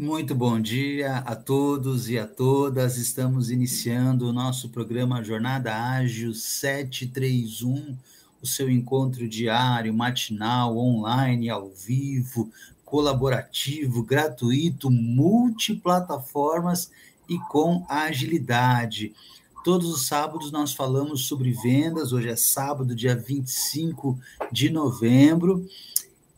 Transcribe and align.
Muito 0.00 0.34
bom 0.34 0.58
dia 0.58 1.18
a 1.18 1.36
todos 1.36 2.08
e 2.08 2.18
a 2.18 2.26
todas. 2.26 2.96
Estamos 2.96 3.50
iniciando 3.50 4.26
o 4.26 4.32
nosso 4.32 4.70
programa 4.70 5.22
Jornada 5.22 5.76
Ágil 5.76 6.32
731, 6.32 7.98
o 8.40 8.46
seu 8.46 8.70
encontro 8.70 9.28
diário, 9.28 9.92
matinal, 9.92 10.78
online, 10.78 11.50
ao 11.50 11.68
vivo, 11.68 12.50
colaborativo, 12.82 14.02
gratuito, 14.02 14.90
multiplataformas 14.90 16.90
e 17.28 17.38
com 17.38 17.84
agilidade. 17.86 19.14
Todos 19.62 19.90
os 19.90 20.06
sábados 20.06 20.50
nós 20.50 20.72
falamos 20.72 21.26
sobre 21.26 21.52
vendas. 21.52 22.14
Hoje 22.14 22.30
é 22.30 22.36
sábado, 22.36 22.94
dia 22.94 23.14
25 23.14 24.18
de 24.50 24.70
novembro. 24.70 25.68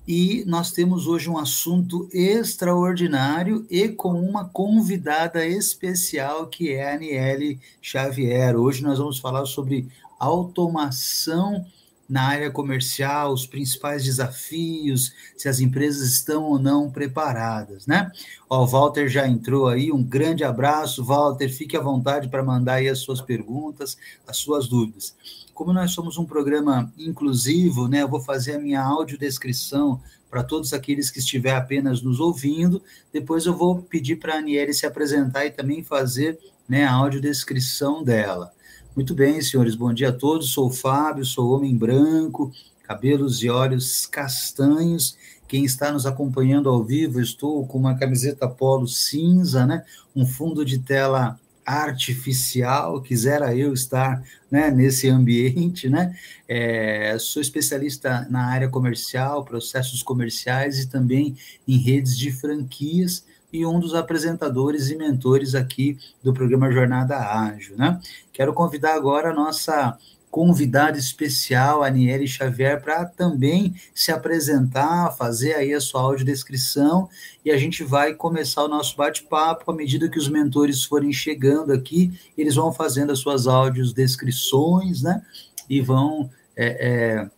E 0.06 0.44
nós 0.46 0.72
temos 0.72 1.06
hoje 1.06 1.30
um 1.30 1.38
assunto 1.38 2.08
extraordinário 2.12 3.64
e 3.70 3.88
com 3.88 4.20
uma 4.20 4.44
convidada 4.48 5.46
especial, 5.46 6.48
que 6.48 6.72
é 6.72 6.90
a 6.90 6.94
Aniele 6.94 7.60
Xavier. 7.80 8.56
Hoje 8.56 8.82
nós 8.82 8.98
vamos 8.98 9.20
falar 9.20 9.46
sobre 9.46 9.88
automação 10.18 11.64
na 12.12 12.24
área 12.24 12.50
comercial, 12.50 13.32
os 13.32 13.46
principais 13.46 14.04
desafios, 14.04 15.14
se 15.34 15.48
as 15.48 15.60
empresas 15.60 16.12
estão 16.12 16.44
ou 16.44 16.58
não 16.58 16.90
preparadas, 16.90 17.86
né? 17.86 18.12
Ó, 18.50 18.62
o 18.62 18.66
Walter 18.66 19.08
já 19.08 19.26
entrou 19.26 19.66
aí, 19.66 19.90
um 19.90 20.02
grande 20.02 20.44
abraço, 20.44 21.02
Walter, 21.02 21.48
fique 21.48 21.74
à 21.74 21.80
vontade 21.80 22.28
para 22.28 22.42
mandar 22.42 22.74
aí 22.74 22.88
as 22.90 22.98
suas 22.98 23.22
perguntas, 23.22 23.96
as 24.26 24.36
suas 24.36 24.68
dúvidas. 24.68 25.16
Como 25.54 25.72
nós 25.72 25.92
somos 25.92 26.18
um 26.18 26.26
programa 26.26 26.92
inclusivo, 26.98 27.88
né, 27.88 28.02
eu 28.02 28.08
vou 28.08 28.20
fazer 28.20 28.56
a 28.56 28.60
minha 28.60 28.82
audiodescrição 28.82 29.98
para 30.30 30.44
todos 30.44 30.74
aqueles 30.74 31.10
que 31.10 31.18
estiver 31.18 31.56
apenas 31.56 32.02
nos 32.02 32.20
ouvindo. 32.20 32.82
Depois 33.10 33.46
eu 33.46 33.56
vou 33.56 33.80
pedir 33.80 34.16
para 34.16 34.34
a 34.34 34.38
Aniele 34.38 34.74
se 34.74 34.84
apresentar 34.84 35.46
e 35.46 35.50
também 35.50 35.82
fazer 35.82 36.38
né, 36.68 36.84
a 36.84 36.92
audiodescrição 36.92 38.04
dela. 38.04 38.52
Muito 38.94 39.14
bem, 39.14 39.40
senhores, 39.40 39.74
bom 39.74 39.90
dia 39.90 40.10
a 40.10 40.12
todos. 40.12 40.50
Sou 40.50 40.66
o 40.66 40.70
Fábio, 40.70 41.24
sou 41.24 41.56
homem 41.56 41.74
branco, 41.74 42.52
cabelos 42.82 43.42
e 43.42 43.48
olhos 43.48 44.04
castanhos. 44.04 45.16
Quem 45.48 45.64
está 45.64 45.90
nos 45.90 46.04
acompanhando 46.04 46.68
ao 46.68 46.84
vivo, 46.84 47.18
estou 47.18 47.66
com 47.66 47.78
uma 47.78 47.96
camiseta 47.96 48.46
polo 48.46 48.86
cinza, 48.86 49.64
né? 49.64 49.82
Um 50.14 50.26
fundo 50.26 50.62
de 50.62 50.78
tela 50.78 51.40
artificial, 51.64 53.00
quisera 53.00 53.56
eu 53.56 53.72
estar 53.72 54.22
né, 54.50 54.70
nesse 54.70 55.08
ambiente, 55.08 55.88
né? 55.88 56.14
É, 56.46 57.16
sou 57.18 57.40
especialista 57.40 58.26
na 58.28 58.44
área 58.44 58.68
comercial, 58.68 59.42
processos 59.42 60.02
comerciais 60.02 60.78
e 60.78 60.86
também 60.86 61.34
em 61.66 61.78
redes 61.78 62.18
de 62.18 62.30
franquias 62.30 63.24
e 63.52 63.66
um 63.66 63.78
dos 63.78 63.94
apresentadores 63.94 64.88
e 64.90 64.96
mentores 64.96 65.54
aqui 65.54 65.98
do 66.22 66.32
programa 66.32 66.72
Jornada 66.72 67.18
Ágil, 67.18 67.76
né? 67.76 68.00
Quero 68.32 68.54
convidar 68.54 68.94
agora 68.94 69.30
a 69.30 69.34
nossa 69.34 69.98
convidada 70.32 70.98
especial, 70.98 71.84
Aniele 71.84 72.26
Xavier, 72.26 72.80
para 72.80 73.04
também 73.04 73.74
se 73.94 74.10
apresentar, 74.10 75.12
fazer 75.12 75.52
aí 75.52 75.74
a 75.74 75.80
sua 75.80 76.00
audiodescrição, 76.00 77.06
e 77.44 77.50
a 77.50 77.58
gente 77.58 77.84
vai 77.84 78.14
começar 78.14 78.64
o 78.64 78.68
nosso 78.68 78.96
bate-papo 78.96 79.70
à 79.70 79.74
medida 79.74 80.08
que 80.08 80.18
os 80.18 80.28
mentores 80.28 80.84
forem 80.84 81.12
chegando 81.12 81.70
aqui, 81.70 82.18
eles 82.36 82.54
vão 82.54 82.72
fazendo 82.72 83.12
as 83.12 83.18
suas 83.18 83.46
audiodescrições, 83.46 85.02
né, 85.02 85.22
e 85.68 85.82
vão 85.82 86.30
é, 86.56 86.88
é, 86.88 87.30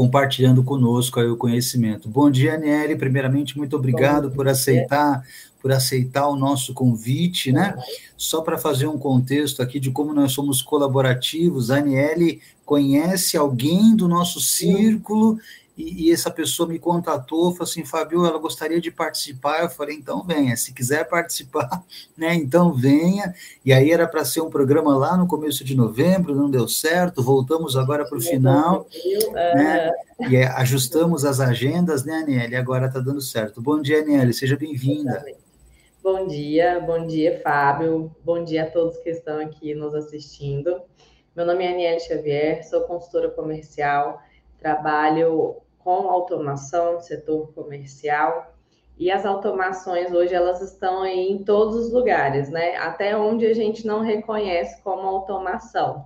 compartilhando 0.00 0.64
conosco 0.64 1.20
aí 1.20 1.26
o 1.26 1.36
conhecimento. 1.36 2.08
Bom 2.08 2.30
dia, 2.30 2.54
Aniele, 2.54 2.96
primeiramente, 2.96 3.58
muito 3.58 3.76
obrigado 3.76 4.30
por 4.30 4.48
aceitar 4.48 5.22
por 5.60 5.70
aceitar 5.70 6.26
o 6.26 6.36
nosso 6.36 6.72
convite, 6.72 7.52
né? 7.52 7.76
Só 8.16 8.40
para 8.40 8.56
fazer 8.56 8.86
um 8.86 8.96
contexto 8.96 9.60
aqui 9.60 9.78
de 9.78 9.90
como 9.90 10.14
nós 10.14 10.32
somos 10.32 10.62
colaborativos, 10.62 11.70
a 11.70 11.76
Aniele 11.76 12.40
conhece 12.64 13.36
alguém 13.36 13.94
do 13.94 14.08
nosso 14.08 14.40
círculo 14.40 15.38
e, 15.80 16.08
e, 16.08 16.12
essa 16.12 16.30
pessoa 16.30 16.68
me 16.68 16.78
contatou, 16.78 17.52
falou 17.52 17.64
assim, 17.64 17.84
Fabio, 17.84 18.26
ela 18.26 18.38
gostaria 18.38 18.80
de 18.80 18.90
participar, 18.90 19.62
eu 19.62 19.70
falei, 19.70 19.96
então 19.96 20.22
venha, 20.22 20.54
se 20.56 20.74
quiser 20.74 21.08
participar, 21.08 21.82
né, 22.16 22.34
então 22.34 22.72
venha, 22.72 23.34
e 23.64 23.72
aí 23.72 23.90
era 23.90 24.06
para 24.06 24.24
ser 24.24 24.42
um 24.42 24.50
programa 24.50 24.96
lá 24.96 25.16
no 25.16 25.26
começo 25.26 25.64
de 25.64 25.74
novembro, 25.74 26.34
não 26.34 26.50
deu 26.50 26.68
certo, 26.68 27.22
voltamos 27.22 27.76
agora 27.76 28.06
para 28.06 28.18
o 28.18 28.20
final, 28.20 28.86
né, 29.54 29.90
e 30.28 30.36
é, 30.36 30.46
ajustamos 30.48 31.24
as 31.24 31.40
agendas, 31.40 32.04
né, 32.04 32.14
Aniele, 32.14 32.56
agora 32.56 32.86
está 32.86 33.00
dando 33.00 33.22
certo. 33.22 33.62
Bom 33.62 33.80
dia, 33.80 34.00
Aniele, 34.00 34.34
seja 34.34 34.56
bem-vinda. 34.56 35.24
Bom 36.02 36.26
dia, 36.26 36.80
bom 36.80 37.06
dia, 37.06 37.40
Fábio. 37.42 38.14
Bom 38.24 38.42
dia 38.42 38.64
a 38.64 38.70
todos 38.70 38.96
que 38.98 39.10
estão 39.10 39.38
aqui 39.38 39.74
nos 39.74 39.94
assistindo. 39.94 40.80
Meu 41.36 41.44
nome 41.44 41.64
é 41.64 41.72
Aniele 41.72 42.00
Xavier, 42.00 42.66
sou 42.66 42.82
consultora 42.82 43.30
comercial, 43.30 44.20
trabalho 44.58 45.56
com 45.82 46.08
automação 46.08 47.00
setor 47.00 47.52
comercial. 47.52 48.54
E 48.98 49.10
as 49.10 49.24
automações 49.24 50.12
hoje 50.12 50.34
elas 50.34 50.60
estão 50.60 51.06
em 51.06 51.42
todos 51.42 51.76
os 51.76 51.92
lugares, 51.92 52.50
né? 52.50 52.76
Até 52.76 53.16
onde 53.16 53.46
a 53.46 53.54
gente 53.54 53.86
não 53.86 54.00
reconhece 54.00 54.82
como 54.82 55.06
automação. 55.08 56.04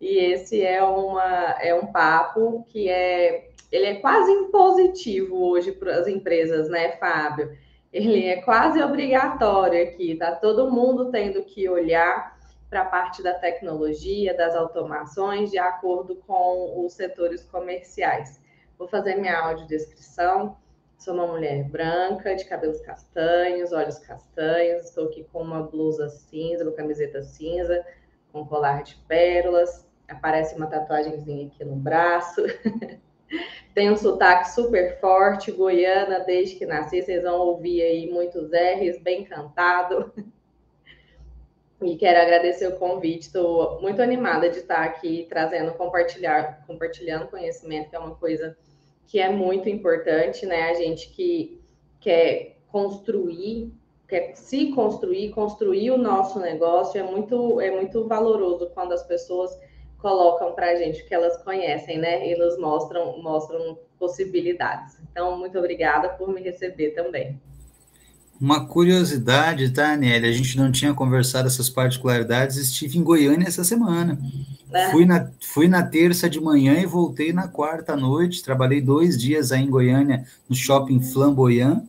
E 0.00 0.18
esse 0.18 0.62
é 0.62 0.82
uma 0.82 1.56
é 1.60 1.74
um 1.74 1.86
papo 1.86 2.64
que 2.68 2.88
é 2.88 3.50
ele 3.70 3.86
é 3.86 3.94
quase 3.96 4.30
impositivo 4.30 5.48
hoje 5.48 5.72
para 5.72 5.96
as 5.96 6.06
empresas, 6.06 6.68
né, 6.68 6.92
Fábio? 6.98 7.56
ele 7.92 8.24
é 8.26 8.40
quase 8.40 8.82
obrigatório 8.82 9.82
aqui, 9.82 10.16
tá 10.16 10.34
todo 10.34 10.70
mundo 10.70 11.10
tendo 11.10 11.42
que 11.42 11.68
olhar 11.68 12.40
para 12.70 12.82
a 12.82 12.86
parte 12.86 13.22
da 13.22 13.34
tecnologia, 13.34 14.34
das 14.34 14.56
automações, 14.56 15.50
de 15.50 15.58
acordo 15.58 16.16
com 16.26 16.86
os 16.86 16.94
setores 16.94 17.44
comerciais. 17.44 18.40
Vou 18.78 18.88
fazer 18.88 19.16
minha 19.16 19.38
audiodescrição. 19.38 20.56
Sou 20.98 21.14
uma 21.14 21.26
mulher 21.26 21.64
branca, 21.64 22.34
de 22.36 22.44
cabelos 22.44 22.80
castanhos, 22.80 23.72
olhos 23.72 23.98
castanhos. 23.98 24.84
Estou 24.84 25.06
aqui 25.06 25.24
com 25.32 25.42
uma 25.42 25.62
blusa 25.62 26.08
cinza, 26.08 26.62
uma 26.62 26.72
camiseta 26.72 27.22
cinza, 27.22 27.84
com 28.32 28.46
colar 28.46 28.82
de 28.82 28.94
pérolas. 29.08 29.86
Aparece 30.08 30.54
uma 30.54 30.66
tatuagemzinha 30.66 31.46
aqui 31.48 31.64
no 31.64 31.76
braço. 31.76 32.42
Tem 33.74 33.90
um 33.90 33.96
sotaque 33.96 34.50
super 34.50 35.00
forte, 35.00 35.50
goiana, 35.50 36.20
desde 36.20 36.56
que 36.56 36.66
nasci, 36.66 37.02
vocês 37.02 37.22
vão 37.22 37.38
ouvir 37.40 37.80
aí 37.82 38.10
muitos 38.10 38.50
R's, 38.52 39.00
bem 39.00 39.24
cantado. 39.24 40.12
E 41.84 41.96
quero 41.96 42.20
agradecer 42.20 42.68
o 42.68 42.76
convite, 42.76 43.22
estou 43.22 43.80
muito 43.80 44.00
animada 44.00 44.48
de 44.48 44.58
estar 44.58 44.84
aqui 44.84 45.26
trazendo, 45.28 45.72
compartilhar, 45.72 46.64
compartilhando 46.66 47.28
conhecimento, 47.28 47.90
que 47.90 47.96
é 47.96 47.98
uma 47.98 48.14
coisa 48.14 48.56
que 49.06 49.18
é 49.18 49.28
muito 49.28 49.68
importante, 49.68 50.46
né? 50.46 50.70
A 50.70 50.74
gente 50.74 51.10
que 51.10 51.60
quer 52.00 52.56
construir, 52.68 53.72
quer 54.08 54.34
se 54.34 54.72
construir, 54.72 55.30
construir 55.30 55.90
o 55.90 55.98
nosso 55.98 56.38
negócio, 56.40 56.98
é 56.98 57.02
muito, 57.02 57.60
é 57.60 57.70
muito 57.70 58.06
valoroso 58.06 58.70
quando 58.74 58.92
as 58.92 59.02
pessoas 59.02 59.50
colocam 59.98 60.52
para 60.52 60.70
a 60.70 60.74
gente 60.76 61.02
o 61.02 61.06
que 61.06 61.14
elas 61.14 61.42
conhecem, 61.42 61.98
né? 61.98 62.28
E 62.28 62.36
nos 62.36 62.58
mostram, 62.58 63.20
mostram 63.22 63.78
possibilidades. 63.98 64.98
Então, 65.10 65.38
muito 65.38 65.58
obrigada 65.58 66.08
por 66.10 66.28
me 66.28 66.40
receber 66.40 66.90
também. 66.90 67.40
Uma 68.42 68.66
curiosidade, 68.66 69.70
tá, 69.70 69.96
Nélia? 69.96 70.28
A 70.28 70.32
gente 70.32 70.58
não 70.58 70.72
tinha 70.72 70.92
conversado 70.92 71.46
essas 71.46 71.70
particularidades. 71.70 72.56
Estive 72.56 72.98
em 72.98 73.02
Goiânia 73.04 73.46
essa 73.46 73.62
semana. 73.62 74.18
É. 74.72 74.90
Fui, 74.90 75.06
na, 75.06 75.30
fui 75.40 75.68
na 75.68 75.84
terça 75.84 76.28
de 76.28 76.40
manhã 76.40 76.74
e 76.80 76.84
voltei 76.84 77.32
na 77.32 77.46
quarta 77.46 77.96
noite. 77.96 78.42
Trabalhei 78.42 78.80
dois 78.80 79.16
dias 79.16 79.52
aí 79.52 79.62
em 79.62 79.70
Goiânia, 79.70 80.26
no 80.48 80.56
shopping 80.56 81.00
Flamboyant. 81.00 81.84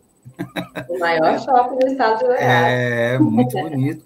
O 0.89 1.00
maior 1.00 1.39
shopping 1.44 1.80
do 1.80 1.88
estado 1.88 2.19
de 2.19 2.25
Goiás. 2.25 2.39
É, 2.39 3.18
muito 3.18 3.57
bonito. 3.57 4.06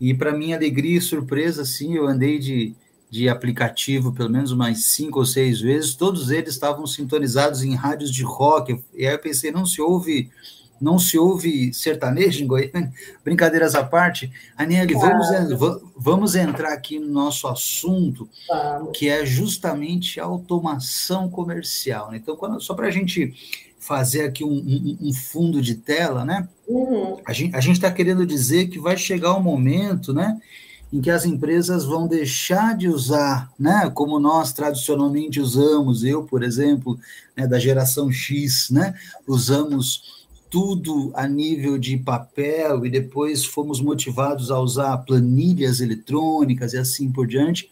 E 0.00 0.14
para 0.14 0.32
minha 0.32 0.56
alegria 0.56 0.96
e 0.96 1.02
surpresa, 1.02 1.62
sim, 1.62 1.94
eu 1.94 2.06
andei 2.06 2.38
de, 2.38 2.74
de 3.10 3.28
aplicativo 3.28 4.14
pelo 4.14 4.30
menos 4.30 4.50
umas 4.50 4.86
cinco 4.86 5.18
ou 5.18 5.26
seis 5.26 5.60
vezes, 5.60 5.94
todos 5.94 6.30
eles 6.30 6.54
estavam 6.54 6.86
sintonizados 6.86 7.62
em 7.62 7.74
rádios 7.74 8.10
de 8.10 8.22
rock, 8.22 8.82
e 8.94 9.06
aí 9.06 9.12
eu 9.12 9.18
pensei, 9.18 9.52
não 9.52 9.66
se 9.66 9.80
ouve 9.82 10.30
não 10.82 10.98
se 10.98 11.16
ouve 11.16 11.72
sertanejo 11.72 12.42
em 12.42 12.46
Goiânia? 12.46 12.92
Brincadeiras 13.24 13.74
à 13.74 13.84
parte, 13.84 14.32
Aniele, 14.56 14.94
vamos, 14.94 15.28
vamos 15.96 16.34
entrar 16.34 16.72
aqui 16.72 16.98
no 16.98 17.08
nosso 17.08 17.46
assunto, 17.46 18.28
que 18.92 19.08
é 19.08 19.24
justamente 19.24 20.18
automação 20.18 21.30
comercial. 21.30 22.10
Né? 22.10 22.18
Então, 22.18 22.36
quando, 22.36 22.60
só 22.60 22.74
para 22.74 22.88
a 22.88 22.90
gente 22.90 23.32
fazer 23.78 24.24
aqui 24.24 24.44
um, 24.44 24.52
um, 24.52 24.98
um, 25.08 25.12
fundo 25.12 25.60
de 25.60 25.74
tela, 25.74 26.24
né? 26.24 26.48
Uhum. 26.68 27.16
A 27.24 27.32
gente 27.32 27.72
está 27.72 27.90
querendo 27.90 28.24
dizer 28.24 28.68
que 28.68 28.78
vai 28.78 28.96
chegar 28.96 29.34
o 29.34 29.38
um 29.38 29.42
momento, 29.42 30.12
né? 30.12 30.38
em 30.92 31.00
que 31.00 31.10
as 31.10 31.24
empresas 31.24 31.84
vão 31.86 32.06
deixar 32.06 32.76
de 32.76 32.86
usar, 32.86 33.50
né, 33.58 33.90
como 33.94 34.20
nós 34.20 34.52
tradicionalmente 34.52 35.40
usamos, 35.40 36.04
eu, 36.04 36.24
por 36.24 36.42
exemplo, 36.42 36.98
né, 37.34 37.46
da 37.46 37.58
geração 37.58 38.12
X, 38.12 38.68
né, 38.70 38.94
usamos 39.26 40.21
tudo 40.52 41.10
a 41.14 41.26
nível 41.26 41.78
de 41.78 41.96
papel 41.96 42.84
e 42.84 42.90
depois 42.90 43.42
fomos 43.42 43.80
motivados 43.80 44.50
a 44.50 44.60
usar 44.60 44.98
planilhas 44.98 45.80
eletrônicas 45.80 46.74
e 46.74 46.78
assim 46.78 47.10
por 47.10 47.26
diante, 47.26 47.70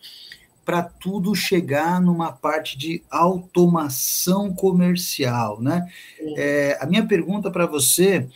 para 0.65 0.82
tudo 0.82 1.35
chegar 1.35 2.00
numa 2.00 2.32
parte 2.32 2.79
de 2.79 3.03
automação 3.11 4.55
comercial, 4.55 5.61
né? 5.61 5.87
É, 6.38 6.79
a 6.81 6.87
minha 6.87 7.06
pergunta 7.06 7.50
para 7.50 7.67
você 7.67 8.27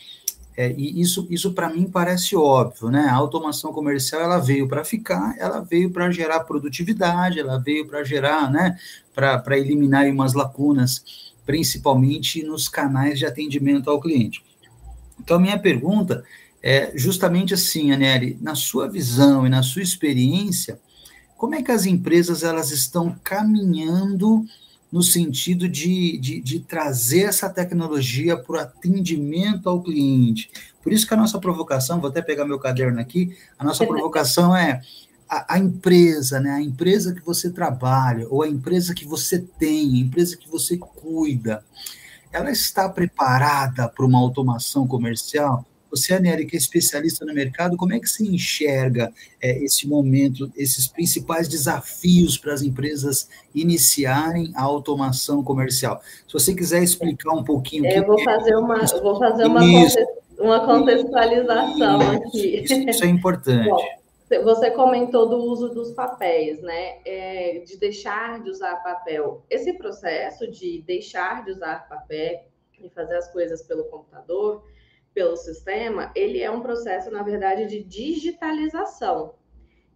é, 0.55 0.71
e 0.77 1.01
isso, 1.01 1.27
isso 1.31 1.51
para 1.53 1.67
mim 1.67 1.89
parece 1.89 2.35
óbvio, 2.35 2.91
né? 2.91 3.07
A 3.09 3.15
automação 3.15 3.73
comercial 3.73 4.21
ela 4.21 4.37
veio 4.37 4.67
para 4.67 4.85
ficar, 4.85 5.35
ela 5.39 5.59
veio 5.59 5.89
para 5.89 6.11
gerar 6.11 6.41
produtividade, 6.41 7.39
ela 7.39 7.57
veio 7.57 7.87
para 7.87 8.03
gerar, 8.03 8.51
né? 8.51 8.77
Para 9.13 9.57
eliminar 9.57 10.05
umas 10.05 10.33
lacunas, 10.33 11.24
principalmente 11.45 12.43
nos 12.43 12.67
canais 12.67 13.19
de 13.19 13.25
atendimento 13.25 13.89
ao 13.89 13.99
cliente. 13.99 14.43
Então, 15.19 15.39
minha 15.39 15.59
pergunta 15.59 16.23
é 16.61 16.91
justamente 16.95 17.53
assim, 17.53 17.91
Aneli, 17.91 18.37
na 18.41 18.55
sua 18.55 18.89
visão 18.89 19.45
e 19.45 19.49
na 19.49 19.61
sua 19.61 19.83
experiência, 19.83 20.79
como 21.37 21.55
é 21.55 21.61
que 21.61 21.71
as 21.71 21.85
empresas 21.85 22.43
elas 22.43 22.71
estão 22.71 23.15
caminhando 23.23 24.45
no 24.91 25.03
sentido 25.03 25.67
de, 25.67 26.17
de, 26.17 26.41
de 26.41 26.59
trazer 26.59 27.23
essa 27.23 27.49
tecnologia 27.49 28.37
para 28.37 28.55
o 28.55 28.59
atendimento 28.59 29.67
ao 29.69 29.83
cliente. 29.83 30.49
Por 30.81 30.93
isso 30.93 31.05
que 31.07 31.13
a 31.13 31.17
nossa 31.17 31.39
provocação, 31.39 31.99
vou 31.99 32.09
até 32.09 32.21
pegar 32.21 32.45
meu 32.45 32.59
caderno 32.59 32.99
aqui, 32.99 33.35
a 33.59 33.63
nossa 33.63 33.85
provocação 33.85 34.55
é 34.55 34.81
a, 35.29 35.55
a, 35.55 35.59
empresa, 35.59 36.39
né? 36.39 36.51
A 36.51 36.61
empresa 36.61 37.13
que 37.13 37.25
você 37.25 37.49
trabalha, 37.49 38.27
ou 38.29 38.43
a 38.43 38.47
empresa 38.47 38.93
que 38.93 39.05
você 39.05 39.39
tem, 39.39 39.95
a 39.95 39.99
empresa 39.99 40.37
que 40.37 40.49
você 40.49 40.77
cuida, 40.77 41.63
ela 42.31 42.51
está 42.51 42.89
preparada 42.89 43.87
para 43.87 44.05
uma 44.05 44.19
automação 44.19 44.87
comercial? 44.87 45.65
Você, 45.89 46.13
Aneri, 46.13 46.45
que 46.45 46.57
é 46.57 46.59
especialista 46.59 47.25
no 47.25 47.33
mercado, 47.33 47.77
como 47.77 47.93
é 47.93 47.99
que 47.99 48.09
se 48.09 48.27
enxerga 48.27 49.13
é, 49.41 49.63
esse 49.63 49.87
momento, 49.87 50.51
esses 50.57 50.87
principais 50.87 51.47
desafios 51.47 52.37
para 52.37 52.53
as 52.53 52.61
empresas 52.61 53.29
iniciarem 53.53 54.51
a 54.55 54.63
automação 54.63 55.41
comercial? 55.41 56.01
Se 56.27 56.33
você 56.33 56.53
quiser 56.53 56.83
explicar 56.83 57.33
um 57.33 57.43
pouquinho. 57.43 57.85
É, 57.85 57.99
eu 57.99 58.05
vou 58.05 58.21
fazer 58.21 58.51
é 58.51 58.57
uma, 58.57 58.85
vou 59.01 59.17
fazer 59.17 59.45
uma, 59.45 59.61
uma 60.37 60.65
contextualização 60.65 62.01
aqui. 62.11 62.63
Isso, 62.63 62.73
isso 62.73 63.03
é 63.05 63.07
importante. 63.07 63.69
Bom, 64.04 64.04
você 64.43 64.71
comentou 64.71 65.29
do 65.29 65.37
uso 65.37 65.69
dos 65.69 65.91
papéis, 65.91 66.61
né? 66.61 66.99
É, 67.05 67.59
de 67.59 67.77
deixar 67.77 68.41
de 68.41 68.49
usar 68.49 68.77
papel. 68.77 69.45
Esse 69.49 69.73
processo 69.73 70.49
de 70.49 70.81
deixar 70.81 71.45
de 71.45 71.51
usar 71.51 71.87
papel 71.87 72.45
e 72.79 72.89
fazer 72.89 73.17
as 73.17 73.31
coisas 73.31 73.61
pelo 73.61 73.85
computador 73.85 74.63
pelo 75.13 75.37
sistema, 75.37 76.11
ele 76.13 76.41
é 76.41 76.51
um 76.51 76.59
processo, 76.59 77.09
na 77.09 77.23
verdade, 77.23 77.65
de 77.67 77.81
digitalização. 77.81 79.35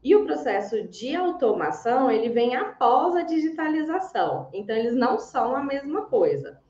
E 0.02 0.16
o 0.16 0.24
processo 0.24 0.88
de 0.88 1.14
automação, 1.14 2.10
ele 2.10 2.30
vem 2.30 2.56
após 2.56 3.18
a 3.18 3.24
digitalização. 3.24 4.50
Então, 4.54 4.74
eles 4.74 4.96
não 4.96 5.20
são 5.20 5.54
a 5.54 5.62
mesma 5.62 6.06
coisa. 6.06 6.62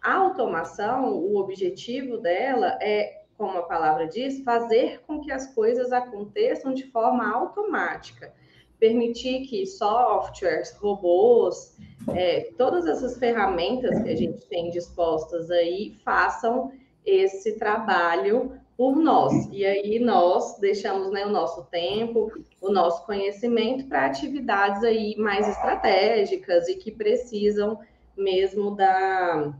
A 0.00 0.14
automação, 0.14 1.12
o 1.12 1.36
objetivo 1.36 2.16
dela 2.16 2.78
é, 2.80 3.17
como 3.38 3.56
a 3.56 3.62
palavra 3.62 4.08
diz, 4.08 4.42
fazer 4.42 5.00
com 5.06 5.20
que 5.20 5.30
as 5.30 5.54
coisas 5.54 5.92
aconteçam 5.92 6.74
de 6.74 6.90
forma 6.90 7.32
automática. 7.32 8.34
Permitir 8.80 9.46
que 9.46 9.64
softwares, 9.64 10.76
robôs, 10.76 11.76
é, 12.14 12.50
todas 12.58 12.86
essas 12.86 13.16
ferramentas 13.16 14.02
que 14.02 14.10
a 14.10 14.16
gente 14.16 14.44
tem 14.46 14.70
dispostas 14.70 15.50
aí 15.50 15.96
façam 16.04 16.72
esse 17.06 17.56
trabalho 17.58 18.52
por 18.76 18.96
nós. 18.96 19.48
E 19.52 19.64
aí 19.64 19.98
nós 19.98 20.58
deixamos 20.58 21.10
né, 21.10 21.24
o 21.24 21.30
nosso 21.30 21.64
tempo, 21.64 22.30
o 22.60 22.70
nosso 22.70 23.06
conhecimento 23.06 23.86
para 23.86 24.06
atividades 24.06 24.82
aí 24.82 25.16
mais 25.16 25.48
estratégicas 25.48 26.68
e 26.68 26.76
que 26.76 26.90
precisam 26.90 27.78
mesmo 28.16 28.74
da, 28.74 29.52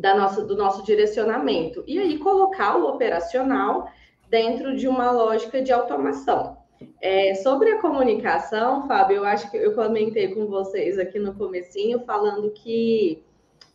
da 0.00 0.14
nossa, 0.14 0.42
do 0.42 0.56
nosso 0.56 0.82
direcionamento. 0.82 1.84
E 1.86 1.98
aí 1.98 2.18
colocar 2.18 2.76
o 2.76 2.88
operacional 2.88 3.90
dentro 4.28 4.74
de 4.74 4.88
uma 4.88 5.10
lógica 5.10 5.60
de 5.60 5.72
automação. 5.72 6.56
É, 7.02 7.34
sobre 7.34 7.72
a 7.72 7.80
comunicação, 7.80 8.86
Fábio, 8.88 9.18
eu 9.18 9.24
acho 9.24 9.50
que 9.50 9.58
eu 9.58 9.74
comentei 9.74 10.34
com 10.34 10.46
vocês 10.46 10.98
aqui 10.98 11.18
no 11.18 11.34
comecinho 11.34 12.00
falando 12.06 12.50
que 12.50 13.22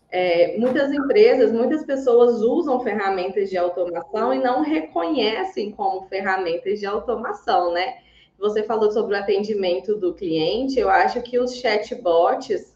é, 0.10 0.58
muitas 0.58 0.92
empresas, 0.92 1.52
muitas 1.52 1.86
pessoas 1.86 2.42
usam 2.42 2.80
ferramentas 2.80 3.50
de 3.50 3.58
automação 3.58 4.34
e 4.34 4.40
não 4.40 4.64
reconhecem 4.64 5.72
como 5.72 6.08
ferramentas 6.08 6.80
de 6.80 6.88
automação, 6.88 7.72
né? 7.72 7.98
Você 8.40 8.64
falou 8.64 8.92
sobre 8.92 9.16
o 9.16 9.20
atendimento 9.20 9.96
do 9.96 10.14
cliente, 10.14 10.80
eu 10.80 10.90
acho 10.90 11.22
que 11.22 11.38
os 11.38 11.56
chatbots, 11.56 12.75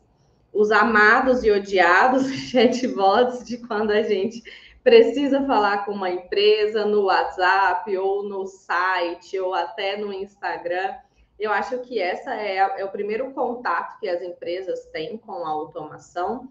os 0.54 0.72
amados 0.72 1.44
e 1.44 1.52
odiados 1.52 2.28
chatbots 2.50 3.46
de 3.46 3.58
quando 3.58 3.92
a 3.92 4.02
gente 4.02 4.42
precisa 4.84 5.46
falar 5.46 5.86
com 5.86 5.92
uma 5.92 6.10
empresa 6.10 6.86
no 6.86 7.04
WhatsApp 7.04 7.96
ou 7.98 8.24
no 8.24 8.46
site 8.48 9.40
ou 9.40 9.54
até 9.54 9.98
no 9.98 10.12
Instagram, 10.12 10.96
eu 11.40 11.52
acho 11.52 11.80
que 11.80 12.00
essa 12.00 12.36
é, 12.36 12.58
é 12.58 12.86
o 12.86 12.92
primeiro 12.92 13.32
contato 13.32 14.00
que 14.00 14.10
as 14.10 14.22
empresas 14.22 14.86
têm 14.88 15.18
com 15.18 15.46
a 15.46 15.50
automação 15.50 16.50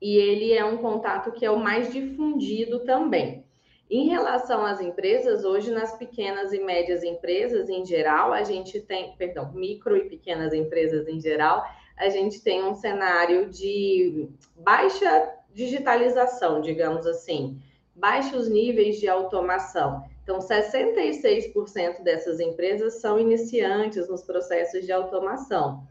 e 0.00 0.16
ele 0.16 0.52
é 0.52 0.64
um 0.64 0.78
contato 0.78 1.30
que 1.30 1.46
é 1.46 1.50
o 1.50 1.58
mais 1.58 1.92
difundido 1.92 2.80
também. 2.80 3.44
Em 3.88 4.08
relação 4.08 4.64
às 4.64 4.80
empresas, 4.80 5.44
hoje 5.44 5.70
nas 5.70 5.96
pequenas 5.96 6.52
e 6.52 6.58
médias 6.58 7.04
empresas 7.04 7.68
em 7.68 7.84
geral, 7.84 8.32
a 8.32 8.42
gente 8.42 8.80
tem, 8.80 9.14
perdão, 9.16 9.52
micro 9.52 9.96
e 9.96 10.08
pequenas 10.08 10.52
empresas 10.52 11.06
em 11.06 11.20
geral, 11.20 11.62
a 11.96 12.08
gente 12.08 12.40
tem 12.40 12.64
um 12.64 12.74
cenário 12.74 13.48
de 13.50 14.28
baixa 14.56 15.30
digitalização, 15.54 16.60
digamos 16.60 17.06
assim, 17.06 17.60
baixos 17.94 18.48
níveis 18.48 18.98
de 18.98 19.08
automação. 19.08 20.02
Então, 20.22 20.38
66% 20.38 22.02
dessas 22.02 22.40
empresas 22.40 23.00
são 23.00 23.18
iniciantes 23.18 24.08
nos 24.08 24.22
processos 24.22 24.84
de 24.84 24.92
automação. 24.92 25.82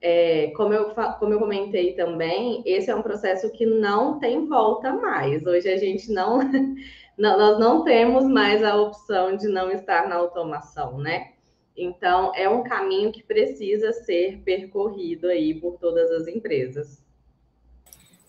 É, 0.00 0.52
como, 0.54 0.72
eu, 0.72 0.94
como 1.18 1.32
eu 1.32 1.38
comentei 1.40 1.94
também, 1.94 2.62
esse 2.64 2.90
é 2.90 2.94
um 2.94 3.02
processo 3.02 3.50
que 3.50 3.66
não 3.66 4.18
tem 4.18 4.46
volta 4.46 4.92
mais. 4.92 5.44
Hoje 5.44 5.68
a 5.68 5.76
gente 5.76 6.12
não, 6.12 6.38
não, 7.18 7.38
nós 7.38 7.58
não 7.58 7.82
temos 7.82 8.24
mais 8.24 8.62
a 8.62 8.76
opção 8.76 9.36
de 9.36 9.48
não 9.48 9.70
estar 9.72 10.08
na 10.08 10.16
automação, 10.16 10.98
né? 10.98 11.32
Então, 11.78 12.32
é 12.34 12.48
um 12.48 12.64
caminho 12.64 13.12
que 13.12 13.22
precisa 13.22 13.92
ser 13.92 14.42
percorrido 14.44 15.28
aí 15.28 15.54
por 15.54 15.78
todas 15.78 16.10
as 16.10 16.26
empresas. 16.26 16.98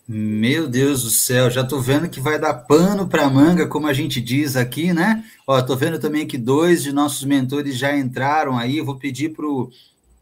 Meu 0.06 0.68
Deus 0.68 1.04
do 1.04 1.10
céu, 1.10 1.50
já 1.50 1.60
estou 1.60 1.80
vendo 1.80 2.08
que 2.08 2.20
vai 2.20 2.38
dar 2.38 2.54
pano 2.54 3.08
para 3.08 3.28
manga, 3.28 3.66
como 3.66 3.86
a 3.86 3.92
gente 3.92 4.20
diz 4.20 4.56
aqui, 4.56 4.92
né? 4.92 5.24
Ó, 5.46 5.58
estou 5.58 5.76
vendo 5.76 5.98
também 5.98 6.26
que 6.26 6.38
dois 6.38 6.82
de 6.82 6.92
nossos 6.92 7.24
mentores 7.24 7.76
já 7.76 7.96
entraram 7.96 8.58
aí. 8.58 8.80
Vou 8.80 8.96
pedir 8.96 9.30
para 9.30 9.46
o 9.46 9.70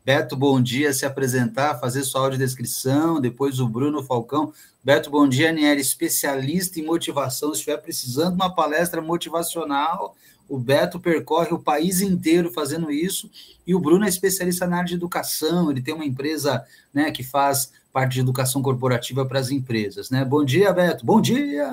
Beto, 0.05 0.35
bom 0.35 0.59
dia, 0.59 0.91
se 0.95 1.05
apresentar, 1.05 1.79
fazer 1.79 2.03
sua 2.03 2.23
audiodescrição, 2.23 3.21
depois 3.21 3.61
o 3.61 3.69
Bruno 3.69 4.03
Falcão. 4.03 4.55
Beto, 4.83 5.11
bom 5.11 5.29
dia, 5.29 5.51
Aniele, 5.51 5.83
especialista 5.83 6.81
em 6.81 6.83
motivação. 6.83 7.51
Se 7.51 7.61
estiver 7.61 7.77
precisando 7.77 8.31
de 8.31 8.37
uma 8.37 8.55
palestra 8.55 9.03
motivacional, 9.03 10.17
o 10.49 10.59
Beto 10.59 10.99
percorre 10.99 11.53
o 11.53 11.59
país 11.59 12.01
inteiro 12.01 12.51
fazendo 12.51 12.91
isso, 12.91 13.31
e 13.67 13.75
o 13.75 13.81
Bruno 13.81 14.05
é 14.05 14.09
especialista 14.09 14.67
na 14.67 14.79
área 14.79 14.89
de 14.89 14.95
educação, 14.95 15.71
ele 15.71 15.83
tem 15.83 15.95
uma 15.95 16.07
empresa 16.07 16.65
né, 16.93 17.11
que 17.11 17.23
faz 17.23 17.73
parte 17.93 18.15
de 18.15 18.21
educação 18.21 18.63
corporativa 18.63 19.27
para 19.27 19.39
as 19.39 19.51
empresas. 19.51 20.11
Né? 20.11 20.25
Bom 20.25 20.45
dia, 20.45 20.73
Beto. 20.73 21.05
Bom 21.05 21.21
dia! 21.21 21.71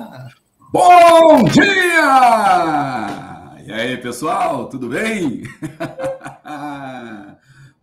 Bom 0.70 1.44
dia! 1.44 1.64
E 3.66 3.72
aí, 3.72 3.96
pessoal, 3.96 4.68
tudo 4.68 4.88
bem? 4.88 5.42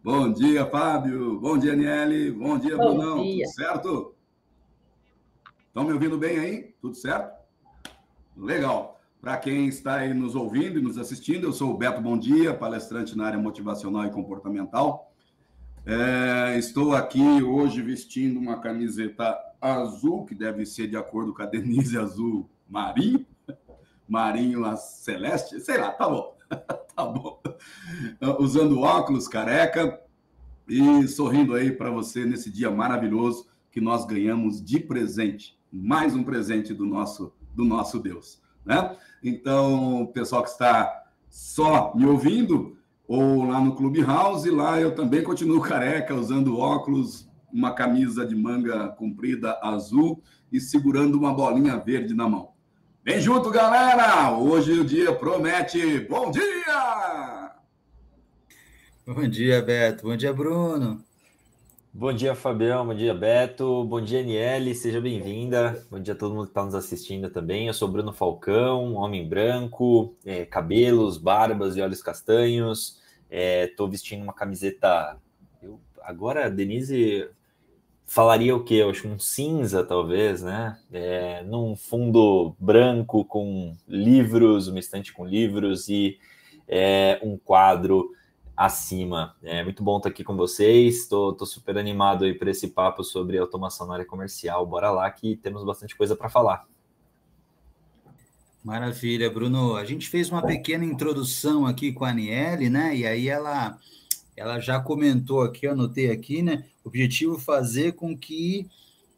Bom 0.03 0.33
dia, 0.33 0.65
Fábio. 0.65 1.39
Bom 1.39 1.57
dia, 1.57 1.73
Aniele. 1.73 2.31
Bom 2.31 2.57
dia, 2.57 2.75
Bom 2.75 2.97
Brunão. 2.97 3.23
Dia. 3.23 3.45
Tudo 3.45 3.55
certo? 3.55 4.15
Estão 5.67 5.85
me 5.85 5.93
ouvindo 5.93 6.17
bem 6.17 6.39
aí? 6.39 6.75
Tudo 6.81 6.93
certo? 6.93 7.31
Legal. 8.35 8.92
Para 9.23 9.37
quem 9.37 9.69
está 9.69 9.99
aí 9.99 10.13
nos 10.13 10.35
ouvindo 10.35 10.77
e 10.77 10.81
nos 10.81 10.97
assistindo, 10.97 11.47
eu 11.47 11.53
sou 11.53 11.71
o 11.71 11.77
Beto 11.77 12.01
Bom 12.01 12.17
Dia, 12.17 12.53
palestrante 12.53 13.17
na 13.17 13.25
área 13.25 13.39
motivacional 13.39 14.03
e 14.03 14.11
comportamental. 14.11 15.13
É, 15.85 16.57
estou 16.57 16.93
aqui 16.93 17.21
hoje 17.41 17.81
vestindo 17.81 18.37
uma 18.37 18.59
camiseta 18.59 19.39
azul, 19.61 20.25
que 20.25 20.35
deve 20.35 20.65
ser 20.65 20.89
de 20.89 20.97
acordo 20.97 21.33
com 21.33 21.41
a 21.41 21.45
Denise 21.45 21.97
Azul 21.97 22.49
Marinho, 22.69 23.25
Marinho 24.05 24.61
Celeste, 24.75 25.57
sei 25.61 25.77
lá, 25.77 25.91
tá 25.91 26.09
bom. 26.09 26.37
tá 26.93 27.05
bom. 27.05 27.41
Usando 28.39 28.81
óculos, 28.81 29.29
careca 29.29 30.01
e 30.67 31.07
sorrindo 31.07 31.55
aí 31.55 31.71
para 31.71 31.89
você 31.89 32.25
nesse 32.25 32.51
dia 32.51 32.69
maravilhoso 32.69 33.47
que 33.71 33.79
nós 33.79 34.05
ganhamos 34.05 34.61
de 34.61 34.81
presente. 34.81 35.57
Mais 35.71 36.13
um 36.13 36.25
presente 36.25 36.73
do 36.73 36.85
nosso 36.85 37.33
do 37.55 37.63
nosso 37.63 37.99
Deus. 37.99 38.41
né? 38.65 38.97
Então, 39.23 40.11
pessoal 40.13 40.43
que 40.43 40.49
está 40.49 41.03
só 41.29 41.93
me 41.95 42.05
ouvindo, 42.05 42.77
ou 43.07 43.45
lá 43.45 43.59
no 43.59 43.75
Clubhouse, 43.75 44.49
lá 44.49 44.79
eu 44.79 44.93
também 44.93 45.23
continuo 45.23 45.61
careca, 45.63 46.13
usando 46.13 46.57
óculos, 46.57 47.29
uma 47.51 47.73
camisa 47.73 48.25
de 48.25 48.35
manga 48.35 48.89
comprida 48.89 49.57
azul 49.61 50.21
e 50.51 50.59
segurando 50.59 51.15
uma 51.17 51.33
bolinha 51.33 51.77
verde 51.77 52.13
na 52.13 52.27
mão. 52.27 52.51
Vem 53.05 53.19
junto, 53.19 53.49
galera! 53.49 54.35
Hoje 54.37 54.79
o 54.79 54.85
dia 54.85 55.13
promete. 55.13 55.99
Bom 56.01 56.31
dia! 56.31 57.51
Bom 59.05 59.27
dia, 59.27 59.61
Beto. 59.61 60.03
Bom 60.03 60.15
dia, 60.15 60.33
Bruno. 60.33 61.03
Bom 61.95 62.11
dia, 62.11 62.33
Fabião. 62.33 62.87
Bom 62.87 62.95
dia, 62.95 63.13
Beto. 63.13 63.83
Bom 63.83 64.01
dia, 64.01 64.21
Aniele. 64.21 64.73
Seja 64.73 64.99
bem-vinda. 64.99 65.85
Bom 65.91 65.99
dia 65.99 66.15
a 66.15 66.17
todo 66.17 66.33
mundo 66.33 66.45
que 66.45 66.49
está 66.49 66.65
nos 66.65 66.73
assistindo 66.73 67.29
também. 67.29 67.67
Eu 67.67 67.73
sou 67.75 67.87
Bruno 67.87 68.11
Falcão, 68.11 68.95
homem 68.95 69.29
branco, 69.29 70.15
é, 70.25 70.43
cabelos, 70.43 71.19
barbas 71.19 71.77
e 71.77 71.81
olhos 71.81 72.01
castanhos. 72.01 72.99
Estou 73.29 73.85
é, 73.85 73.91
vestindo 73.91 74.23
uma 74.23 74.33
camiseta. 74.33 75.19
Eu, 75.61 75.79
agora, 76.01 76.49
Denise 76.49 77.29
falaria 78.07 78.55
o 78.55 78.63
quê? 78.63 78.75
Eu 78.75 78.89
acho 78.89 79.07
um 79.07 79.19
cinza, 79.19 79.83
talvez, 79.83 80.41
né? 80.41 80.79
É, 80.91 81.43
num 81.43 81.75
fundo 81.75 82.55
branco 82.59 83.23
com 83.23 83.77
livros, 83.87 84.67
uma 84.67 84.79
estante 84.79 85.13
com 85.13 85.23
livros 85.23 85.87
e 85.89 86.17
é, 86.67 87.19
um 87.21 87.37
quadro 87.37 88.09
acima. 88.55 89.35
É 89.41 89.63
muito 89.63 89.83
bom 89.83 89.97
estar 89.97 90.09
aqui 90.09 90.23
com 90.23 90.35
vocês. 90.35 91.01
Estou 91.01 91.45
super 91.45 91.77
animado 91.77 92.25
aí 92.25 92.33
para 92.33 92.51
esse 92.51 92.67
papo 92.69 93.03
sobre 93.03 93.37
automação 93.37 93.87
na 93.87 93.95
área 93.95 94.05
comercial. 94.05 94.65
Bora 94.65 94.91
lá 94.91 95.09
que 95.09 95.35
temos 95.37 95.63
bastante 95.63 95.95
coisa 95.95 96.15
para 96.15 96.29
falar. 96.29 96.67
Maravilha, 98.63 99.29
Bruno. 99.29 99.75
A 99.75 99.83
gente 99.83 100.07
fez 100.07 100.29
uma 100.29 100.41
pequena 100.41 100.85
introdução 100.85 101.65
aqui 101.65 101.91
com 101.91 102.05
a 102.05 102.09
Aniele, 102.09 102.69
né? 102.69 102.95
E 102.95 103.05
aí 103.05 103.27
ela, 103.27 103.77
ela 104.37 104.59
já 104.59 104.79
comentou 104.79 105.41
aqui, 105.41 105.67
eu 105.67 105.73
anotei 105.73 106.09
aqui, 106.09 106.41
né? 106.41 106.63
O 106.83 106.87
objetivo 106.87 107.35
é 107.35 107.39
fazer 107.39 107.93
com 107.93 108.17
que 108.17 108.69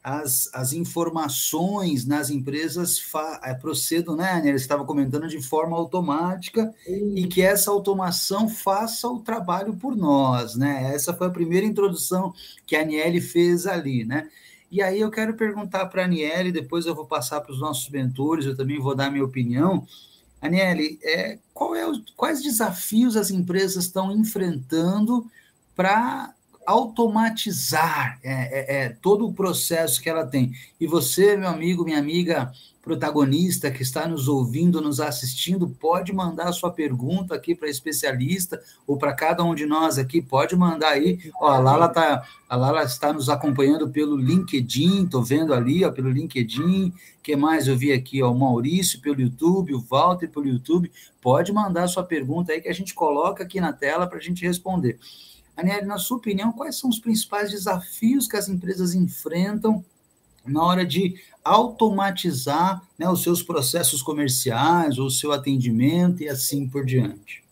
as, 0.05 0.47
as 0.53 0.71
informações 0.71 2.05
nas 2.05 2.29
empresas 2.29 3.01
é, 3.41 3.55
procedam, 3.55 4.15
né, 4.15 4.39
Ele 4.45 4.55
estava 4.55 4.85
comentando 4.85 5.27
de 5.27 5.41
forma 5.41 5.75
automática 5.75 6.71
e 7.15 7.25
que 7.25 7.41
essa 7.41 7.71
automação 7.71 8.47
faça 8.47 9.07
o 9.07 9.21
trabalho 9.21 9.75
por 9.75 9.95
nós, 9.95 10.55
né? 10.55 10.93
Essa 10.93 11.11
foi 11.11 11.25
a 11.25 11.31
primeira 11.31 11.65
introdução 11.65 12.31
que 12.67 12.75
a 12.75 12.81
Aniele 12.81 13.19
fez 13.19 13.65
ali, 13.65 14.05
né? 14.05 14.29
E 14.69 14.79
aí 14.79 15.01
eu 15.01 15.09
quero 15.09 15.33
perguntar 15.33 15.87
para 15.87 16.03
a 16.03 16.05
Aniele, 16.05 16.51
depois 16.51 16.85
eu 16.85 16.93
vou 16.93 17.07
passar 17.07 17.41
para 17.41 17.51
os 17.51 17.59
nossos 17.59 17.89
mentores, 17.89 18.45
eu 18.45 18.55
também 18.55 18.79
vou 18.79 18.93
dar 18.93 19.09
minha 19.09 19.25
opinião. 19.25 19.87
Aniele, 20.39 20.99
é, 21.01 21.39
qual 21.51 21.75
é 21.75 21.83
o, 21.89 21.99
quais 22.15 22.43
desafios 22.43 23.17
as 23.17 23.31
empresas 23.31 23.85
estão 23.85 24.11
enfrentando 24.11 25.25
para 25.75 26.34
automatizar 26.65 28.19
é, 28.23 28.31
é, 28.31 28.75
é, 28.77 28.89
todo 28.89 29.27
o 29.27 29.33
processo 29.33 30.01
que 30.01 30.09
ela 30.09 30.25
tem. 30.25 30.53
E 30.79 30.87
você, 30.87 31.37
meu 31.37 31.49
amigo, 31.49 31.83
minha 31.83 31.99
amiga 31.99 32.51
protagonista 32.85 33.71
que 33.71 33.81
está 33.81 34.07
nos 34.07 34.27
ouvindo, 34.27 34.79
nos 34.79 34.99
assistindo, 34.99 35.67
pode 35.67 36.13
mandar 36.13 36.53
sua 36.53 36.71
pergunta 36.71 37.33
aqui 37.33 37.55
para 37.55 37.67
especialista 37.67 38.61
ou 38.85 38.95
para 38.95 39.11
cada 39.11 39.43
um 39.43 39.55
de 39.55 39.65
nós 39.65 39.97
aqui, 39.97 40.21
pode 40.21 40.55
mandar 40.55 40.89
aí. 40.89 41.19
Ó, 41.41 41.47
a 41.47 41.57
Lala 41.57 41.89
tá, 41.89 42.23
a 42.47 42.55
Lala 42.55 42.83
está 42.83 43.11
nos 43.11 43.27
acompanhando 43.27 43.89
pelo 43.89 44.15
LinkedIn, 44.15 45.07
tô 45.07 45.23
vendo 45.23 45.51
ali, 45.51 45.83
ó, 45.83 45.91
pelo 45.91 46.11
LinkedIn. 46.11 46.93
Que 47.23 47.35
mais 47.35 47.67
eu 47.67 47.75
vi 47.75 47.91
aqui, 47.91 48.21
ó, 48.21 48.31
o 48.31 48.37
Maurício 48.37 49.01
pelo 49.01 49.19
YouTube, 49.19 49.73
o 49.73 49.81
Walter 49.81 50.29
pelo 50.29 50.45
YouTube. 50.45 50.91
Pode 51.19 51.51
mandar 51.51 51.87
sua 51.87 52.03
pergunta 52.03 52.51
aí 52.51 52.61
que 52.61 52.69
a 52.69 52.73
gente 52.73 52.93
coloca 52.93 53.43
aqui 53.43 53.59
na 53.59 53.73
tela 53.73 54.05
para 54.05 54.19
a 54.19 54.21
gente 54.21 54.45
responder. 54.45 54.99
Aniele, 55.55 55.85
na 55.85 55.97
sua 55.97 56.17
opinião, 56.17 56.51
quais 56.51 56.77
são 56.77 56.89
os 56.89 56.99
principais 56.99 57.51
desafios 57.51 58.27
que 58.27 58.35
as 58.35 58.49
empresas 58.49 58.93
enfrentam 58.93 59.83
na 60.45 60.63
hora 60.63 60.85
de 60.85 61.15
automatizar 61.43 62.81
né, 62.97 63.09
os 63.09 63.23
seus 63.23 63.41
processos 63.41 64.01
comerciais, 64.01 64.99
o 64.99 65.09
seu 65.09 65.31
atendimento 65.31 66.21
e 66.21 66.29
assim 66.29 66.67
por 66.67 66.85
diante? 66.85 67.43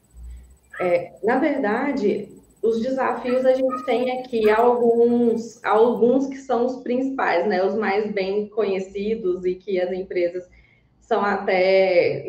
É, 0.79 1.13
na 1.23 1.39
verdade, 1.39 2.29
os 2.61 2.81
desafios 2.81 3.45
a 3.45 3.53
gente 3.53 3.85
tem 3.85 4.19
aqui 4.19 4.49
alguns, 4.49 5.63
alguns 5.63 6.27
que 6.27 6.37
são 6.37 6.65
os 6.65 6.77
principais, 6.83 7.47
né, 7.47 7.63
os 7.63 7.75
mais 7.75 8.11
bem 8.11 8.47
conhecidos 8.47 9.45
e 9.45 9.55
que 9.55 9.79
as 9.79 9.91
empresas 9.91 10.43
são 11.01 11.21
até 11.21 12.25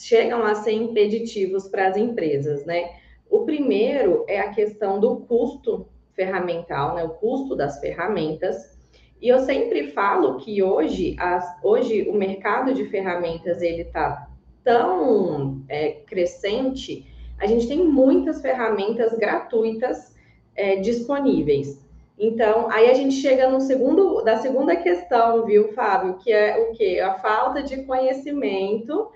chegam 0.00 0.42
a 0.44 0.54
ser 0.54 0.72
impeditivos 0.72 1.68
para 1.68 1.88
as 1.88 1.96
empresas, 1.96 2.64
né? 2.64 2.90
O 3.30 3.44
primeiro 3.44 4.24
é 4.28 4.40
a 4.40 4.50
questão 4.50 4.98
do 4.98 5.16
custo 5.20 5.86
ferramental, 6.14 6.94
né? 6.94 7.04
O 7.04 7.10
custo 7.10 7.54
das 7.54 7.78
ferramentas. 7.78 8.76
E 9.22 9.28
eu 9.28 9.38
sempre 9.40 9.92
falo 9.92 10.36
que 10.38 10.62
hoje, 10.62 11.14
as, 11.18 11.56
hoje 11.62 12.08
o 12.08 12.14
mercado 12.14 12.74
de 12.74 12.86
ferramentas 12.86 13.62
ele 13.62 13.82
está 13.82 14.28
tão 14.64 15.62
é, 15.68 15.92
crescente, 16.06 17.06
a 17.38 17.46
gente 17.46 17.66
tem 17.66 17.84
muitas 17.84 18.42
ferramentas 18.42 19.16
gratuitas 19.16 20.14
é, 20.54 20.76
disponíveis. 20.76 21.80
Então, 22.18 22.70
aí 22.70 22.90
a 22.90 22.94
gente 22.94 23.14
chega 23.14 23.48
no 23.48 23.62
segundo, 23.62 24.22
da 24.22 24.36
segunda 24.36 24.76
questão, 24.76 25.46
viu, 25.46 25.72
Fábio, 25.72 26.18
que 26.18 26.30
é 26.30 26.58
o 26.58 26.72
quê? 26.76 27.00
A 27.02 27.14
falta 27.14 27.62
de 27.62 27.82
conhecimento 27.84 29.10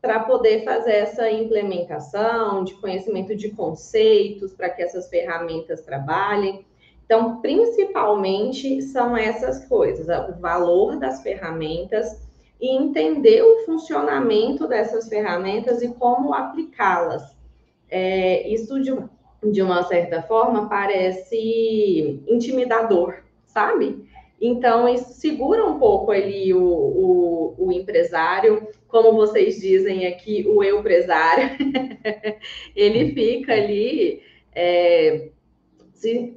para 0.00 0.20
poder 0.20 0.64
fazer 0.64 0.92
essa 0.92 1.30
implementação 1.30 2.64
de 2.64 2.74
conhecimento 2.74 3.34
de 3.34 3.50
conceitos 3.50 4.52
para 4.52 4.70
que 4.70 4.82
essas 4.82 5.08
ferramentas 5.08 5.82
trabalhem. 5.82 6.64
Então, 7.04 7.40
principalmente 7.40 8.82
são 8.82 9.16
essas 9.16 9.64
coisas: 9.66 10.06
o 10.28 10.40
valor 10.40 10.96
das 10.96 11.22
ferramentas 11.22 12.20
e 12.60 12.74
entender 12.74 13.42
o 13.42 13.64
funcionamento 13.64 14.66
dessas 14.66 15.08
ferramentas 15.08 15.82
e 15.82 15.88
como 15.88 16.34
aplicá-las. 16.34 17.36
É, 17.88 18.48
isso, 18.48 18.80
de, 18.80 18.96
de 19.52 19.62
uma 19.62 19.82
certa 19.84 20.22
forma, 20.22 20.68
parece 20.68 22.24
intimidador, 22.26 23.22
sabe? 23.44 24.05
Então, 24.40 24.88
isso 24.88 25.14
segura 25.14 25.64
um 25.64 25.78
pouco 25.78 26.10
ali 26.10 26.52
o, 26.52 26.62
o, 26.62 27.54
o 27.66 27.72
empresário, 27.72 28.68
como 28.86 29.12
vocês 29.12 29.58
dizem 29.58 30.06
aqui, 30.06 30.46
o 30.46 30.62
empresário, 30.62 31.56
ele 32.76 33.12
fica 33.14 33.54
ali 33.54 34.22
é, 34.54 35.30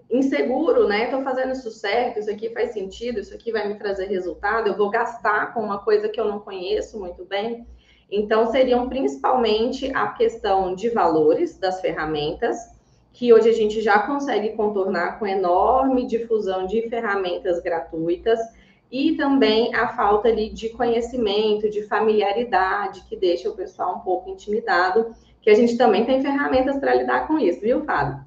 inseguro, 0.09 0.87
né? 0.87 1.05
Estou 1.05 1.21
fazendo 1.23 1.51
isso 1.51 1.69
certo, 1.71 2.19
isso 2.19 2.31
aqui 2.31 2.49
faz 2.49 2.71
sentido, 2.71 3.19
isso 3.19 3.33
aqui 3.33 3.51
vai 3.51 3.67
me 3.67 3.75
trazer 3.75 4.05
resultado, 4.05 4.67
eu 4.67 4.77
vou 4.77 4.89
gastar 4.89 5.53
com 5.53 5.61
uma 5.61 5.79
coisa 5.79 6.07
que 6.07 6.19
eu 6.19 6.25
não 6.25 6.39
conheço 6.39 6.99
muito 6.99 7.25
bem. 7.25 7.67
Então, 8.11 8.51
seriam 8.51 8.89
principalmente 8.89 9.91
a 9.93 10.07
questão 10.07 10.73
de 10.73 10.89
valores 10.89 11.57
das 11.59 11.79
ferramentas, 11.79 12.57
que 13.19 13.33
hoje 13.33 13.49
a 13.49 13.53
gente 13.53 13.81
já 13.81 13.99
consegue 13.99 14.53
contornar 14.53 15.19
com 15.19 15.27
enorme 15.27 16.07
difusão 16.07 16.65
de 16.65 16.87
ferramentas 16.89 17.61
gratuitas 17.61 18.39
e 18.89 19.17
também 19.17 19.75
a 19.75 19.89
falta 19.89 20.29
ali 20.29 20.49
de 20.49 20.69
conhecimento, 20.69 21.69
de 21.69 21.83
familiaridade, 21.83 23.03
que 23.09 23.17
deixa 23.17 23.49
o 23.49 23.55
pessoal 23.55 23.97
um 23.97 23.99
pouco 23.99 24.29
intimidado, 24.29 25.07
que 25.41 25.49
a 25.49 25.53
gente 25.53 25.75
também 25.75 26.05
tem 26.05 26.21
ferramentas 26.21 26.79
para 26.79 26.95
lidar 26.95 27.27
com 27.27 27.37
isso, 27.37 27.59
viu, 27.59 27.83
Fábio? 27.83 28.23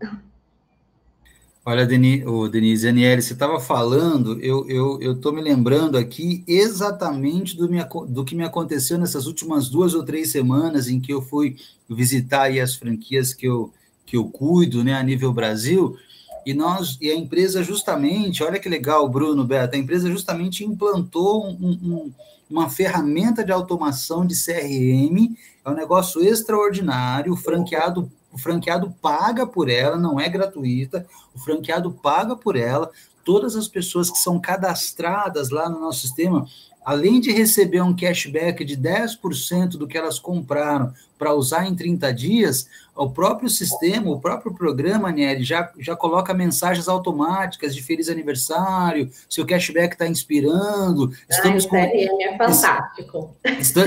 Olha, 1.65 1.87
Denise, 1.87 2.27
Denise 2.51 2.87
Aniele, 2.87 3.23
você 3.23 3.33
estava 3.33 3.59
falando, 3.59 4.39
eu 4.41 5.01
estou 5.01 5.33
me 5.33 5.41
lembrando 5.41 5.97
aqui 5.97 6.45
exatamente 6.47 7.57
do, 7.57 7.67
minha, 7.67 7.89
do 8.09 8.27
que 8.27 8.37
me 8.37 8.45
aconteceu 8.45 8.99
nessas 8.99 9.27
últimas 9.27 9.71
duas 9.71 9.95
ou 9.95 10.05
três 10.05 10.31
semanas 10.31 10.87
em 10.87 11.01
que 11.01 11.15
eu 11.15 11.23
fui 11.23 11.57
visitar 11.89 12.51
as 12.51 12.75
franquias 12.75 13.33
que 13.33 13.47
eu, 13.47 13.73
que 14.05 14.17
eu 14.17 14.25
cuido, 14.25 14.83
né, 14.85 14.95
a 14.95 15.03
nível 15.03 15.33
Brasil, 15.33 15.97
e 16.45 16.53
nós 16.53 16.99
e 17.01 17.11
a 17.11 17.15
empresa 17.15 17.63
justamente, 17.63 18.43
olha 18.43 18.59
que 18.59 18.69
legal, 18.69 19.09
Bruno, 19.09 19.45
Beto, 19.45 19.77
a 19.77 19.79
empresa 19.79 20.11
justamente 20.11 20.65
implantou 20.65 21.47
um, 21.47 21.71
um, 21.71 22.13
uma 22.51 22.69
ferramenta 22.69 23.45
de 23.45 23.53
automação 23.53 24.27
de 24.27 24.35
CRM, 24.35 25.37
é 25.65 25.71
um 25.71 25.75
negócio 25.75 26.23
extraordinário, 26.23 27.33
o 27.33 27.37
franqueado 27.37 28.11
o 28.33 28.39
franqueado 28.39 28.91
paga 29.03 29.47
por 29.47 29.69
ela, 29.69 29.99
não 29.99 30.19
é 30.19 30.27
gratuita, 30.27 31.07
o 31.35 31.39
franqueado 31.39 31.93
paga 31.93 32.35
por 32.35 32.57
ela, 32.57 32.91
todas 33.25 33.55
as 33.55 33.69
pessoas 33.69 34.11
que 34.11 34.19
são 34.19 34.41
cadastradas 34.41 35.51
lá 35.51 35.69
no 35.69 35.79
nosso 35.79 36.01
sistema 36.01 36.47
além 36.85 37.21
de 37.21 37.33
receber 37.33 37.83
um 37.83 37.95
cashback 37.95 38.65
de 38.65 38.77
10% 38.77 39.71
do 39.71 39.87
que 39.87 39.97
elas 39.97 40.19
compraram 40.19 40.93
para 41.19 41.35
usar 41.35 41.67
em 41.67 41.75
30 41.75 42.13
dias, 42.13 42.67
o 42.97 43.09
próprio 43.09 43.49
sistema, 43.49 44.11
o 44.11 44.21
próprio 44.21 44.53
programa, 44.53 45.13
Nelly, 45.13 45.45
já, 45.45 45.71
já 45.79 45.95
coloca 45.95 46.35
mensagens 46.35 46.89
automáticas 46.89 47.75
de 47.75 47.83
feliz 47.83 48.09
aniversário, 48.09 49.11
seu 49.29 49.47
cashback 49.47 49.95
está 49.95 50.07
inspirando. 50.07 51.13
Estamos 51.31 51.65
Ai, 51.65 51.71
com, 51.71 52.23
é 52.23 52.37
fantástico. 52.37 53.37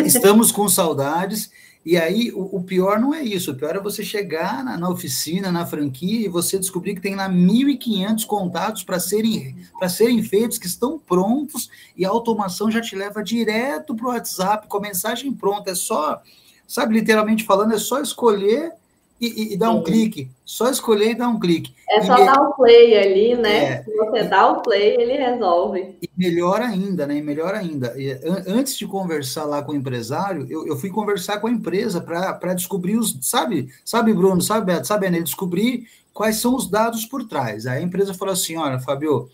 Estamos 0.05 0.51
com 0.51 0.67
saudades. 0.69 1.51
E 1.85 1.97
aí, 1.97 2.31
o, 2.31 2.57
o, 2.57 2.63
pior 2.63 2.99
não 2.99 3.13
é 3.13 3.21
isso. 3.21 3.51
O 3.51 3.55
pior 3.55 3.75
é 3.75 3.79
você 3.79 4.03
chegar 4.03 4.63
na, 4.63 4.75
na 4.75 4.89
oficina, 4.89 5.51
na 5.51 5.67
franquia, 5.67 6.25
e 6.25 6.27
você 6.27 6.57
descobrir 6.57 6.95
que 6.95 7.01
tem 7.01 7.15
lá 7.15 7.29
1.500 7.29 8.25
contatos 8.25 8.83
para 8.83 8.99
serem, 8.99 9.55
serem 9.87 10.23
feitos, 10.23 10.57
que 10.57 10.65
estão 10.65 10.97
prontos, 10.97 11.69
e 11.95 12.03
a 12.03 12.09
automação 12.09 12.71
já 12.71 12.81
te 12.81 12.95
leva 12.95 13.23
direto 13.23 13.95
para 13.95 14.05
o 14.05 14.09
WhatsApp 14.09 14.67
com 14.67 14.77
a 14.77 14.81
mensagem 14.81 15.31
pronta. 15.31 15.69
É 15.69 15.75
só, 15.75 16.23
sabe, 16.67 16.95
literalmente 16.95 17.43
falando, 17.43 17.75
é 17.75 17.77
só 17.77 18.01
escolher 18.01 18.73
e, 19.19 19.53
e, 19.53 19.57
dar 19.57 19.71
um 19.71 19.81
clique. 19.81 20.29
Só 20.43 20.69
escolher 20.69 21.11
e 21.11 21.15
dar 21.15 21.29
um 21.29 21.39
clique. 21.39 21.73
É 21.89 22.01
só 22.01 22.17
dar 22.17 22.39
o 22.41 22.53
play 22.53 22.97
ali, 22.97 23.35
né? 23.35 23.63
É, 23.65 23.83
Se 23.83 23.95
você 23.95 24.23
dá 24.23 24.51
o 24.51 24.61
play, 24.61 24.95
ele 24.99 25.13
resolve. 25.13 25.97
E 26.01 26.09
melhor 26.17 26.61
ainda, 26.61 27.07
né? 27.07 27.17
E 27.17 27.21
melhor 27.21 27.55
ainda. 27.55 27.93
E, 27.97 28.11
antes 28.45 28.77
de 28.77 28.85
conversar 28.85 29.45
lá 29.45 29.63
com 29.63 29.71
o 29.71 29.75
empresário, 29.75 30.45
eu, 30.49 30.67
eu 30.67 30.75
fui 30.75 30.89
conversar 30.89 31.39
com 31.39 31.47
a 31.47 31.51
empresa 31.51 32.01
para 32.01 32.53
descobrir 32.53 32.97
os. 32.97 33.17
Sabe, 33.21 33.69
sabe, 33.85 34.13
Bruno, 34.13 34.41
sabe, 34.41 34.65
Beto, 34.65 34.85
sabe, 34.85 35.07
Anel? 35.07 35.23
Descobrir 35.23 35.87
quais 36.13 36.37
são 36.37 36.53
os 36.53 36.69
dados 36.69 37.05
por 37.05 37.25
trás. 37.25 37.65
Aí 37.65 37.79
a 37.79 37.85
empresa 37.85 38.13
falou 38.13 38.33
assim: 38.33 38.57
olha, 38.57 38.79
Fabio, 38.79 39.29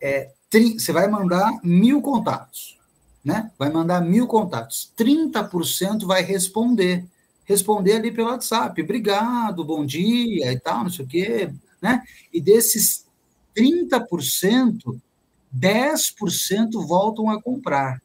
é, 0.00 0.30
você 0.50 0.92
vai 0.92 1.08
mandar 1.08 1.52
mil 1.62 2.00
contatos, 2.00 2.78
né? 3.22 3.50
Vai 3.58 3.70
mandar 3.70 4.00
mil 4.00 4.26
contatos. 4.26 4.90
30% 4.96 6.06
vai 6.06 6.22
responder 6.22 7.04
responder 7.44 7.92
ali 7.94 8.10
pelo 8.10 8.28
WhatsApp, 8.28 8.80
obrigado, 8.80 9.64
bom 9.64 9.84
dia 9.84 10.52
e 10.52 10.60
tal, 10.60 10.84
não 10.84 10.90
sei 10.90 11.04
o 11.04 11.08
quê, 11.08 11.50
né? 11.80 12.02
E 12.32 12.40
desses 12.40 13.06
30%, 13.56 14.98
10% 15.54 16.86
voltam 16.86 17.30
a 17.30 17.40
comprar. 17.40 18.02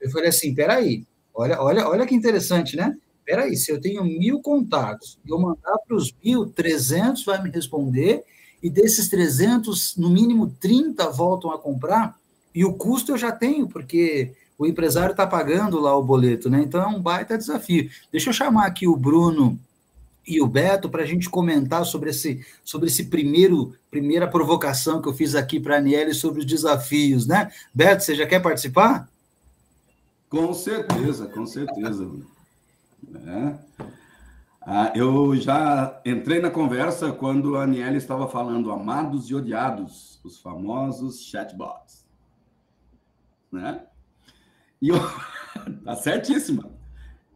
Eu 0.00 0.10
falei 0.10 0.28
assim, 0.28 0.54
peraí, 0.54 1.04
olha, 1.34 1.60
olha, 1.60 1.88
olha 1.88 2.06
que 2.06 2.14
interessante, 2.14 2.76
né? 2.76 2.96
Peraí, 3.24 3.56
se 3.56 3.70
eu 3.70 3.80
tenho 3.80 4.04
mil 4.04 4.40
contatos 4.40 5.18
eu 5.26 5.38
mandar 5.38 5.76
para 5.86 5.96
os 5.96 6.14
mil, 6.24 6.46
300 6.46 7.24
vai 7.24 7.42
me 7.42 7.50
responder, 7.50 8.24
e 8.62 8.70
desses 8.70 9.08
300, 9.08 9.96
no 9.96 10.10
mínimo 10.10 10.48
30 10.60 11.10
voltam 11.10 11.50
a 11.50 11.58
comprar, 11.58 12.16
e 12.54 12.64
o 12.64 12.74
custo 12.74 13.12
eu 13.12 13.18
já 13.18 13.30
tenho, 13.30 13.68
porque 13.68 14.32
o 14.58 14.66
empresário 14.66 15.12
está 15.12 15.24
pagando 15.24 15.78
lá 15.78 15.96
o 15.96 16.02
boleto, 16.02 16.50
né? 16.50 16.60
Então 16.60 16.82
é 16.82 16.86
um 16.86 17.00
baita 17.00 17.38
desafio. 17.38 17.88
Deixa 18.10 18.30
eu 18.30 18.34
chamar 18.34 18.66
aqui 18.66 18.88
o 18.88 18.96
Bruno 18.96 19.58
e 20.26 20.42
o 20.42 20.46
Beto 20.46 20.90
para 20.90 21.04
a 21.04 21.06
gente 21.06 21.30
comentar 21.30 21.86
sobre 21.86 22.10
esse, 22.10 22.44
sobre 22.64 22.88
esse 22.88 23.04
primeiro 23.04 23.72
primeira 23.90 24.28
provocação 24.28 25.00
que 25.00 25.08
eu 25.08 25.14
fiz 25.14 25.34
aqui 25.34 25.60
para 25.60 25.76
a 25.76 25.78
Aniele 25.78 26.12
sobre 26.12 26.40
os 26.40 26.44
desafios, 26.44 27.26
né? 27.26 27.50
Beto, 27.72 28.02
você 28.02 28.14
já 28.14 28.26
quer 28.26 28.40
participar? 28.40 29.08
Com 30.28 30.52
certeza, 30.52 31.26
com 31.28 31.46
certeza. 31.46 32.10
É. 33.26 33.54
Ah, 34.60 34.92
eu 34.94 35.34
já 35.34 35.98
entrei 36.04 36.40
na 36.40 36.50
conversa 36.50 37.10
quando 37.10 37.56
a 37.56 37.62
Aniele 37.62 37.96
estava 37.96 38.28
falando 38.28 38.70
amados 38.70 39.30
e 39.30 39.34
odiados, 39.34 40.20
os 40.22 40.38
famosos 40.38 41.24
chatbots. 41.24 42.04
Né? 43.50 43.80
E 44.80 44.88
eu... 44.88 44.96
tá 45.84 45.96
certíssima. 45.96 46.70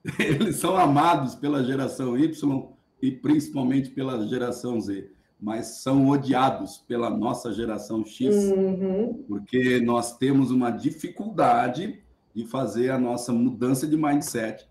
Eles 0.19 0.57
são 0.57 0.77
amados 0.77 1.35
pela 1.35 1.63
geração 1.63 2.19
Y 2.19 2.69
e 3.01 3.11
principalmente 3.11 3.91
pela 3.91 4.27
geração 4.27 4.81
Z, 4.81 5.11
mas 5.41 5.83
são 5.83 6.09
odiados 6.09 6.79
pela 6.87 7.11
nossa 7.11 7.53
geração 7.53 8.05
X, 8.05 8.35
uhum. 8.53 9.25
porque 9.27 9.81
nós 9.81 10.17
temos 10.17 10.51
uma 10.51 10.71
dificuldade 10.71 12.01
de 12.35 12.47
fazer 12.47 12.91
a 12.91 12.99
nossa 12.99 13.33
mudança 13.33 13.87
de 13.87 13.97
mindset 13.97 14.69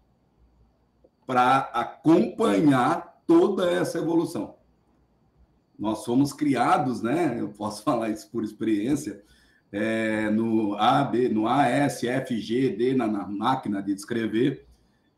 para 1.27 1.59
acompanhar 1.73 3.21
toda 3.27 3.69
essa 3.69 3.97
evolução. 3.97 4.55
Nós 5.77 5.99
somos 5.99 6.33
criados, 6.33 7.01
né? 7.01 7.37
Eu 7.39 7.49
posso 7.49 7.83
falar 7.83 8.09
isso 8.09 8.29
por 8.29 8.43
experiência 8.43 9.23
é, 9.71 10.29
no 10.29 10.75
A, 10.75 11.03
B, 11.03 11.29
no 11.29 11.47
A, 11.47 11.67
S, 11.67 12.07
F, 12.07 12.37
G, 12.39 12.69
D 12.69 12.93
na, 12.93 13.07
na 13.07 13.25
máquina 13.25 13.81
de 13.81 13.93
escrever. 13.93 14.65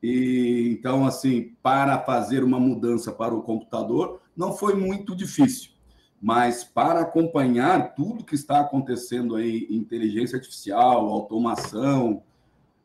E 0.01 0.75
então, 0.77 1.05
assim, 1.05 1.55
para 1.63 1.99
fazer 1.99 2.43
uma 2.43 2.59
mudança 2.59 3.11
para 3.11 3.33
o 3.33 3.41
computador 3.41 4.21
não 4.35 4.53
foi 4.53 4.75
muito 4.75 5.15
difícil, 5.15 5.71
mas 6.21 6.63
para 6.63 7.01
acompanhar 7.01 7.93
tudo 7.95 8.23
que 8.23 8.35
está 8.35 8.59
acontecendo 8.59 9.35
aí, 9.35 9.67
inteligência 9.69 10.37
artificial, 10.37 11.07
automação, 11.07 12.23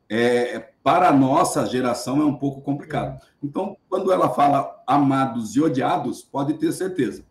é, 0.07 0.59
para 0.83 1.09
a 1.09 1.13
nossa 1.13 1.65
geração 1.65 2.21
é 2.21 2.25
um 2.25 2.35
pouco 2.35 2.61
complicado. 2.61 3.21
Então, 3.43 3.77
quando 3.89 4.11
ela 4.11 4.29
fala 4.29 4.81
amados 4.87 5.55
e 5.55 5.61
odiados, 5.61 6.21
pode 6.21 6.53
ter 6.55 6.71
certeza 6.71 7.23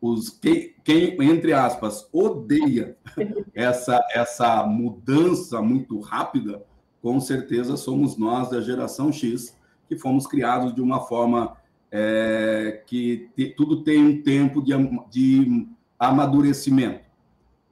os 0.00 0.30
quem, 0.30 0.74
quem, 0.82 1.22
entre 1.22 1.52
aspas, 1.52 2.08
odeia 2.12 2.96
essa, 3.54 4.00
essa 4.12 4.64
mudança 4.64 5.60
muito 5.60 6.00
rápida, 6.00 6.62
com 7.02 7.20
certeza 7.20 7.76
somos 7.76 8.16
nós 8.16 8.50
da 8.50 8.60
geração 8.60 9.12
X, 9.12 9.56
que 9.88 9.96
fomos 9.96 10.26
criados 10.26 10.74
de 10.74 10.80
uma 10.80 11.00
forma 11.00 11.56
é, 11.90 12.82
que 12.86 13.28
te, 13.36 13.46
tudo 13.56 13.82
tem 13.82 14.04
um 14.04 14.22
tempo 14.22 14.62
de, 14.62 14.72
de 15.10 15.68
amadurecimento. 15.98 17.10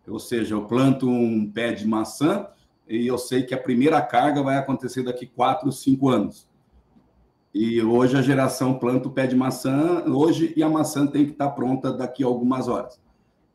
Ou 0.07 0.19
seja, 0.19 0.55
eu 0.55 0.65
planto 0.65 1.09
um 1.09 1.51
pé 1.51 1.73
de 1.73 1.87
maçã 1.87 2.47
e 2.89 3.07
eu 3.07 3.19
sei 3.19 3.43
que 3.43 3.55
a 3.55 3.59
primeira 3.59 4.01
carga 4.01 4.43
vai 4.43 4.57
acontecer 4.57 5.03
daqui 5.03 5.27
quatro, 5.27 5.71
cinco 5.71 6.09
anos. 6.09 6.48
E 7.55 7.83
hoje 7.83 8.17
a 8.17 8.23
geração 8.23 8.75
planta 8.79 9.09
o 9.09 9.13
pé 9.13 9.27
de 9.27 9.35
maçã 9.35 10.05
hoje 10.07 10.53
e 10.57 10.63
a 10.63 10.69
maçã 10.69 11.07
tem 11.07 11.25
que 11.25 11.33
estar 11.33 11.51
pronta 11.51 11.93
daqui 11.93 12.23
a 12.23 12.27
algumas 12.27 12.69
horas. 12.69 13.01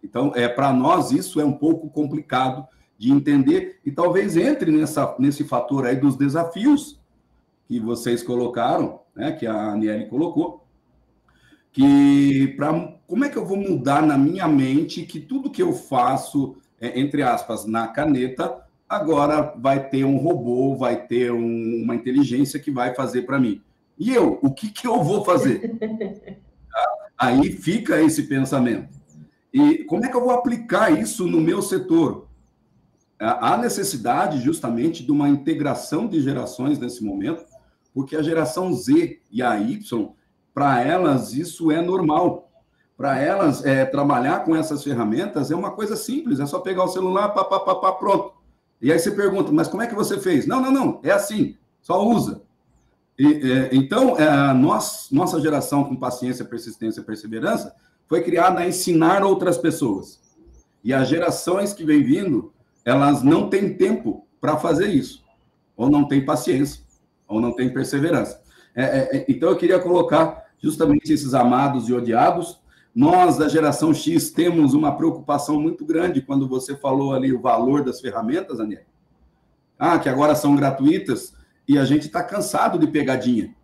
Então, 0.03 0.31
é 0.35 0.47
para 0.47 0.73
nós 0.73 1.11
isso 1.11 1.39
é 1.39 1.45
um 1.45 1.53
pouco 1.53 1.89
complicado 1.89 2.67
de 2.97 3.11
entender 3.11 3.79
e 3.85 3.91
talvez 3.91 4.35
entre 4.35 4.71
nessa, 4.71 5.15
nesse 5.19 5.43
fator 5.43 5.85
aí 5.85 5.95
dos 5.95 6.15
desafios 6.15 6.99
que 7.67 7.79
vocês 7.79 8.21
colocaram, 8.21 8.99
né, 9.15 9.31
que 9.31 9.47
a 9.47 9.71
Aniele 9.71 10.07
colocou, 10.07 10.65
que 11.71 12.53
para 12.57 12.93
como 13.07 13.25
é 13.25 13.29
que 13.29 13.37
eu 13.37 13.45
vou 13.45 13.57
mudar 13.57 14.01
na 14.01 14.17
minha 14.17 14.47
mente 14.47 15.03
que 15.03 15.19
tudo 15.19 15.49
que 15.49 15.61
eu 15.61 15.73
faço, 15.73 16.55
é, 16.79 16.99
entre 16.99 17.23
aspas, 17.23 17.65
na 17.65 17.87
caneta, 17.87 18.63
agora 18.87 19.53
vai 19.57 19.89
ter 19.89 20.03
um 20.03 20.17
robô, 20.17 20.75
vai 20.75 21.07
ter 21.07 21.31
um, 21.31 21.83
uma 21.83 21.95
inteligência 21.95 22.59
que 22.59 22.71
vai 22.71 22.93
fazer 22.93 23.23
para 23.23 23.39
mim. 23.39 23.61
E 23.97 24.13
eu, 24.13 24.39
o 24.41 24.51
que, 24.51 24.69
que 24.69 24.87
eu 24.87 25.03
vou 25.03 25.23
fazer? 25.23 25.77
Aí 27.17 27.51
fica 27.51 28.01
esse 28.01 28.23
pensamento. 28.23 28.89
E 29.53 29.83
como 29.85 30.03
é 30.03 30.09
que 30.09 30.15
eu 30.15 30.21
vou 30.21 30.31
aplicar 30.31 30.91
isso 30.91 31.27
no 31.27 31.39
meu 31.39 31.61
setor? 31.61 32.27
Há 33.19 33.55
necessidade 33.55 34.41
justamente 34.41 35.03
de 35.03 35.11
uma 35.11 35.29
integração 35.29 36.07
de 36.07 36.19
gerações 36.19 36.79
nesse 36.79 37.03
momento, 37.03 37.45
porque 37.93 38.15
a 38.15 38.23
geração 38.23 38.73
Z 38.73 39.21
e 39.31 39.41
a 39.41 39.57
Y, 39.57 40.09
para 40.53 40.81
elas, 40.81 41.33
isso 41.33 41.71
é 41.71 41.81
normal. 41.81 42.51
Para 42.97 43.19
elas, 43.19 43.63
é, 43.63 43.85
trabalhar 43.85 44.43
com 44.43 44.55
essas 44.55 44.83
ferramentas 44.83 45.51
é 45.51 45.55
uma 45.55 45.71
coisa 45.71 45.95
simples, 45.95 46.39
é 46.39 46.45
só 46.45 46.59
pegar 46.59 46.83
o 46.83 46.89
celular, 46.89 47.29
pá, 47.29 47.43
pá, 47.43 47.59
pá, 47.59 47.75
pá, 47.75 47.91
pronto. 47.93 48.33
E 48.81 48.91
aí 48.91 48.99
você 48.99 49.11
pergunta, 49.11 49.51
mas 49.51 49.67
como 49.67 49.81
é 49.81 49.87
que 49.87 49.95
você 49.95 50.19
fez? 50.19 50.45
Não, 50.45 50.59
não, 50.59 50.71
não, 50.71 50.99
é 51.03 51.11
assim, 51.11 51.55
só 51.81 52.05
usa. 52.05 52.41
E, 53.17 53.25
é, 53.27 53.69
então, 53.71 54.17
é, 54.17 54.53
nós, 54.53 55.07
nossa 55.11 55.39
geração 55.39 55.83
com 55.83 55.95
paciência, 55.95 56.45
persistência 56.45 57.01
e 57.01 57.03
perseverança 57.03 57.75
foi 58.07 58.23
criada 58.23 58.61
a 58.61 58.67
ensinar 58.67 59.23
outras 59.23 59.57
pessoas. 59.57 60.21
E 60.83 60.93
as 60.93 61.07
gerações 61.07 61.73
que 61.73 61.85
vêm 61.85 62.03
vindo, 62.03 62.51
elas 62.83 63.23
não 63.23 63.49
têm 63.49 63.75
tempo 63.75 64.27
para 64.41 64.57
fazer 64.57 64.87
isso, 64.87 65.23
ou 65.77 65.89
não 65.89 66.07
têm 66.07 66.25
paciência, 66.25 66.83
ou 67.27 67.39
não 67.39 67.55
têm 67.55 67.71
perseverança. 67.71 68.41
É, 68.75 68.83
é, 68.83 69.17
é, 69.17 69.25
então, 69.29 69.49
eu 69.49 69.55
queria 69.55 69.79
colocar 69.79 70.43
justamente 70.61 71.13
esses 71.13 71.33
amados 71.33 71.87
e 71.87 71.93
odiados. 71.93 72.59
Nós, 72.93 73.37
da 73.37 73.47
geração 73.47 73.93
X, 73.93 74.31
temos 74.31 74.73
uma 74.73 74.95
preocupação 74.95 75.59
muito 75.59 75.85
grande 75.85 76.21
quando 76.21 76.47
você 76.47 76.75
falou 76.75 77.13
ali 77.13 77.33
o 77.33 77.41
valor 77.41 77.83
das 77.83 78.01
ferramentas, 78.01 78.57
Daniel. 78.57 78.83
Ah, 79.77 79.97
que 79.97 80.09
agora 80.09 80.35
são 80.35 80.55
gratuitas 80.55 81.33
e 81.67 81.77
a 81.77 81.85
gente 81.85 82.07
está 82.07 82.23
cansado 82.23 82.77
de 82.77 82.87
pegadinha. 82.87 83.55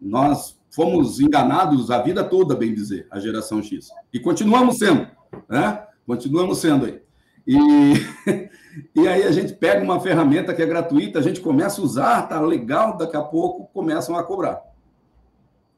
Nós 0.00 0.58
fomos 0.70 1.20
enganados 1.20 1.90
a 1.90 2.02
vida 2.02 2.24
toda, 2.24 2.56
bem 2.56 2.74
dizer, 2.74 3.06
a 3.10 3.20
geração 3.20 3.62
X. 3.62 3.88
E 4.12 4.18
continuamos 4.18 4.78
sendo, 4.78 5.06
né? 5.48 5.82
Continuamos 6.06 6.58
sendo 6.58 6.86
aí. 6.86 7.00
E, 7.46 7.94
e 8.94 9.08
aí 9.08 9.22
a 9.22 9.30
gente 9.30 9.52
pega 9.52 9.82
uma 9.82 10.00
ferramenta 10.00 10.52
que 10.52 10.62
é 10.62 10.66
gratuita, 10.66 11.18
a 11.18 11.22
gente 11.22 11.40
começa 11.40 11.80
a 11.80 11.84
usar, 11.84 12.22
tá 12.22 12.40
legal, 12.40 12.96
daqui 12.96 13.16
a 13.16 13.22
pouco 13.22 13.70
começam 13.72 14.16
a 14.16 14.22
cobrar. 14.22 14.62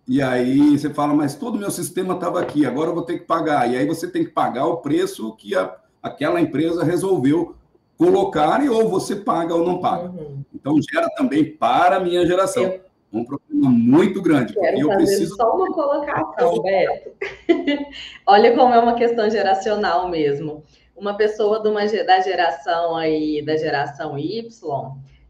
E 0.09 0.23
aí 0.23 0.79
você 0.79 0.89
fala, 0.89 1.13
mas 1.15 1.35
todo 1.35 1.57
o 1.57 1.59
meu 1.59 1.71
sistema 1.71 2.15
estava 2.15 2.41
aqui, 2.41 2.65
agora 2.65 2.91
eu 2.91 2.95
vou 2.95 3.03
ter 3.03 3.19
que 3.19 3.27
pagar. 3.27 3.71
E 3.71 3.77
aí 3.77 3.87
você 3.87 4.09
tem 4.09 4.25
que 4.25 4.31
pagar 4.31 4.67
o 4.67 4.79
preço 4.79 5.35
que 5.37 5.55
a, 5.57 5.77
aquela 6.03 6.41
empresa 6.41 6.85
resolveu 6.85 7.56
colocar, 7.97 8.65
e 8.65 8.69
ou 8.69 8.89
você 8.89 9.17
paga 9.17 9.55
ou 9.55 9.65
não 9.65 9.81
paga. 9.81 10.11
Uhum. 10.11 10.43
Então 10.55 10.77
gera 10.83 11.09
também 11.17 11.45
para 11.57 11.97
a 11.97 12.01
minha 12.01 12.27
geração. 12.27 12.65
Eu... 12.65 12.87
Um 13.13 13.25
problema 13.25 13.71
muito 13.71 14.21
grande. 14.21 14.53
Quero 14.53 14.79
eu 14.79 14.89
preciso 14.89 15.37
só 15.37 15.55
uma 15.55 15.73
colocação, 15.73 16.61
Beto. 16.61 17.13
Olha 18.27 18.55
como 18.55 18.75
é 18.75 18.79
uma 18.79 18.95
questão 18.95 19.31
geracional 19.31 20.09
mesmo. 20.09 20.65
Uma 20.95 21.15
pessoa 21.15 21.63
de 21.63 21.69
uma, 21.69 21.87
da 21.87 22.21
geração 22.21 22.97
aí, 22.97 23.43
da 23.43 23.57
geração 23.57 24.19
Y, 24.19 24.51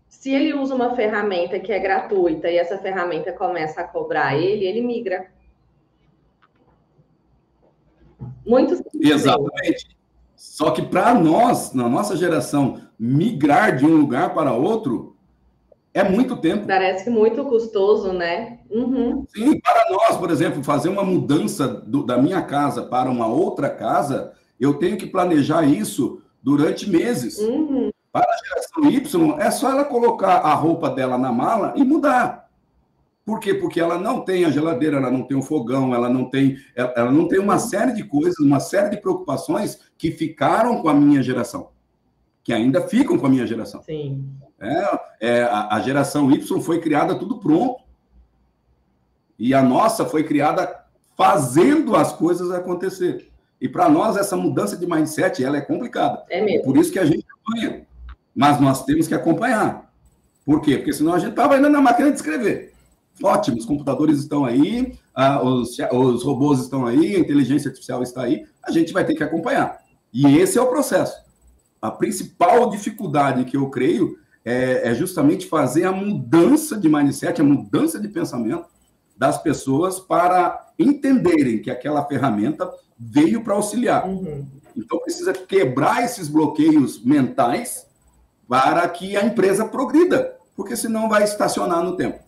se 0.08 0.34
ele 0.34 0.54
usa 0.54 0.74
uma 0.74 0.96
ferramenta 0.96 1.60
que 1.60 1.70
é 1.70 1.78
gratuita 1.78 2.50
e 2.50 2.56
essa 2.56 2.78
ferramenta 2.78 3.32
começa 3.32 3.82
a 3.82 3.84
cobrar 3.84 4.36
ele, 4.36 4.64
ele 4.64 4.80
migra. 4.80 5.26
Muito 8.44 8.76
simples. 8.76 9.10
Exatamente. 9.10 9.95
Só 10.56 10.70
que 10.70 10.80
para 10.80 11.12
nós, 11.12 11.74
na 11.74 11.86
nossa 11.86 12.16
geração, 12.16 12.80
migrar 12.98 13.76
de 13.76 13.84
um 13.84 13.94
lugar 13.94 14.32
para 14.32 14.54
outro 14.54 15.14
é 15.92 16.02
muito 16.02 16.34
tempo. 16.34 16.66
Parece 16.66 17.10
muito 17.10 17.44
custoso, 17.44 18.10
né? 18.14 18.60
Uhum. 18.70 19.26
Sim, 19.28 19.60
para 19.60 19.90
nós, 19.90 20.16
por 20.16 20.30
exemplo, 20.30 20.64
fazer 20.64 20.88
uma 20.88 21.04
mudança 21.04 21.68
do, 21.68 22.02
da 22.02 22.16
minha 22.16 22.40
casa 22.40 22.82
para 22.84 23.10
uma 23.10 23.26
outra 23.26 23.68
casa, 23.68 24.32
eu 24.58 24.72
tenho 24.78 24.96
que 24.96 25.04
planejar 25.04 25.62
isso 25.62 26.22
durante 26.42 26.88
meses. 26.88 27.36
Uhum. 27.36 27.90
Para 28.10 28.24
a 28.26 28.46
geração 28.48 28.90
Y, 28.90 29.38
é 29.38 29.50
só 29.50 29.70
ela 29.70 29.84
colocar 29.84 30.38
a 30.38 30.54
roupa 30.54 30.88
dela 30.88 31.18
na 31.18 31.30
mala 31.30 31.74
e 31.76 31.84
mudar. 31.84 32.45
Por 33.26 33.40
quê? 33.40 33.52
Porque 33.52 33.80
ela 33.80 33.98
não 33.98 34.20
tem 34.20 34.44
a 34.44 34.50
geladeira, 34.50 34.98
ela 34.98 35.10
não 35.10 35.24
tem 35.24 35.36
o 35.36 35.42
fogão, 35.42 35.92
ela 35.92 36.08
não 36.08 36.30
tem, 36.30 36.56
ela 36.76 37.10
não 37.10 37.26
tem 37.26 37.40
uma 37.40 37.58
série 37.58 37.92
de 37.92 38.04
coisas, 38.04 38.38
uma 38.38 38.60
série 38.60 38.90
de 38.90 38.98
preocupações 38.98 39.80
que 39.98 40.12
ficaram 40.12 40.80
com 40.80 40.88
a 40.88 40.94
minha 40.94 41.20
geração, 41.20 41.70
que 42.44 42.52
ainda 42.52 42.82
ficam 42.82 43.18
com 43.18 43.26
a 43.26 43.28
minha 43.28 43.44
geração. 43.44 43.82
Sim. 43.82 44.24
É, 44.60 45.00
é 45.20 45.42
a, 45.42 45.74
a 45.74 45.80
geração 45.80 46.30
Y 46.30 46.60
foi 46.60 46.80
criada 46.80 47.18
tudo 47.18 47.40
pronto. 47.40 47.82
E 49.36 49.52
a 49.52 49.60
nossa 49.60 50.06
foi 50.06 50.22
criada 50.22 50.84
fazendo 51.16 51.96
as 51.96 52.12
coisas 52.12 52.52
acontecer. 52.52 53.28
E 53.60 53.68
para 53.68 53.88
nós, 53.88 54.16
essa 54.16 54.36
mudança 54.36 54.76
de 54.76 54.86
mindset 54.86 55.42
ela 55.42 55.56
é 55.56 55.62
complicada. 55.62 56.22
É 56.30 56.40
mesmo. 56.40 56.62
Por 56.62 56.76
isso 56.76 56.92
que 56.92 56.98
a 57.00 57.04
gente 57.04 57.26
acompanha. 57.28 57.84
Mas 58.32 58.60
nós 58.60 58.84
temos 58.84 59.08
que 59.08 59.14
acompanhar. 59.14 59.92
Por 60.44 60.60
quê? 60.60 60.76
Porque 60.76 60.92
senão 60.92 61.14
a 61.14 61.18
gente 61.18 61.30
estava 61.30 61.56
ainda 61.56 61.68
na 61.68 61.80
máquina 61.80 62.08
de 62.08 62.16
escrever. 62.16 62.75
Ótimo, 63.22 63.56
os 63.56 63.64
computadores 63.64 64.18
estão 64.18 64.44
aí, 64.44 64.98
ah, 65.14 65.42
os, 65.42 65.76
os 65.78 66.22
robôs 66.22 66.60
estão 66.60 66.86
aí, 66.86 67.16
a 67.16 67.18
inteligência 67.18 67.68
artificial 67.68 68.02
está 68.02 68.22
aí, 68.22 68.44
a 68.62 68.70
gente 68.70 68.92
vai 68.92 69.04
ter 69.04 69.14
que 69.14 69.24
acompanhar. 69.24 69.78
E 70.12 70.38
esse 70.38 70.58
é 70.58 70.62
o 70.62 70.68
processo. 70.68 71.16
A 71.80 71.90
principal 71.90 72.68
dificuldade 72.70 73.44
que 73.44 73.56
eu 73.56 73.70
creio 73.70 74.18
é, 74.44 74.90
é 74.90 74.94
justamente 74.94 75.46
fazer 75.46 75.84
a 75.84 75.92
mudança 75.92 76.76
de 76.76 76.88
mindset, 76.88 77.40
a 77.40 77.44
mudança 77.44 77.98
de 77.98 78.08
pensamento 78.08 78.66
das 79.16 79.40
pessoas 79.42 79.98
para 79.98 80.72
entenderem 80.78 81.60
que 81.60 81.70
aquela 81.70 82.04
ferramenta 82.04 82.70
veio 82.98 83.42
para 83.42 83.54
auxiliar. 83.54 84.06
Uhum. 84.06 84.46
Então 84.76 84.98
precisa 85.00 85.32
quebrar 85.32 86.04
esses 86.04 86.28
bloqueios 86.28 87.02
mentais 87.02 87.86
para 88.46 88.86
que 88.88 89.16
a 89.16 89.24
empresa 89.24 89.64
progrida, 89.64 90.36
porque 90.54 90.76
senão 90.76 91.08
vai 91.08 91.24
estacionar 91.24 91.82
no 91.82 91.96
tempo. 91.96 92.25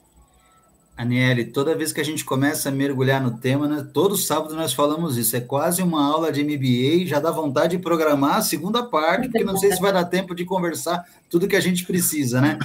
Aniele, 0.98 1.44
toda 1.44 1.76
vez 1.76 1.92
que 1.92 2.00
a 2.00 2.04
gente 2.04 2.24
começa 2.24 2.68
a 2.68 2.72
mergulhar 2.72 3.22
no 3.22 3.38
tema, 3.38 3.68
né, 3.68 3.88
todo 3.94 4.16
sábado 4.16 4.56
nós 4.56 4.72
falamos 4.72 5.16
isso, 5.16 5.36
é 5.36 5.40
quase 5.40 5.80
uma 5.80 6.04
aula 6.04 6.32
de 6.32 6.42
MBA, 6.42 7.06
já 7.06 7.20
dá 7.20 7.30
vontade 7.30 7.76
de 7.76 7.82
programar 7.82 8.38
a 8.38 8.42
segunda 8.42 8.82
parte, 8.82 9.28
porque 9.28 9.44
não 9.44 9.56
sei 9.56 9.70
se 9.70 9.80
vai 9.80 9.92
dar 9.92 10.06
tempo 10.06 10.34
de 10.34 10.44
conversar 10.44 11.04
tudo 11.30 11.46
que 11.46 11.54
a 11.54 11.60
gente 11.60 11.86
precisa, 11.86 12.40
né? 12.40 12.58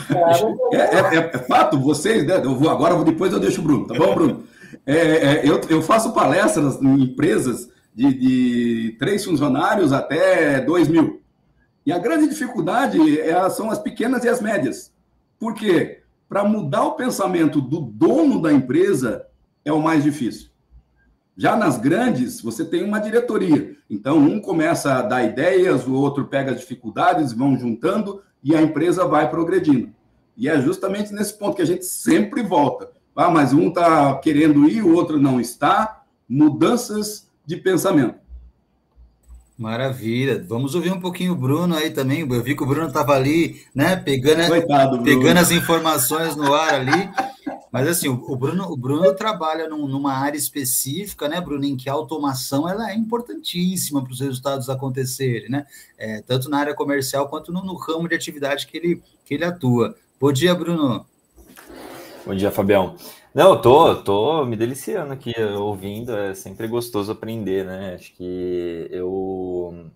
É, 0.73 0.77
é, 0.77 1.15
é, 1.15 1.31
é 1.31 1.37
fato, 1.37 1.79
vocês, 1.79 2.25
né, 2.25 2.41
eu 2.43 2.55
vou 2.55 2.71
agora, 2.71 3.03
depois 3.03 3.31
eu 3.31 3.39
deixo 3.39 3.61
o 3.61 3.63
Bruno, 3.63 3.85
tá 3.85 3.93
bom, 3.93 4.15
Bruno? 4.15 4.43
É, 4.83 4.95
é, 4.95 5.41
eu, 5.43 5.61
eu 5.69 5.83
faço 5.83 6.11
palestras 6.11 6.81
em 6.81 7.03
empresas 7.03 7.69
de, 7.93 8.13
de 8.15 8.95
três 8.97 9.23
funcionários 9.23 9.93
até 9.93 10.59
dois 10.59 10.87
mil. 10.87 11.21
E 11.85 11.91
a 11.91 11.99
grande 11.99 12.27
dificuldade 12.27 13.19
é, 13.19 13.47
são 13.51 13.69
as 13.69 13.77
pequenas 13.77 14.23
e 14.23 14.29
as 14.29 14.41
médias. 14.41 14.91
Por 15.39 15.53
quê? 15.53 16.02
Para 16.33 16.45
mudar 16.45 16.83
o 16.83 16.95
pensamento 16.95 17.61
do 17.61 17.79
dono 17.79 18.41
da 18.41 18.51
empresa 18.51 19.27
é 19.63 19.71
o 19.71 19.79
mais 19.79 20.03
difícil. 20.03 20.49
Já 21.37 21.55
nas 21.55 21.77
grandes, 21.77 22.41
você 22.41 22.65
tem 22.65 22.83
uma 22.83 22.97
diretoria. 22.97 23.75
Então, 23.87 24.17
um 24.17 24.41
começa 24.41 24.95
a 24.95 25.03
dar 25.03 25.23
ideias, 25.23 25.85
o 25.85 25.93
outro 25.93 26.25
pega 26.25 26.49
as 26.49 26.59
dificuldades, 26.59 27.33
vão 27.33 27.55
juntando 27.55 28.23
e 28.43 28.55
a 28.55 28.61
empresa 28.63 29.05
vai 29.05 29.29
progredindo. 29.29 29.93
E 30.35 30.49
é 30.49 30.59
justamente 30.59 31.13
nesse 31.13 31.37
ponto 31.37 31.55
que 31.55 31.61
a 31.61 31.67
gente 31.67 31.85
sempre 31.85 32.41
volta. 32.41 32.89
Ah, 33.15 33.29
mas 33.29 33.53
um 33.53 33.67
está 33.67 34.17
querendo 34.17 34.67
ir, 34.67 34.81
o 34.81 34.95
outro 34.95 35.21
não 35.21 35.39
está. 35.39 36.03
Mudanças 36.27 37.29
de 37.45 37.57
pensamento. 37.57 38.15
Maravilha. 39.57 40.43
Vamos 40.47 40.73
ouvir 40.73 40.91
um 40.91 40.99
pouquinho 40.99 41.33
o 41.33 41.35
Bruno 41.35 41.75
aí 41.75 41.91
também. 41.91 42.21
Eu 42.21 42.43
vi 42.43 42.55
que 42.55 42.63
o 42.63 42.65
Bruno 42.65 42.87
estava 42.87 43.13
ali, 43.13 43.61
né, 43.73 43.95
pegando, 43.95 44.47
Coitado, 44.47 45.03
pegando 45.03 45.39
as 45.39 45.51
informações 45.51 46.35
no 46.35 46.53
ar 46.53 46.73
ali. 46.73 47.09
Mas 47.71 47.87
assim, 47.87 48.07
o 48.07 48.35
Bruno, 48.35 48.71
o 48.71 48.77
Bruno 48.77 49.15
trabalha 49.15 49.67
num, 49.67 49.87
numa 49.87 50.13
área 50.13 50.37
específica, 50.37 51.27
né, 51.27 51.41
Bruno, 51.41 51.65
em 51.65 51.75
que 51.75 51.89
a 51.89 51.93
automação 51.93 52.69
ela 52.69 52.91
é 52.91 52.95
importantíssima 52.95 54.03
para 54.03 54.13
os 54.13 54.19
resultados 54.19 54.69
acontecerem, 54.69 55.49
né? 55.49 55.65
É, 55.97 56.21
tanto 56.21 56.49
na 56.49 56.59
área 56.59 56.75
comercial 56.75 57.27
quanto 57.27 57.51
no, 57.51 57.63
no, 57.63 57.75
ramo 57.75 58.07
de 58.07 58.13
atividade 58.13 58.67
que 58.67 58.77
ele, 58.77 59.01
que 59.25 59.33
ele 59.33 59.43
atua. 59.43 59.95
Bom 60.19 60.31
dia, 60.31 60.53
Bruno. 60.53 61.05
Bom 62.25 62.35
dia, 62.35 62.51
Fabião. 62.51 62.95
Não, 63.33 63.59
tô, 63.59 63.95
tô 64.03 64.45
me 64.45 64.55
deliciando 64.55 65.11
aqui 65.13 65.33
ouvindo, 65.57 66.15
é 66.15 66.35
sempre 66.35 66.67
gostoso 66.67 67.11
aprender, 67.11 67.65
né? 67.65 67.95
Acho 67.95 68.13
que 68.13 68.87
eu. 68.91 69.89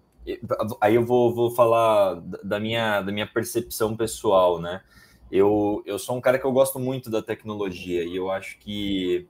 Aí 0.81 0.95
eu 0.95 1.05
vou, 1.05 1.33
vou 1.33 1.51
falar 1.51 2.15
da 2.43 2.59
minha, 2.59 3.01
da 3.01 3.11
minha 3.11 3.27
percepção 3.27 3.95
pessoal, 3.95 4.59
né? 4.59 4.81
Eu, 5.31 5.83
eu 5.85 5.99
sou 5.99 6.17
um 6.17 6.21
cara 6.21 6.39
que 6.39 6.45
eu 6.45 6.51
gosto 6.51 6.79
muito 6.79 7.09
da 7.09 7.21
tecnologia 7.21 8.03
e 8.03 8.15
eu 8.15 8.31
acho 8.31 8.57
que 8.59 9.27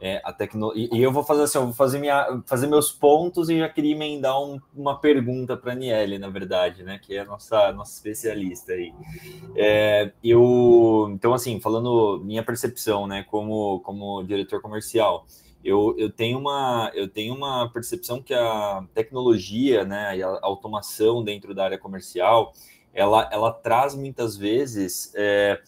é, 0.00 0.20
a. 0.24 0.34
E, 0.74 0.88
e, 0.96 1.02
eu 1.02 1.12
vou 1.12 1.22
fazer 1.22 1.42
assim, 1.42 1.58
eu 1.58 1.66
vou 1.66 1.74
fazer, 1.74 1.98
minha, 1.98 2.42
fazer 2.46 2.66
meus 2.66 2.90
pontos 2.90 3.50
e 3.50 3.58
já 3.58 3.68
queria 3.68 3.92
emendar 3.92 4.40
um, 4.42 4.58
uma 4.74 4.98
pergunta 4.98 5.56
para 5.58 5.72
a 5.72 5.74
Aniele, 5.74 6.18
na 6.18 6.28
verdade, 6.28 6.82
né? 6.82 6.98
Que 6.98 7.16
é 7.16 7.20
a 7.20 7.24
nossa, 7.26 7.70
nossa 7.72 7.92
especialista 7.92 8.72
aí. 8.72 8.94
É, 9.54 10.10
eu, 10.24 11.10
então, 11.12 11.34
assim, 11.34 11.60
falando 11.60 12.18
minha 12.24 12.42
percepção, 12.42 13.06
né, 13.06 13.24
como, 13.24 13.80
como 13.80 14.22
diretor 14.22 14.62
comercial, 14.62 15.26
eu, 15.62 15.94
eu, 15.98 16.10
tenho 16.10 16.38
uma, 16.38 16.90
eu 16.94 17.06
tenho 17.06 17.34
uma 17.34 17.70
percepção 17.70 18.22
que 18.22 18.32
a 18.32 18.82
tecnologia, 18.94 19.84
né, 19.84 20.16
e 20.16 20.22
a 20.22 20.38
automação 20.40 21.22
dentro 21.22 21.54
da 21.54 21.64
área 21.64 21.78
comercial, 21.78 22.54
ela, 22.94 23.28
ela 23.30 23.52
traz 23.52 23.94
muitas 23.94 24.34
vezes 24.34 25.12
é, 25.14 25.60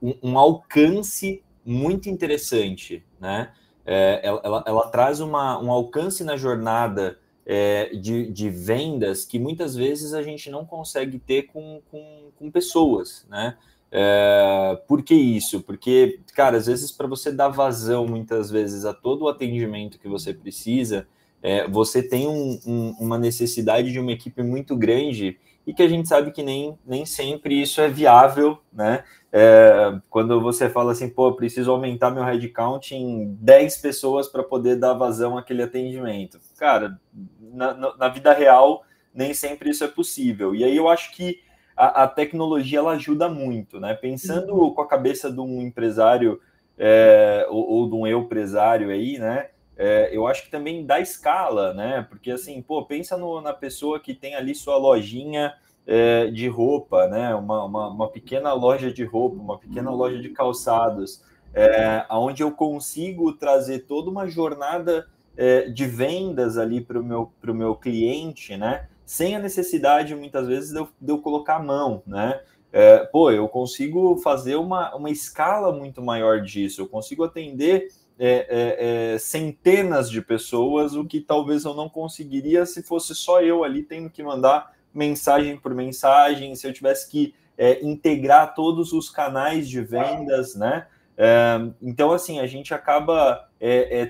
um, 0.00 0.14
um 0.22 0.38
alcance 0.38 1.42
muito 1.64 2.08
interessante, 2.08 3.04
né? 3.18 3.52
É, 3.86 4.20
ela, 4.22 4.40
ela, 4.42 4.64
ela, 4.66 4.88
traz 4.88 5.20
uma, 5.20 5.58
um 5.60 5.70
alcance 5.70 6.24
na 6.24 6.36
jornada 6.36 7.18
é, 7.44 7.94
de, 7.94 8.30
de, 8.30 8.48
vendas 8.48 9.24
que 9.24 9.38
muitas 9.38 9.76
vezes 9.76 10.14
a 10.14 10.22
gente 10.22 10.50
não 10.50 10.64
consegue 10.64 11.18
ter 11.18 11.42
com, 11.42 11.82
com, 11.90 12.30
com 12.38 12.50
pessoas, 12.50 13.26
né? 13.28 13.56
É, 13.96 14.80
por 14.88 15.02
que 15.02 15.14
isso? 15.14 15.60
Porque, 15.60 16.18
cara, 16.34 16.56
às 16.56 16.66
vezes 16.66 16.90
para 16.90 17.06
você 17.06 17.30
dar 17.30 17.48
vazão 17.48 18.06
muitas 18.06 18.50
vezes 18.50 18.84
a 18.84 18.92
todo 18.92 19.22
o 19.22 19.28
atendimento 19.28 20.00
que 20.00 20.08
você 20.08 20.34
precisa, 20.34 21.06
é, 21.40 21.68
você 21.68 22.02
tem 22.02 22.26
um, 22.26 22.58
um, 22.66 22.96
uma 22.98 23.18
necessidade 23.18 23.92
de 23.92 24.00
uma 24.00 24.10
equipe 24.10 24.42
muito 24.42 24.74
grande 24.76 25.38
e 25.66 25.72
que 25.72 25.82
a 25.82 25.88
gente 25.88 26.08
sabe 26.08 26.30
que 26.30 26.42
nem, 26.42 26.78
nem 26.84 27.06
sempre 27.06 27.60
isso 27.60 27.80
é 27.80 27.88
viável, 27.88 28.58
né? 28.72 29.04
É, 29.32 29.98
quando 30.08 30.40
você 30.40 30.68
fala 30.68 30.92
assim, 30.92 31.08
pô, 31.08 31.32
preciso 31.32 31.72
aumentar 31.72 32.10
meu 32.10 32.22
headcount 32.22 32.92
em 32.92 33.36
10 33.40 33.78
pessoas 33.78 34.28
para 34.28 34.44
poder 34.44 34.76
dar 34.76 34.92
vazão 34.94 35.36
àquele 35.36 35.62
atendimento. 35.62 36.38
Cara, 36.56 37.00
na, 37.40 37.96
na, 37.96 38.08
vida 38.08 38.32
real, 38.32 38.84
nem 39.12 39.34
sempre 39.34 39.70
isso 39.70 39.82
é 39.82 39.88
possível. 39.88 40.54
E 40.54 40.62
aí 40.62 40.76
eu 40.76 40.88
acho 40.88 41.12
que 41.12 41.40
a, 41.76 42.04
a 42.04 42.06
tecnologia 42.06 42.78
ela 42.78 42.92
ajuda 42.92 43.28
muito, 43.28 43.80
né? 43.80 43.94
Pensando 43.94 44.72
com 44.72 44.80
a 44.80 44.86
cabeça 44.86 45.32
de 45.32 45.40
um 45.40 45.60
empresário 45.60 46.40
é, 46.78 47.44
ou, 47.48 47.68
ou 47.68 47.88
de 47.88 47.94
um 47.96 48.06
empresário 48.06 48.90
aí, 48.90 49.18
né? 49.18 49.48
É, 49.76 50.10
eu 50.12 50.26
acho 50.26 50.44
que 50.44 50.50
também 50.50 50.86
dá 50.86 51.00
escala, 51.00 51.74
né? 51.74 52.06
Porque 52.08 52.30
assim, 52.30 52.62
pô, 52.62 52.84
pensa 52.84 53.16
no, 53.16 53.40
na 53.40 53.52
pessoa 53.52 53.98
que 53.98 54.14
tem 54.14 54.34
ali 54.34 54.54
sua 54.54 54.76
lojinha 54.76 55.54
é, 55.86 56.26
de 56.30 56.48
roupa, 56.48 57.06
né? 57.08 57.34
Uma, 57.34 57.64
uma, 57.64 57.88
uma, 57.88 58.08
pequena 58.08 58.52
loja 58.52 58.92
de 58.92 59.04
roupa, 59.04 59.36
uma 59.36 59.58
pequena 59.58 59.90
loja 59.90 60.18
de 60.18 60.28
calçados, 60.30 61.22
é, 61.52 62.04
onde 62.10 62.42
eu 62.42 62.52
consigo 62.52 63.32
trazer 63.32 63.80
toda 63.80 64.10
uma 64.10 64.28
jornada 64.28 65.06
é, 65.36 65.68
de 65.68 65.86
vendas 65.86 66.56
ali 66.56 66.80
para 66.80 66.98
o 66.98 67.04
meu, 67.04 67.32
meu 67.42 67.74
cliente, 67.74 68.56
né? 68.56 68.88
Sem 69.04 69.36
a 69.36 69.38
necessidade, 69.38 70.14
muitas 70.14 70.46
vezes, 70.46 70.70
de 70.70 70.78
eu, 70.78 70.88
de 71.00 71.12
eu 71.12 71.18
colocar 71.18 71.56
a 71.56 71.62
mão, 71.62 72.02
né? 72.06 72.40
É, 72.72 73.04
pô, 73.04 73.30
eu 73.30 73.48
consigo 73.48 74.16
fazer 74.18 74.56
uma, 74.56 74.94
uma 74.96 75.10
escala 75.10 75.72
muito 75.72 76.02
maior 76.02 76.40
disso, 76.40 76.80
eu 76.80 76.88
consigo 76.88 77.22
atender 77.22 77.88
é, 78.18 78.46
é, 78.48 79.14
é, 79.14 79.18
centenas 79.18 80.08
de 80.08 80.22
pessoas, 80.22 80.94
o 80.94 81.04
que 81.04 81.20
talvez 81.20 81.64
eu 81.64 81.74
não 81.74 81.88
conseguiria 81.88 82.64
se 82.64 82.82
fosse 82.82 83.12
só 83.14 83.42
eu 83.42 83.64
ali 83.64 83.82
tendo 83.82 84.08
que 84.08 84.22
mandar 84.22 84.72
mensagem 84.92 85.56
por 85.56 85.74
mensagem, 85.74 86.54
se 86.54 86.64
eu 86.66 86.72
tivesse 86.72 87.10
que 87.10 87.34
é, 87.58 87.84
integrar 87.84 88.54
todos 88.54 88.92
os 88.92 89.10
canais 89.10 89.68
de 89.68 89.80
vendas, 89.80 90.54
né? 90.54 90.86
É, 91.16 91.60
então, 91.82 92.12
assim, 92.12 92.38
a 92.38 92.46
gente 92.46 92.72
acaba 92.72 93.48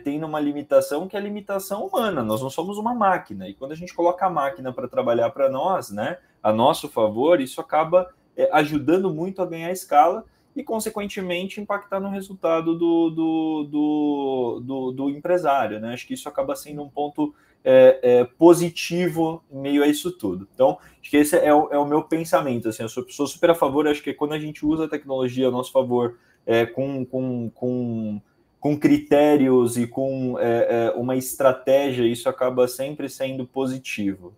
tendo 0.02 0.26
uma 0.26 0.40
limitação 0.40 1.06
que 1.06 1.14
é 1.14 1.18
a 1.18 1.22
limitação 1.22 1.86
humana, 1.86 2.24
nós 2.24 2.42
não 2.42 2.50
somos 2.50 2.76
uma 2.76 2.92
máquina, 2.92 3.48
e 3.48 3.54
quando 3.54 3.70
a 3.70 3.76
gente 3.76 3.94
coloca 3.94 4.26
a 4.26 4.30
máquina 4.30 4.72
para 4.72 4.88
trabalhar 4.88 5.30
para 5.30 5.48
nós, 5.48 5.90
né, 5.90 6.18
a 6.42 6.52
nosso 6.52 6.88
favor, 6.88 7.40
isso 7.40 7.60
acaba 7.60 8.12
ajudando 8.50 9.14
muito 9.14 9.40
a 9.40 9.46
ganhar 9.46 9.70
escala 9.70 10.24
e, 10.54 10.62
consequentemente, 10.62 11.60
impactar 11.60 12.00
no 12.00 12.10
resultado 12.10 12.76
do, 12.76 13.10
do, 13.10 13.64
do, 13.64 14.60
do, 14.62 14.92
do 14.92 15.10
empresário, 15.10 15.80
né? 15.80 15.92
Acho 15.92 16.06
que 16.06 16.14
isso 16.14 16.28
acaba 16.28 16.54
sendo 16.54 16.82
um 16.82 16.88
ponto 16.88 17.34
é, 17.64 17.98
é, 18.02 18.24
positivo 18.24 19.42
em 19.50 19.58
meio 19.58 19.82
a 19.82 19.86
isso 19.86 20.12
tudo. 20.12 20.46
Então, 20.54 20.78
acho 21.00 21.10
que 21.10 21.16
esse 21.16 21.36
é 21.36 21.52
o, 21.52 21.68
é 21.72 21.78
o 21.78 21.86
meu 21.86 22.02
pensamento. 22.02 22.68
Assim, 22.68 22.82
eu 22.82 22.88
sou, 22.88 23.26
super 23.26 23.50
a 23.50 23.54
favor, 23.54 23.88
acho 23.88 24.02
que 24.02 24.12
quando 24.12 24.34
a 24.34 24.38
gente 24.38 24.64
usa 24.66 24.84
a 24.84 24.88
tecnologia 24.88 25.48
a 25.48 25.50
nosso 25.50 25.72
favor, 25.72 26.18
é, 26.46 26.66
com, 26.66 27.04
com, 27.06 27.50
com, 27.54 28.20
com, 28.60 28.78
critérios 28.78 29.78
e 29.78 29.86
com 29.86 30.38
é, 30.38 30.88
é, 30.88 30.90
uma 30.90 31.16
estratégia, 31.16 32.04
isso 32.04 32.28
acaba 32.28 32.68
sempre 32.68 33.08
sendo 33.08 33.46
positivo. 33.46 34.34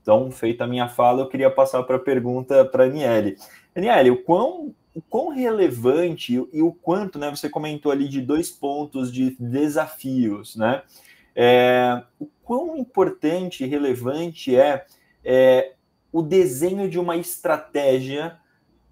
Então, 0.00 0.30
feita 0.30 0.64
a 0.64 0.68
minha 0.68 0.88
fala, 0.88 1.22
eu 1.22 1.28
queria 1.28 1.50
passar 1.50 1.82
para 1.82 1.96
a 1.96 2.00
pergunta 2.00 2.64
para 2.64 2.84
a 2.84 2.86
Aniele. 2.86 3.36
Aniele, 3.76 4.10
o 4.10 4.22
quão, 4.22 4.74
o 4.94 5.00
quão 5.00 5.28
relevante 5.28 6.34
e 6.52 6.62
o 6.62 6.72
quanto, 6.72 7.18
né? 7.18 7.30
Você 7.30 7.48
comentou 7.48 7.92
ali 7.92 8.08
de 8.08 8.20
dois 8.20 8.50
pontos 8.50 9.12
de 9.12 9.36
desafios, 9.38 10.56
né? 10.56 10.82
É, 11.34 12.02
o 12.18 12.26
quão 12.42 12.76
importante 12.76 13.62
e 13.62 13.66
relevante 13.66 14.56
é, 14.56 14.84
é 15.24 15.74
o 16.12 16.22
desenho 16.22 16.88
de 16.88 16.98
uma 16.98 17.16
estratégia 17.16 18.38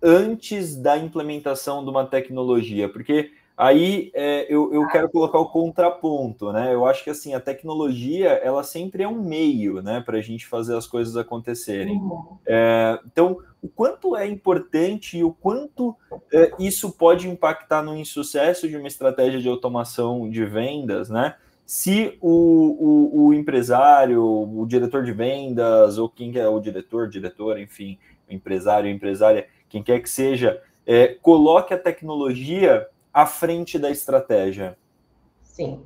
antes 0.02 0.76
da 0.76 0.96
implementação 0.96 1.82
de 1.82 1.90
uma 1.90 2.06
tecnologia, 2.06 2.88
porque 2.88 3.32
aí 3.56 4.10
é, 4.14 4.46
eu, 4.52 4.72
eu 4.74 4.86
quero 4.88 5.08
colocar 5.08 5.38
o 5.38 5.48
contraponto, 5.48 6.52
né? 6.52 6.74
Eu 6.74 6.84
acho 6.84 7.02
que 7.02 7.10
assim 7.10 7.34
a 7.34 7.40
tecnologia 7.40 8.28
ela 8.28 8.62
sempre 8.62 9.02
é 9.02 9.08
um 9.08 9.22
meio, 9.22 9.80
né, 9.80 10.02
para 10.04 10.18
a 10.18 10.20
gente 10.20 10.46
fazer 10.46 10.76
as 10.76 10.86
coisas 10.86 11.16
acontecerem. 11.16 11.96
Uhum. 11.96 12.38
É, 12.46 12.98
então, 13.06 13.38
o 13.62 13.68
quanto 13.68 14.14
é 14.14 14.26
importante 14.26 15.18
e 15.18 15.24
o 15.24 15.32
quanto 15.32 15.96
é, 16.32 16.52
isso 16.58 16.92
pode 16.92 17.28
impactar 17.28 17.82
no 17.82 17.96
insucesso 17.96 18.68
de 18.68 18.76
uma 18.76 18.88
estratégia 18.88 19.40
de 19.40 19.48
automação 19.48 20.28
de 20.28 20.44
vendas, 20.44 21.08
né? 21.08 21.34
se 21.66 22.16
o, 22.20 22.30
o, 22.30 23.26
o, 23.26 23.34
empresário, 23.34 24.22
o 24.22 24.64
diretor 24.66 25.02
de 25.02 25.10
vendas, 25.10 25.98
ou 25.98 26.08
quem 26.08 26.38
é 26.38 26.46
o 26.46 26.60
diretor, 26.60 27.08
diretor, 27.08 27.58
enfim, 27.58 27.98
o 28.30 28.32
empresário, 28.32 28.88
empresária, 28.88 29.48
quem 29.68 29.82
quer 29.82 30.00
que 30.00 30.08
seja, 30.08 30.62
é, 30.86 31.08
coloque 31.08 31.74
a 31.74 31.78
tecnologia 31.78 32.86
à 33.16 33.24
frente 33.24 33.78
da 33.78 33.90
estratégia. 33.90 34.76
Sim, 35.42 35.80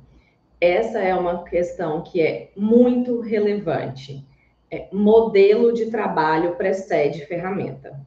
essa 0.59 0.99
é 0.99 1.15
uma 1.15 1.45
questão 1.45 2.03
que 2.03 2.21
é 2.21 2.51
muito 2.57 3.21
relevante. 3.21 4.27
É, 4.69 4.89
modelo 4.91 5.71
de 5.71 5.85
trabalho 5.89 6.57
precede 6.57 7.25
ferramenta. 7.25 8.05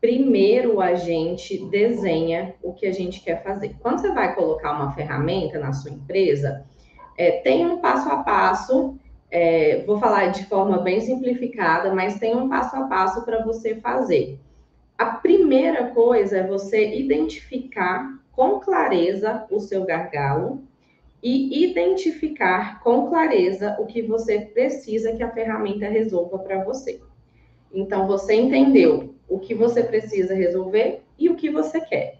Primeiro 0.00 0.80
a 0.80 0.94
gente 0.94 1.62
desenha 1.66 2.54
o 2.62 2.72
que 2.72 2.86
a 2.86 2.92
gente 2.92 3.20
quer 3.20 3.42
fazer. 3.42 3.76
Quando 3.80 4.00
você 4.00 4.12
vai 4.12 4.34
colocar 4.34 4.72
uma 4.72 4.94
ferramenta 4.94 5.58
na 5.58 5.74
sua 5.74 5.90
empresa, 5.90 6.64
é, 7.18 7.42
tem 7.42 7.66
um 7.66 7.82
passo 7.82 8.08
a 8.08 8.22
passo, 8.22 8.98
é, 9.30 9.84
vou 9.84 9.98
falar 9.98 10.28
de 10.28 10.46
forma 10.46 10.78
bem 10.78 11.02
simplificada, 11.02 11.94
mas 11.94 12.18
tem 12.18 12.34
um 12.34 12.48
passo 12.48 12.74
a 12.76 12.84
passo 12.84 13.26
para 13.26 13.44
você 13.44 13.74
fazer. 13.74 14.40
A 14.96 15.04
primeira 15.04 15.88
coisa 15.90 16.38
é 16.38 16.46
você 16.46 16.96
identificar 16.96 18.17
com 18.38 18.60
clareza 18.60 19.44
o 19.50 19.58
seu 19.58 19.84
gargalo 19.84 20.62
e 21.20 21.64
identificar 21.64 22.80
com 22.84 23.08
clareza 23.08 23.76
o 23.80 23.84
que 23.84 24.00
você 24.00 24.38
precisa 24.38 25.10
que 25.10 25.24
a 25.24 25.32
ferramenta 25.32 25.88
resolva 25.88 26.38
para 26.38 26.62
você. 26.62 27.00
Então, 27.74 28.06
você 28.06 28.34
entendeu 28.34 29.12
o 29.28 29.40
que 29.40 29.56
você 29.56 29.82
precisa 29.82 30.36
resolver 30.36 31.02
e 31.18 31.28
o 31.28 31.34
que 31.34 31.50
você 31.50 31.80
quer. 31.80 32.18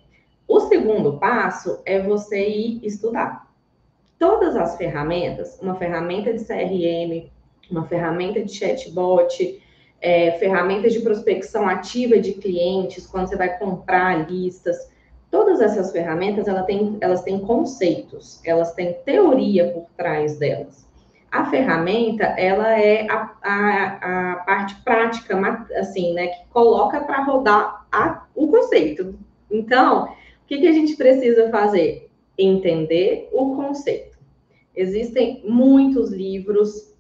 O 0.48 0.59
segundo 0.59 1.20
passo 1.20 1.81
é 1.87 2.00
você 2.00 2.48
ir 2.48 2.81
estudar 2.85 3.48
todas 4.18 4.57
as 4.57 4.76
ferramentas, 4.76 5.57
uma 5.62 5.76
ferramenta 5.76 6.33
de 6.33 6.44
CRM, 6.44 7.31
uma 7.70 7.87
ferramenta 7.87 8.42
de 8.42 8.52
chatbot, 8.52 9.62
é, 10.00 10.33
ferramentas 10.33 10.92
de 10.92 10.98
prospecção 10.98 11.68
ativa 11.68 12.18
de 12.18 12.33
clientes, 12.33 13.07
quando 13.07 13.28
você 13.28 13.37
vai 13.37 13.57
comprar 13.57 14.28
listas, 14.28 14.98
todas 15.31 15.61
essas 15.61 15.93
ferramentas 15.93 16.49
elas 16.49 16.67
têm, 16.67 16.97
elas 17.01 17.23
têm 17.23 17.41
conceitos, 17.41 18.41
elas 18.45 18.73
têm 18.75 18.95
teoria 19.05 19.71
por 19.73 19.87
trás 19.97 20.38
delas. 20.38 20.87
A 21.31 21.45
ferramenta, 21.51 22.25
ela 22.25 22.79
é 22.79 23.07
a, 23.11 23.37
a, 23.43 24.33
a 24.33 24.37
parte 24.37 24.75
prática, 24.83 25.37
assim, 25.77 26.14
né, 26.14 26.29
que 26.29 26.47
coloca 26.49 27.01
para 27.01 27.23
rodar 27.23 27.87
a, 27.93 28.25
o 28.35 28.49
conceito. 28.49 29.14
Então, 29.51 30.05
o 30.05 30.09
que, 30.47 30.59
que 30.59 30.67
a 30.67 30.73
gente 30.73 30.97
precisa 30.97 31.51
fazer? 31.51 32.11
Entender 32.38 33.29
o 33.33 33.57
conceito. 33.57 34.17
Existem 34.75 35.43
muitos 35.45 36.11
livros, 36.11 36.95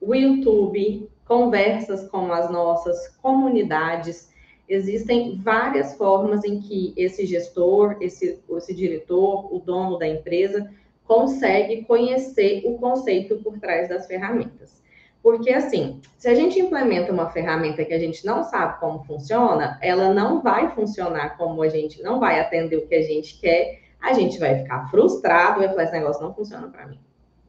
o 0.00 0.14
YouTube, 0.14 1.08
conversas 1.24 2.08
como 2.08 2.32
as 2.32 2.50
nossas, 2.50 3.08
comunidades. 3.22 4.31
Existem 4.72 5.36
várias 5.36 5.94
formas 5.96 6.44
em 6.44 6.58
que 6.58 6.94
esse 6.96 7.26
gestor, 7.26 7.94
esse, 8.00 8.42
esse 8.56 8.74
diretor, 8.74 9.54
o 9.54 9.58
dono 9.58 9.98
da 9.98 10.08
empresa, 10.08 10.72
consegue 11.04 11.84
conhecer 11.84 12.62
o 12.64 12.78
conceito 12.78 13.36
por 13.42 13.58
trás 13.58 13.90
das 13.90 14.06
ferramentas. 14.06 14.82
Porque, 15.22 15.52
assim, 15.52 16.00
se 16.16 16.26
a 16.26 16.34
gente 16.34 16.58
implementa 16.58 17.12
uma 17.12 17.28
ferramenta 17.28 17.84
que 17.84 17.92
a 17.92 17.98
gente 17.98 18.24
não 18.24 18.42
sabe 18.44 18.80
como 18.80 19.04
funciona, 19.04 19.78
ela 19.82 20.14
não 20.14 20.40
vai 20.40 20.70
funcionar 20.70 21.36
como 21.36 21.60
a 21.60 21.68
gente, 21.68 22.02
não 22.02 22.18
vai 22.18 22.40
atender 22.40 22.76
o 22.76 22.86
que 22.86 22.94
a 22.94 23.02
gente 23.02 23.38
quer, 23.38 23.78
a 24.00 24.14
gente 24.14 24.38
vai 24.38 24.62
ficar 24.62 24.88
frustrado, 24.90 25.60
vai 25.60 25.68
falar, 25.68 25.84
esse 25.84 25.92
negócio 25.92 26.22
não 26.22 26.32
funciona 26.34 26.68
para 26.68 26.86
mim. 26.86 26.98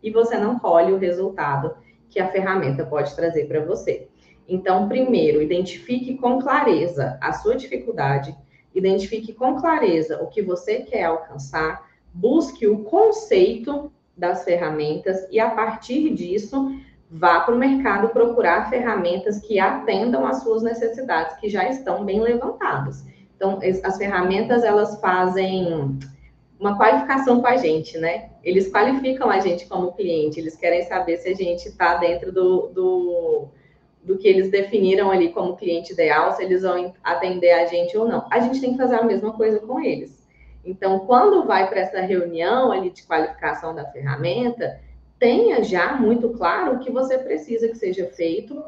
E 0.04 0.12
você 0.12 0.38
não 0.38 0.60
colhe 0.60 0.92
o 0.92 0.98
resultado 0.98 1.74
que 2.10 2.20
a 2.20 2.28
ferramenta 2.28 2.86
pode 2.86 3.16
trazer 3.16 3.48
para 3.48 3.64
você. 3.64 4.10
Então, 4.48 4.88
primeiro, 4.88 5.42
identifique 5.42 6.16
com 6.18 6.42
clareza 6.42 7.18
a 7.22 7.34
sua 7.34 7.56
dificuldade, 7.56 8.36
identifique 8.74 9.34
com 9.34 9.56
clareza 9.56 10.22
o 10.22 10.28
que 10.28 10.42
você 10.42 10.80
quer 10.80 11.06
alcançar, 11.06 11.90
busque 12.14 12.68
o 12.68 12.84
conceito 12.84 13.92
das 14.16 14.44
ferramentas 14.44 15.28
e, 15.32 15.40
a 15.40 15.50
partir 15.50 16.14
disso, 16.14 16.76
vá 17.10 17.42
para 17.42 17.56
o 17.56 17.58
mercado 17.58 18.10
procurar 18.10 18.70
ferramentas 18.70 19.40
que 19.40 19.60
atendam 19.60 20.26
às 20.26 20.42
suas 20.44 20.64
necessidades, 20.64 21.38
que 21.38 21.50
já 21.50 21.70
estão 21.70 22.04
bem 22.04 22.20
levantadas. 22.20 23.06
Então, 23.36 23.60
as 23.84 23.98
ferramentas, 23.98 24.64
elas 24.64 25.00
fazem 25.00 26.00
uma 26.60 26.78
qualificação 26.78 27.42
com 27.42 27.48
a 27.48 27.58
gente, 27.58 27.98
né? 27.98 28.30
Eles 28.44 28.72
qualificam 28.72 29.30
a 29.30 29.40
gente 29.40 29.66
como 29.68 29.94
cliente, 29.94 30.40
eles 30.40 30.56
querem 30.56 30.84
saber 30.84 31.18
se 31.18 31.30
a 31.30 31.36
gente 31.36 31.68
está 31.68 31.98
dentro 31.98 32.32
do, 32.32 32.68
do, 32.68 33.48
do 34.04 34.18
que 34.18 34.28
eles 34.28 34.52
definiram 34.52 35.10
ali 35.10 35.30
como 35.30 35.56
cliente 35.56 35.94
ideal, 35.94 36.34
se 36.34 36.44
eles 36.44 36.62
vão 36.62 36.94
atender 37.04 37.52
a 37.52 37.66
gente 37.66 37.98
ou 37.98 38.08
não. 38.08 38.28
A 38.30 38.40
gente 38.40 38.60
tem 38.60 38.74
que 38.74 38.78
fazer 38.78 38.96
a 38.96 39.04
mesma 39.04 39.34
coisa 39.34 39.60
com 39.60 39.80
eles. 39.80 40.24
Então, 40.66 41.00
quando 41.00 41.46
vai 41.46 41.70
para 41.70 41.80
essa 41.80 42.02
reunião 42.02 42.72
ali 42.72 42.90
de 42.90 43.04
qualificação 43.04 43.74
da 43.74 43.86
ferramenta, 43.86 44.80
tenha 45.20 45.64
já 45.64 45.94
muito 45.94 46.30
claro 46.30 46.76
o 46.76 46.80
que 46.80 46.92
você 46.92 47.18
precisa 47.18 47.68
que 47.68 47.78
seja 47.78 48.08
feito, 48.08 48.64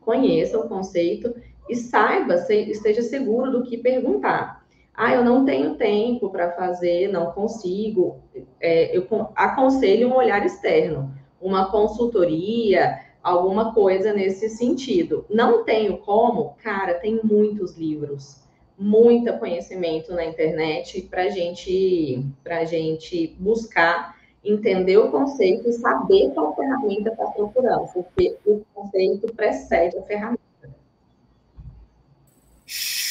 conheça 0.00 0.58
o 0.58 0.68
conceito 0.68 1.34
e 1.68 1.74
saiba, 1.74 2.34
esteja 2.34 3.02
seguro 3.02 3.50
do 3.50 3.62
que 3.62 3.78
perguntar. 3.78 4.64
Ah, 4.94 5.12
eu 5.12 5.24
não 5.24 5.44
tenho 5.44 5.74
tempo 5.74 6.30
para 6.30 6.52
fazer, 6.52 7.08
não 7.08 7.32
consigo. 7.32 8.20
É, 8.60 8.96
eu 8.96 9.06
aconselho 9.34 10.08
um 10.08 10.14
olhar 10.14 10.44
externo, 10.46 11.12
uma 11.40 11.70
consultoria, 11.70 13.00
alguma 13.24 13.72
coisa 13.72 14.12
nesse 14.12 14.50
sentido. 14.50 15.24
Não 15.30 15.64
tenho 15.64 15.96
como, 15.98 16.54
cara, 16.62 16.94
tem 16.94 17.20
muitos 17.24 17.76
livros, 17.76 18.42
muito 18.78 19.32
conhecimento 19.38 20.12
na 20.12 20.26
internet 20.26 21.00
para 21.10 21.30
gente, 21.30 22.22
a 22.44 22.64
gente 22.64 23.34
buscar 23.38 24.14
entender 24.44 24.98
o 24.98 25.10
conceito 25.10 25.70
e 25.70 25.72
saber 25.72 26.30
qual 26.34 26.54
ferramenta 26.54 27.08
está 27.08 27.24
procurando, 27.28 27.88
porque 27.94 28.36
o 28.44 28.62
conceito 28.74 29.32
precede 29.34 29.96
a 29.96 30.02
ferramenta. 30.02 30.43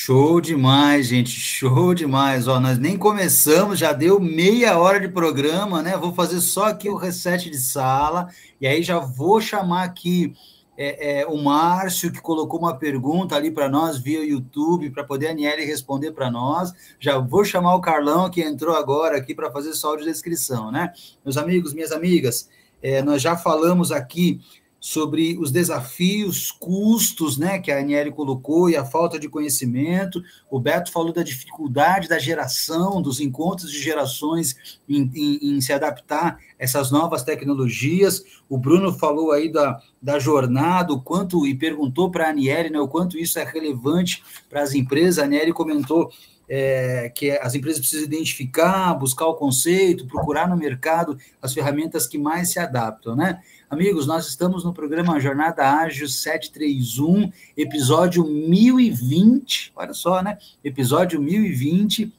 Show 0.06 0.42
demais, 0.42 1.08
gente, 1.08 1.30
show 1.30 1.94
demais. 1.94 2.46
Ó, 2.46 2.60
nós 2.60 2.78
nem 2.78 2.98
começamos, 2.98 3.80
já 3.80 3.94
deu 3.94 4.20
meia 4.20 4.78
hora 4.78 5.00
de 5.00 5.08
programa, 5.08 5.82
né? 5.82 5.96
Vou 5.96 6.14
fazer 6.14 6.42
só 6.42 6.66
aqui 6.66 6.90
o 6.90 6.98
reset 6.98 7.50
de 7.50 7.58
sala 7.58 8.28
e 8.60 8.68
aí 8.68 8.84
já 8.84 9.00
vou 9.00 9.40
chamar 9.40 9.84
aqui 9.84 10.34
é, 10.78 11.22
é, 11.22 11.26
o 11.26 11.42
Márcio, 11.42 12.12
que 12.12 12.20
colocou 12.20 12.60
uma 12.60 12.78
pergunta 12.78 13.38
ali 13.38 13.50
para 13.50 13.70
nós 13.70 13.98
via 13.98 14.26
YouTube, 14.26 14.90
para 14.90 15.06
poder 15.06 15.28
a 15.28 15.32
Aniele 15.32 15.64
responder 15.64 16.12
para 16.12 16.30
nós. 16.30 16.74
Já 17.00 17.18
vou 17.18 17.46
chamar 17.46 17.74
o 17.74 17.80
Carlão, 17.80 18.30
que 18.30 18.42
entrou 18.42 18.76
agora 18.76 19.16
aqui 19.16 19.34
para 19.34 19.50
fazer 19.54 19.72
só 19.72 19.96
de 19.96 20.04
descrição, 20.04 20.70
né? 20.70 20.92
Meus 21.24 21.38
amigos, 21.38 21.74
minhas 21.74 21.94
amigas, 21.94 22.50
é, 22.82 23.02
nós 23.02 23.22
já 23.22 23.38
falamos 23.38 23.90
aqui 23.90 24.42
sobre 24.84 25.38
os 25.38 25.50
desafios, 25.50 26.52
custos, 26.52 27.38
né, 27.38 27.58
que 27.58 27.72
a 27.72 27.80
Aniele 27.80 28.12
colocou 28.12 28.70
e 28.70 28.76
a 28.76 28.84
falta 28.84 29.18
de 29.18 29.30
conhecimento. 29.30 30.22
O 30.52 30.60
Beto 30.60 30.92
falou 30.92 31.14
da 31.14 31.24
dificuldade 31.24 32.10
da 32.10 32.20
geração, 32.20 33.02
dos 33.02 33.22
encontros 33.22 33.72
de 33.72 33.82
gerações 33.82 34.82
em, 34.90 35.10
em, 35.16 35.56
em 35.56 35.62
se 35.62 35.72
adaptar 35.72 36.34
a 36.34 36.38
essas 36.60 36.92
novas 36.92 37.24
tecnologias. 37.24 38.26
O 38.50 38.58
Bruno 38.58 38.92
falou 38.92 39.32
aí 39.32 39.50
da, 39.50 39.82
da 40.02 40.20
jornada, 40.20 40.92
o 40.92 41.02
quanto, 41.02 41.48
e 41.48 41.56
perguntou 41.56 42.12
para 42.12 42.26
a 42.26 42.32
Aniele, 42.32 42.70
né, 42.70 42.80
o 42.82 42.88
quanto 42.90 43.18
isso 43.18 43.40
é 43.40 43.46
relevante 43.46 44.22
para 44.50 44.64
as 44.64 44.74
empresas. 44.76 45.18
A 45.18 45.24
Aniele 45.24 45.54
comentou 45.54 46.12
é, 46.48 47.10
que 47.10 47.32
as 47.32 47.56
empresas 47.56 47.80
precisam 47.80 48.06
identificar, 48.06 48.94
buscar 48.94 49.28
o 49.28 49.36
conceito, 49.36 50.08
procurar 50.08 50.48
no 50.48 50.58
mercado 50.58 51.18
as 51.42 51.54
ferramentas 51.54 52.08
que 52.08 52.18
mais 52.18 52.50
se 52.52 52.60
adaptam, 52.60 53.16
né? 53.16 53.42
Amigos, 53.70 54.06
nós 54.06 54.28
estamos 54.28 54.64
no 54.64 54.74
programa 54.74 55.20
Jornada 55.20 55.68
Ágil 55.68 56.08
731, 56.08 57.32
episódio 57.58 58.24
1020, 58.24 59.72
olha 59.76 59.94
só, 59.94 60.22
né? 60.22 60.38
Episódio 60.64 61.20
1020 61.20 62.14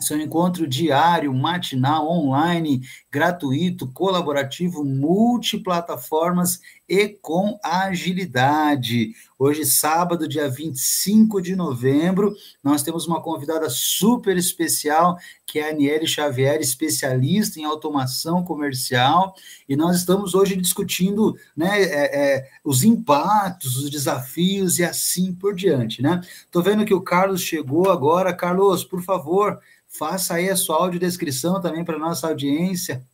seu 0.00 0.18
encontro 0.18 0.66
diário, 0.66 1.32
matinal, 1.32 2.08
online, 2.08 2.82
gratuito, 3.10 3.86
colaborativo, 3.88 4.84
multiplataformas 4.84 6.60
e 6.88 7.08
com 7.08 7.58
agilidade. 7.62 9.14
Hoje, 9.38 9.64
sábado, 9.64 10.28
dia 10.28 10.48
25 10.48 11.40
de 11.40 11.56
novembro, 11.56 12.34
nós 12.62 12.82
temos 12.82 13.06
uma 13.06 13.22
convidada 13.22 13.68
super 13.70 14.36
especial, 14.36 15.16
que 15.46 15.58
é 15.58 15.68
a 15.68 15.70
Aniele 15.70 16.06
Xavier, 16.06 16.60
especialista 16.60 17.58
em 17.58 17.64
automação 17.64 18.44
comercial, 18.44 19.34
e 19.68 19.76
nós 19.76 19.96
estamos 19.96 20.34
hoje 20.34 20.56
discutindo 20.56 21.36
né, 21.56 21.82
é, 21.82 22.36
é, 22.36 22.50
os 22.62 22.84
impactos, 22.84 23.76
os 23.76 23.90
desafios 23.90 24.78
e 24.78 24.84
assim 24.84 25.32
por 25.32 25.54
diante. 25.54 26.02
Né? 26.02 26.20
Estou 26.44 26.62
vendo 26.62 26.84
que 26.84 26.94
o 26.94 27.02
Carlos 27.02 27.42
chegou 27.42 27.90
agora. 27.90 28.34
Carlos, 28.34 28.84
por 28.84 29.02
favor, 29.02 29.60
Faça 29.96 30.34
aí 30.34 30.50
a 30.50 30.56
sua 30.56 30.78
audiodescrição 30.78 31.60
também 31.60 31.84
para 31.84 31.94
a 31.94 32.00
nossa 32.00 32.26
audiência. 32.26 33.06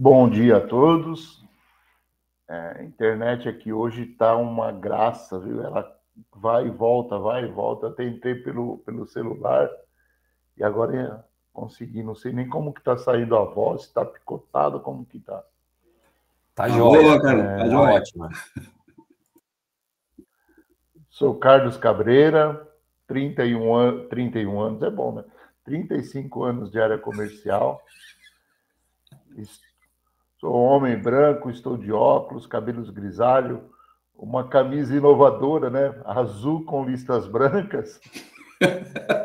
Bom 0.00 0.30
dia 0.30 0.58
a 0.58 0.60
todos. 0.60 1.44
É, 2.48 2.76
a 2.78 2.84
internet 2.84 3.48
aqui 3.48 3.72
hoje 3.72 4.02
está 4.02 4.36
uma 4.36 4.70
graça, 4.70 5.40
viu? 5.40 5.60
Ela 5.60 5.92
vai 6.36 6.68
e 6.68 6.70
volta, 6.70 7.18
vai 7.18 7.42
e 7.42 7.50
volta. 7.50 7.90
Tentei 7.90 8.36
pelo, 8.36 8.78
pelo 8.78 9.08
celular 9.08 9.68
e 10.56 10.62
agora 10.62 11.26
consegui. 11.52 12.04
Não 12.04 12.14
sei 12.14 12.32
nem 12.32 12.48
como 12.48 12.72
que 12.72 12.78
está 12.78 12.96
saindo 12.96 13.34
a 13.34 13.44
voz, 13.44 13.82
está 13.82 14.04
picotado, 14.04 14.78
como 14.78 15.04
que 15.04 15.16
está. 15.16 15.42
Tá 16.54 16.68
joia, 16.68 17.20
cara. 17.20 17.42
É, 17.42 17.56
tá 17.58 17.68
joia. 17.68 17.94
Ótima. 17.94 18.30
Sou 21.10 21.34
Carlos 21.40 21.76
Cabreira, 21.76 22.68
31, 23.08 23.76
an 23.76 24.06
31 24.06 24.60
anos 24.60 24.80
é 24.80 24.90
bom, 24.90 25.12
né? 25.12 25.24
35 25.64 26.44
anos 26.44 26.70
de 26.70 26.80
área 26.80 26.98
comercial. 26.98 27.82
Sou 30.40 30.54
homem 30.54 30.96
branco, 30.96 31.50
estou 31.50 31.76
de 31.76 31.90
óculos, 31.90 32.46
cabelos 32.46 32.90
grisalho, 32.90 33.70
uma 34.14 34.48
camisa 34.48 34.96
inovadora, 34.96 35.68
né? 35.68 36.00
Azul 36.04 36.64
com 36.64 36.84
listas 36.84 37.26
brancas. 37.26 38.00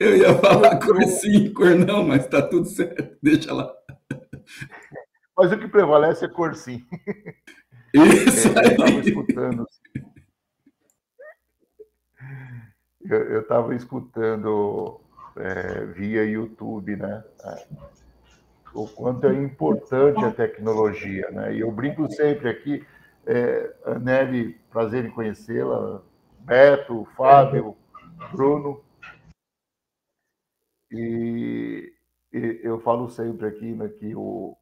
Eu 0.00 0.16
ia 0.16 0.34
falar 0.34 0.80
cor 0.80 1.00
sim, 1.04 1.52
cor 1.52 1.76
não, 1.76 2.02
mas 2.02 2.26
tá 2.26 2.42
tudo 2.42 2.66
certo. 2.66 3.16
Deixa 3.22 3.54
lá. 3.54 3.72
Mas 5.36 5.52
o 5.52 5.58
que 5.58 5.68
prevalece 5.68 6.24
é 6.24 6.28
cor 6.28 6.56
sim. 6.56 6.84
Isso 7.94 8.48
é. 8.48 8.66
Eu 8.66 8.70
estava 8.72 8.90
escutando 8.90 9.66
eu 13.04 13.40
estava 13.40 13.74
escutando 13.74 15.00
é, 15.36 15.84
via 15.86 16.24
YouTube, 16.24 16.96
né? 16.96 17.24
É, 17.44 17.66
o 18.74 18.88
quanto 18.88 19.26
é 19.26 19.34
importante 19.34 20.24
a 20.24 20.30
tecnologia, 20.30 21.30
né? 21.30 21.54
E 21.54 21.60
eu 21.60 21.70
brinco 21.70 22.10
sempre 22.10 22.48
aqui, 22.48 22.84
é, 23.26 23.74
Nelly, 24.00 24.54
prazer 24.70 25.04
em 25.04 25.10
conhecê-la, 25.10 26.00
Beto, 26.40 27.06
Fábio, 27.16 27.76
Bruno. 28.32 28.82
E, 30.90 31.92
e, 32.32 32.60
eu 32.62 32.80
falo 32.80 33.08
sempre 33.08 33.46
aqui 33.46 33.72
né, 33.72 33.88
que 33.88 34.14
o, 34.14 34.56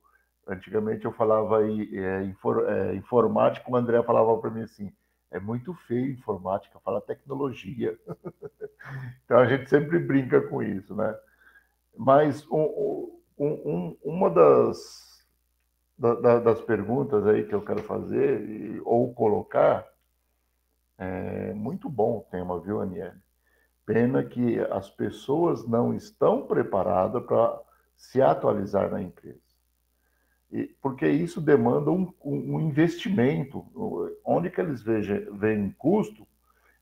antigamente 0.46 1.04
eu 1.04 1.12
falava 1.12 1.58
aí, 1.58 1.88
é, 1.92 2.22
é, 2.22 2.94
informática, 2.94 3.70
o 3.70 3.76
André 3.76 4.02
falava 4.02 4.36
para 4.38 4.50
mim 4.50 4.62
assim, 4.62 4.92
é 5.30 5.38
muito 5.38 5.72
feio 5.74 6.12
informática, 6.12 6.80
fala 6.80 7.00
tecnologia. 7.00 7.98
então 9.24 9.38
a 9.38 9.46
gente 9.46 9.68
sempre 9.70 9.98
brinca 9.98 10.40
com 10.40 10.62
isso, 10.62 10.94
né? 10.94 11.16
Mas 11.96 12.46
um, 12.50 13.20
um, 13.38 13.96
uma 14.02 14.30
das, 14.30 15.26
da, 15.98 16.38
das 16.38 16.60
perguntas 16.62 17.26
aí 17.26 17.44
que 17.44 17.54
eu 17.54 17.64
quero 17.64 17.82
fazer 17.82 18.80
ou 18.84 19.12
colocar 19.14 19.86
é 20.98 21.54
muito 21.54 21.88
bom 21.88 22.18
o 22.18 22.26
tema, 22.30 22.60
viu, 22.60 22.80
Aniele? 22.80 23.18
Pena 23.86 24.22
que 24.22 24.60
as 24.60 24.90
pessoas 24.90 25.66
não 25.66 25.94
estão 25.94 26.46
preparadas 26.46 27.24
para 27.24 27.58
se 27.96 28.20
atualizar 28.20 28.90
na 28.90 29.00
empresa 29.00 29.49
porque 30.82 31.06
isso 31.06 31.40
demanda 31.40 31.90
um, 31.90 32.12
um, 32.24 32.60
investimento. 32.60 33.64
Onde 34.24 34.50
que 34.50 34.60
eles 34.60 34.82
veem 34.82 35.74
custo, 35.78 36.26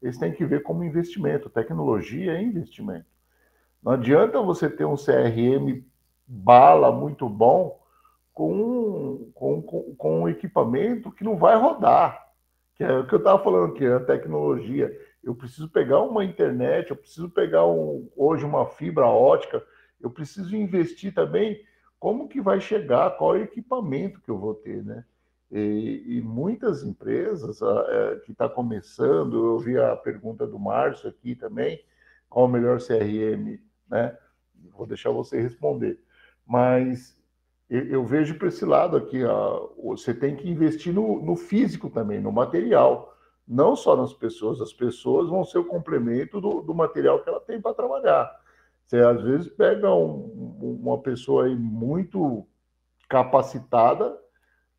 eles 0.00 0.18
têm 0.18 0.32
que 0.32 0.44
ver 0.44 0.62
como 0.62 0.84
investimento. 0.84 1.50
Tecnologia 1.50 2.32
é 2.32 2.42
investimento. 2.42 3.06
Não 3.82 3.92
adianta 3.92 4.40
você 4.40 4.70
ter 4.70 4.84
um 4.84 4.96
CRM 4.96 5.84
bala 6.26 6.90
muito 6.90 7.28
bom 7.28 7.78
com, 8.32 9.30
com, 9.34 9.62
com, 9.62 9.94
com 9.96 10.20
um 10.22 10.28
equipamento 10.28 11.12
que 11.12 11.24
não 11.24 11.36
vai 11.36 11.56
rodar. 11.56 12.26
Que 12.74 12.84
é 12.84 12.98
o 12.98 13.06
que 13.06 13.14
eu 13.14 13.18
estava 13.18 13.42
falando 13.42 13.72
aqui, 13.72 13.84
a 13.84 14.00
tecnologia. 14.00 14.90
Eu 15.22 15.34
preciso 15.34 15.68
pegar 15.68 16.00
uma 16.00 16.24
internet, 16.24 16.90
eu 16.90 16.96
preciso 16.96 17.28
pegar 17.28 17.66
um, 17.66 18.08
hoje 18.16 18.44
uma 18.44 18.64
fibra 18.66 19.06
ótica, 19.06 19.62
eu 20.00 20.08
preciso 20.08 20.56
investir 20.56 21.12
também 21.12 21.60
como 21.98 22.28
que 22.28 22.40
vai 22.40 22.60
chegar, 22.60 23.16
qual 23.16 23.36
é 23.36 23.40
o 23.40 23.44
equipamento 23.44 24.20
que 24.20 24.30
eu 24.30 24.38
vou 24.38 24.54
ter, 24.54 24.84
né? 24.84 25.04
E, 25.50 26.04
e 26.06 26.20
muitas 26.20 26.82
empresas 26.82 27.60
é, 27.62 28.16
que 28.24 28.32
está 28.32 28.48
começando, 28.48 29.46
eu 29.46 29.58
vi 29.58 29.78
a 29.78 29.96
pergunta 29.96 30.46
do 30.46 30.58
Márcio 30.58 31.08
aqui 31.08 31.34
também, 31.34 31.82
qual 32.28 32.44
o 32.44 32.48
melhor 32.48 32.78
CRM, 32.78 33.58
né? 33.90 34.16
Vou 34.76 34.86
deixar 34.86 35.10
você 35.10 35.40
responder. 35.40 35.98
Mas 36.46 37.18
eu, 37.68 37.86
eu 37.86 38.04
vejo 38.04 38.38
para 38.38 38.48
esse 38.48 38.64
lado 38.64 38.96
aqui, 38.96 39.24
ó, 39.24 39.68
você 39.82 40.12
tem 40.12 40.36
que 40.36 40.48
investir 40.48 40.92
no, 40.92 41.20
no 41.22 41.34
físico 41.34 41.90
também, 41.90 42.20
no 42.20 42.30
material, 42.30 43.14
não 43.46 43.74
só 43.74 43.96
nas 43.96 44.12
pessoas. 44.12 44.60
As 44.60 44.72
pessoas 44.72 45.28
vão 45.28 45.44
ser 45.44 45.58
o 45.58 45.64
complemento 45.64 46.40
do, 46.40 46.60
do 46.60 46.74
material 46.74 47.22
que 47.22 47.28
ela 47.28 47.40
tem 47.40 47.60
para 47.60 47.74
trabalhar. 47.74 48.30
Você 48.88 49.00
às 49.00 49.22
vezes 49.22 49.48
pega 49.48 49.94
um, 49.94 50.78
uma 50.82 50.96
pessoa 50.98 51.44
aí 51.44 51.54
muito 51.54 52.46
capacitada, 53.06 54.18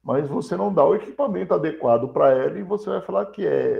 mas 0.04 0.28
você 0.28 0.58
não 0.58 0.74
dá 0.74 0.84
o 0.84 0.96
equipamento 0.96 1.54
adequado 1.54 2.12
para 2.12 2.32
ela 2.32 2.58
e 2.58 2.64
você 2.64 2.90
vai 2.90 3.02
falar 3.02 3.28
que 3.28 3.46
é, 3.46 3.80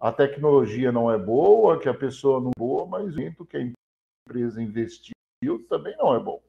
a 0.00 0.10
tecnologia 0.10 0.90
não 0.90 1.10
é 1.10 1.18
boa, 1.18 1.78
que 1.78 1.90
a 1.90 1.94
pessoa 1.94 2.40
não 2.40 2.48
é 2.48 2.58
boa, 2.58 2.86
mas 2.86 3.14
o 3.14 3.44
que 3.44 3.56
a 3.58 3.72
empresa 4.26 4.62
investiu 4.62 5.12
também 5.68 5.94
não 5.98 6.14
é 6.14 6.18
bom. 6.18 6.40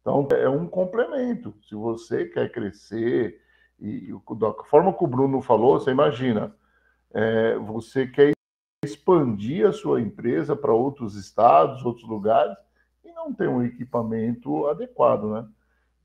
Então, 0.00 0.26
é 0.32 0.48
um 0.48 0.66
complemento. 0.66 1.54
Se 1.68 1.76
você 1.76 2.24
quer 2.24 2.50
crescer, 2.50 3.40
e 3.78 4.12
da 4.36 4.52
forma 4.64 4.92
que 4.92 5.04
o 5.04 5.08
Bruno 5.08 5.40
falou, 5.40 5.78
você 5.78 5.92
imagina, 5.92 6.52
é, 7.14 7.56
você 7.56 8.04
quer 8.04 8.35
expandir 8.86 9.66
a 9.66 9.72
sua 9.72 10.00
empresa 10.00 10.56
para 10.56 10.72
outros 10.72 11.14
estados, 11.16 11.84
outros 11.84 12.08
lugares, 12.08 12.56
e 13.04 13.12
não 13.12 13.32
tem 13.32 13.48
um 13.48 13.62
equipamento 13.62 14.66
adequado, 14.66 15.30
né? 15.30 15.46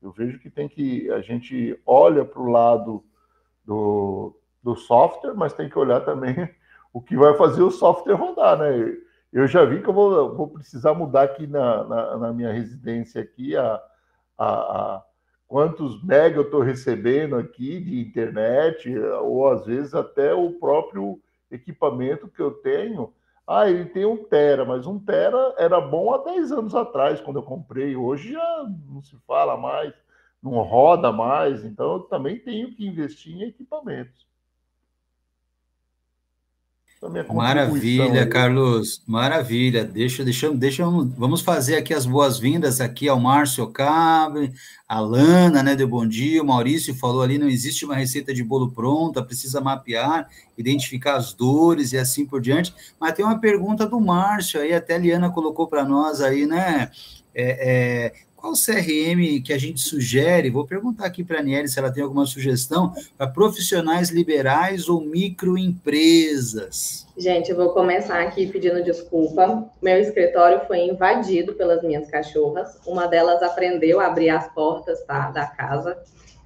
Eu 0.02 0.10
vejo 0.10 0.38
que 0.40 0.50
tem 0.50 0.68
que 0.68 1.10
a 1.12 1.20
gente 1.20 1.80
olha 1.86 2.24
para 2.24 2.42
o 2.42 2.50
lado 2.50 3.04
do, 3.64 4.36
do 4.62 4.74
software, 4.74 5.34
mas 5.34 5.54
tem 5.54 5.68
que 5.68 5.78
olhar 5.78 6.00
também 6.00 6.34
o 6.92 7.00
que 7.00 7.16
vai 7.16 7.34
fazer 7.36 7.62
o 7.62 7.70
software 7.70 8.14
rodar, 8.14 8.58
né? 8.58 8.98
Eu 9.32 9.46
já 9.46 9.64
vi 9.64 9.80
que 9.80 9.88
eu 9.88 9.94
vou, 9.94 10.34
vou 10.34 10.48
precisar 10.48 10.92
mudar 10.92 11.22
aqui 11.22 11.46
na, 11.46 11.84
na, 11.84 12.18
na 12.18 12.32
minha 12.32 12.52
residência 12.52 13.22
aqui 13.22 13.56
a, 13.56 13.80
a, 14.36 14.46
a 14.46 15.02
quantos 15.46 16.02
mega 16.02 16.36
eu 16.36 16.42
estou 16.42 16.60
recebendo 16.60 17.36
aqui 17.36 17.80
de 17.80 18.00
internet, 18.00 18.94
ou 19.22 19.48
às 19.48 19.64
vezes 19.64 19.94
até 19.94 20.34
o 20.34 20.50
próprio 20.52 21.20
equipamento 21.52 22.28
que 22.28 22.40
eu 22.40 22.50
tenho. 22.50 23.12
Ah, 23.46 23.68
ele 23.68 23.86
tem 23.86 24.04
um 24.04 24.24
tera, 24.24 24.64
mas 24.64 24.86
um 24.86 24.98
tera 24.98 25.54
era 25.58 25.80
bom 25.80 26.14
há 26.14 26.18
10 26.18 26.52
anos 26.52 26.74
atrás, 26.74 27.20
quando 27.20 27.36
eu 27.38 27.42
comprei. 27.42 27.94
Hoje 27.96 28.32
já 28.32 28.66
não 28.88 29.02
se 29.02 29.16
fala 29.26 29.56
mais, 29.56 29.92
não 30.42 30.52
roda 30.62 31.12
mais, 31.12 31.64
então 31.64 31.94
eu 31.94 32.00
também 32.00 32.38
tenho 32.38 32.74
que 32.74 32.86
investir 32.86 33.34
em 33.34 33.42
equipamentos. 33.42 34.26
Maravilha, 37.34 38.26
Carlos. 38.28 39.02
Maravilha. 39.04 39.84
Deixa, 39.84 40.22
deixa, 40.22 40.52
deixa, 40.52 40.84
vamos 40.84 41.40
fazer 41.40 41.74
aqui 41.74 41.92
as 41.92 42.06
boas-vindas 42.06 42.80
aqui 42.80 43.08
ao 43.08 43.18
Márcio 43.18 43.66
Cabe, 43.66 44.52
a 44.88 45.00
Lana, 45.00 45.64
né, 45.64 45.74
de 45.74 45.84
Bom 45.84 46.06
Dia, 46.06 46.40
o 46.40 46.46
Maurício 46.46 46.94
falou 46.94 47.22
ali, 47.22 47.38
não 47.38 47.48
existe 47.48 47.84
uma 47.84 47.96
receita 47.96 48.32
de 48.32 48.44
bolo 48.44 48.70
pronta, 48.70 49.20
precisa 49.20 49.60
mapear, 49.60 50.28
identificar 50.56 51.16
as 51.16 51.34
dores 51.34 51.92
e 51.92 51.98
assim 51.98 52.24
por 52.24 52.40
diante. 52.40 52.72
Mas 53.00 53.14
tem 53.14 53.24
uma 53.24 53.40
pergunta 53.40 53.84
do 53.84 54.00
Márcio 54.00 54.60
aí, 54.60 54.72
até 54.72 54.94
a 54.94 54.98
Liana 54.98 55.28
colocou 55.28 55.66
para 55.66 55.84
nós 55.84 56.20
aí, 56.20 56.46
né? 56.46 56.88
É, 57.34 58.12
é, 58.12 58.12
qual 58.42 58.52
CRM 58.54 59.40
que 59.40 59.52
a 59.52 59.58
gente 59.58 59.80
sugere? 59.80 60.50
Vou 60.50 60.66
perguntar 60.66 61.06
aqui 61.06 61.22
para 61.22 61.36
a 61.36 61.40
Aniele 61.40 61.68
se 61.68 61.78
ela 61.78 61.92
tem 61.92 62.02
alguma 62.02 62.26
sugestão 62.26 62.92
para 63.16 63.28
profissionais 63.28 64.10
liberais 64.10 64.88
ou 64.88 65.00
microempresas. 65.00 67.06
Gente, 67.16 67.52
eu 67.52 67.56
vou 67.56 67.70
começar 67.70 68.20
aqui 68.20 68.48
pedindo 68.48 68.82
desculpa. 68.82 69.70
Meu 69.80 69.96
escritório 69.96 70.60
foi 70.66 70.88
invadido 70.88 71.54
pelas 71.54 71.84
minhas 71.84 72.10
cachorras. 72.10 72.80
Uma 72.84 73.06
delas 73.06 73.40
aprendeu 73.44 74.00
a 74.00 74.08
abrir 74.08 74.30
as 74.30 74.52
portas 74.52 75.04
tá, 75.04 75.30
da 75.30 75.46
casa 75.46 75.96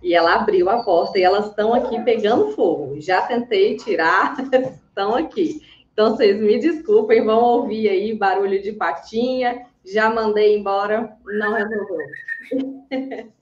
e 0.03 0.15
ela 0.15 0.35
abriu 0.35 0.69
a 0.69 0.83
porta 0.83 1.19
e 1.19 1.23
elas 1.23 1.47
estão 1.47 1.73
aqui 1.73 1.99
pegando 2.03 2.53
fogo. 2.53 3.01
Já 3.01 3.23
tentei 3.23 3.75
tirar, 3.75 4.37
estão 4.87 5.15
aqui. 5.15 5.63
Então, 5.95 6.15
vocês 6.15 6.39
me 6.39 6.59
desculpem, 6.59 7.25
vão 7.25 7.43
ouvir 7.43 7.89
aí 7.89 8.15
barulho 8.15 8.63
de 8.63 8.73
patinha 8.73 9.65
já 9.87 10.11
mandei 10.11 10.57
embora, 10.57 11.17
não 11.25 11.53
resolveu. 11.53 12.07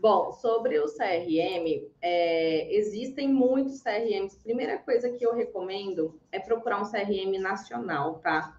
Bom, 0.00 0.32
sobre 0.32 0.78
o 0.78 0.86
CRM, 0.86 1.88
é, 2.00 2.74
existem 2.74 3.28
muitos 3.28 3.82
CRMs. 3.82 4.36
Primeira 4.42 4.78
coisa 4.78 5.10
que 5.10 5.24
eu 5.24 5.34
recomendo 5.34 6.18
é 6.30 6.38
procurar 6.38 6.80
um 6.80 6.90
CRM 6.90 7.38
nacional, 7.40 8.20
tá? 8.20 8.56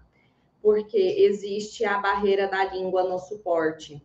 Porque 0.60 0.98
existe 0.98 1.84
a 1.84 1.98
barreira 1.98 2.48
da 2.48 2.64
língua 2.64 3.04
no 3.04 3.18
suporte. 3.18 4.04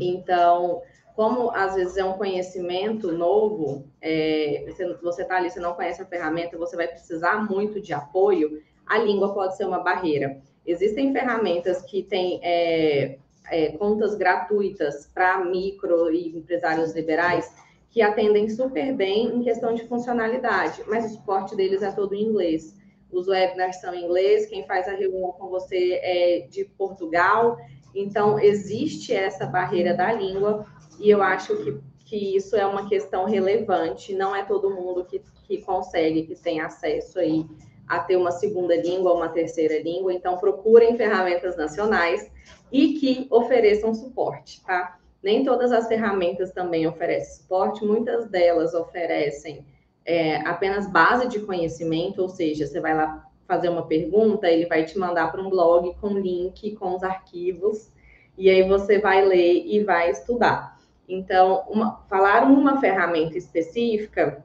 Então, 0.00 0.82
como 1.16 1.50
às 1.50 1.74
vezes 1.74 1.96
é 1.96 2.04
um 2.04 2.18
conhecimento 2.18 3.10
novo, 3.10 3.84
é, 4.00 4.72
você 5.02 5.22
está 5.22 5.36
ali, 5.36 5.50
você 5.50 5.58
não 5.58 5.74
conhece 5.74 6.00
a 6.00 6.06
ferramenta, 6.06 6.56
você 6.56 6.76
vai 6.76 6.86
precisar 6.86 7.48
muito 7.48 7.80
de 7.80 7.92
apoio, 7.92 8.62
a 8.86 8.98
língua 8.98 9.34
pode 9.34 9.56
ser 9.56 9.66
uma 9.66 9.80
barreira. 9.80 10.40
Existem 10.68 11.14
ferramentas 11.14 11.80
que 11.80 12.02
têm 12.02 12.40
é, 12.42 13.16
é, 13.50 13.72
contas 13.78 14.14
gratuitas 14.14 15.06
para 15.14 15.42
micro 15.42 16.12
e 16.12 16.36
empresários 16.36 16.94
liberais 16.94 17.50
que 17.88 18.02
atendem 18.02 18.50
super 18.50 18.94
bem 18.94 19.34
em 19.34 19.42
questão 19.42 19.72
de 19.72 19.88
funcionalidade, 19.88 20.82
mas 20.86 21.06
o 21.06 21.14
suporte 21.14 21.56
deles 21.56 21.82
é 21.82 21.90
todo 21.90 22.14
em 22.14 22.22
inglês. 22.22 22.76
Os 23.10 23.28
webinars 23.28 23.80
são 23.80 23.94
em 23.94 24.04
inglês, 24.04 24.44
quem 24.44 24.66
faz 24.66 24.86
a 24.86 24.92
reunião 24.92 25.32
com 25.32 25.48
você 25.48 25.94
é 26.02 26.46
de 26.50 26.66
Portugal, 26.66 27.56
então 27.94 28.38
existe 28.38 29.14
essa 29.14 29.46
barreira 29.46 29.94
da 29.94 30.12
língua 30.12 30.66
e 31.00 31.08
eu 31.08 31.22
acho 31.22 31.56
que, 31.56 31.80
que 32.04 32.36
isso 32.36 32.54
é 32.54 32.66
uma 32.66 32.86
questão 32.86 33.24
relevante, 33.24 34.14
não 34.14 34.36
é 34.36 34.44
todo 34.44 34.68
mundo 34.68 35.06
que, 35.06 35.22
que 35.46 35.62
consegue, 35.62 36.24
que 36.24 36.34
tem 36.34 36.60
acesso 36.60 37.18
aí 37.18 37.46
a 37.88 37.98
ter 38.00 38.16
uma 38.16 38.30
segunda 38.30 38.76
língua 38.76 39.14
uma 39.14 39.28
terceira 39.28 39.80
língua, 39.82 40.12
então 40.12 40.36
procurem 40.36 40.96
ferramentas 40.96 41.56
nacionais 41.56 42.30
e 42.70 42.94
que 42.94 43.26
ofereçam 43.30 43.94
suporte, 43.94 44.62
tá? 44.64 44.98
Nem 45.22 45.44
todas 45.44 45.72
as 45.72 45.88
ferramentas 45.88 46.52
também 46.52 46.86
oferecem 46.86 47.42
suporte, 47.42 47.84
muitas 47.84 48.28
delas 48.28 48.74
oferecem 48.74 49.64
é, 50.04 50.36
apenas 50.46 50.90
base 50.90 51.28
de 51.28 51.40
conhecimento, 51.40 52.22
ou 52.22 52.28
seja, 52.28 52.66
você 52.66 52.80
vai 52.80 52.94
lá 52.94 53.26
fazer 53.46 53.68
uma 53.68 53.86
pergunta, 53.86 54.48
ele 54.48 54.66
vai 54.66 54.84
te 54.84 54.98
mandar 54.98 55.32
para 55.32 55.40
um 55.40 55.50
blog 55.50 55.94
com 56.00 56.18
link, 56.18 56.76
com 56.76 56.94
os 56.94 57.02
arquivos, 57.02 57.90
e 58.36 58.48
aí 58.48 58.68
você 58.68 58.98
vai 58.98 59.24
ler 59.24 59.64
e 59.66 59.82
vai 59.82 60.10
estudar. 60.10 60.78
Então, 61.08 61.64
uma, 61.68 62.02
falar 62.08 62.44
uma 62.44 62.80
ferramenta 62.80 63.36
específica, 63.36 64.44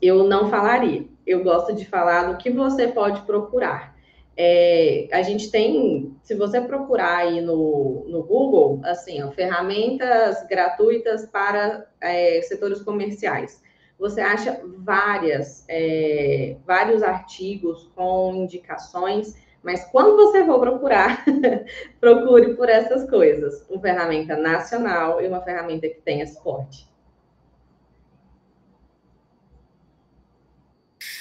eu 0.00 0.24
não 0.24 0.48
falaria 0.48 1.06
eu 1.28 1.44
gosto 1.44 1.74
de 1.74 1.84
falar 1.84 2.32
do 2.32 2.38
que 2.38 2.50
você 2.50 2.88
pode 2.88 3.20
procurar. 3.22 3.94
É, 4.34 5.08
a 5.12 5.20
gente 5.20 5.50
tem, 5.50 6.16
se 6.22 6.34
você 6.34 6.60
procurar 6.60 7.18
aí 7.18 7.40
no, 7.40 8.04
no 8.08 8.22
Google, 8.22 8.80
assim, 8.84 9.22
ó, 9.22 9.30
ferramentas 9.32 10.46
gratuitas 10.48 11.26
para 11.26 11.86
é, 12.00 12.40
setores 12.42 12.80
comerciais, 12.80 13.62
você 13.98 14.20
acha 14.20 14.60
várias, 14.78 15.64
é, 15.68 16.56
vários 16.64 17.02
artigos 17.02 17.90
com 17.94 18.32
indicações, 18.36 19.34
mas 19.62 19.84
quando 19.90 20.16
você 20.16 20.46
for 20.46 20.60
procurar, 20.60 21.24
procure 22.00 22.54
por 22.54 22.68
essas 22.68 23.10
coisas, 23.10 23.66
uma 23.68 23.82
ferramenta 23.82 24.36
nacional 24.36 25.20
e 25.20 25.26
uma 25.26 25.42
ferramenta 25.42 25.88
que 25.88 26.00
tenha 26.00 26.26
suporte. 26.26 26.87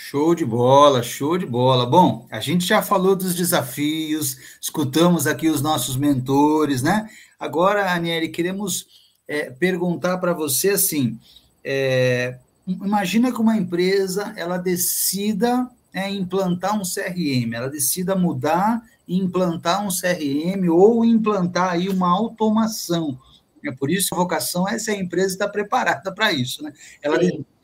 Show 0.10 0.34
de 0.34 0.46
bola, 0.46 1.04
show 1.04 1.38
de 1.38 1.46
bola. 1.46 1.86
Bom, 1.86 2.26
a 2.32 2.40
gente 2.40 2.66
já 2.66 2.82
falou 2.82 3.14
dos 3.14 3.36
desafios, 3.36 4.38
escutamos 4.62 5.28
aqui 5.28 5.50
os 5.50 5.62
nossos 5.62 5.98
mentores, 5.98 6.82
né? 6.82 7.10
Agora, 7.38 7.92
Aniele, 7.92 8.30
queremos 8.30 8.88
é, 9.28 9.50
perguntar 9.50 10.18
para 10.20 10.32
você 10.32 10.70
assim: 10.70 11.20
é, 11.62 12.38
imagina 12.66 13.34
que 13.34 13.42
uma 13.42 13.58
empresa 13.58 14.34
ela 14.38 14.58
decida 14.58 15.70
é, 15.94 16.10
implantar 16.10 16.80
um 16.80 16.84
CRM, 16.84 17.54
ela 17.54 17.70
decida 17.70 18.16
mudar 18.16 18.82
e 19.06 19.18
implantar 19.18 19.86
um 19.86 19.90
CRM 19.90 20.70
ou 20.72 21.04
implantar 21.04 21.72
aí 21.72 21.90
uma 21.90 22.10
automação. 22.10 23.20
É 23.62 23.74
por 23.74 23.92
isso 23.92 24.16
a 24.16 24.18
vocação 24.18 24.66
é 24.70 24.80
se 24.80 24.90
a 24.90 24.96
empresa 24.96 25.34
está 25.34 25.50
preparada 25.50 26.14
para 26.14 26.32
isso, 26.32 26.64
né? 26.64 26.72
Ela, 27.02 27.20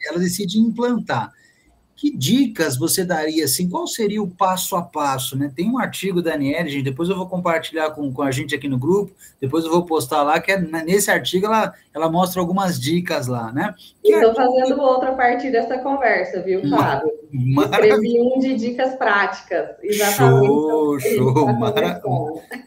ela 0.09 0.19
decide 0.19 0.59
implantar 0.59 1.31
que 2.03 2.11
dicas 2.13 2.75
você 2.75 3.05
daria, 3.05 3.45
assim, 3.45 3.69
qual 3.69 3.87
seria 3.87 4.21
o 4.21 4.27
passo 4.27 4.75
a 4.75 4.81
passo, 4.81 5.37
né? 5.37 5.49
Tem 5.55 5.71
um 5.71 5.79
artigo 5.79 6.21
da 6.21 6.33
Aniele, 6.33 6.67
gente, 6.67 6.83
depois 6.83 7.07
eu 7.07 7.15
vou 7.15 7.29
compartilhar 7.29 7.91
com, 7.91 8.11
com 8.11 8.21
a 8.21 8.29
gente 8.29 8.53
aqui 8.53 8.67
no 8.67 8.77
grupo, 8.77 9.13
depois 9.39 9.63
eu 9.63 9.71
vou 9.71 9.85
postar 9.85 10.21
lá, 10.21 10.37
que 10.41 10.51
é, 10.51 10.59
né, 10.59 10.83
nesse 10.85 11.09
artigo 11.09 11.45
ela, 11.45 11.73
ela 11.93 12.11
mostra 12.11 12.41
algumas 12.41 12.77
dicas 12.77 13.27
lá, 13.27 13.53
né? 13.53 13.73
Estou 14.03 14.35
fazendo 14.35 14.81
outra 14.81 15.13
parte 15.13 15.49
dessa 15.49 15.77
conversa, 15.77 16.41
viu, 16.41 16.69
Fábio? 16.69 17.09
Escrevi 17.31 18.19
um 18.19 18.37
de 18.37 18.53
dicas 18.55 18.95
práticas, 18.95 19.69
exatamente. 19.81 20.47
Show, 20.47 20.99
show, 20.99 21.53
mara 21.53 22.01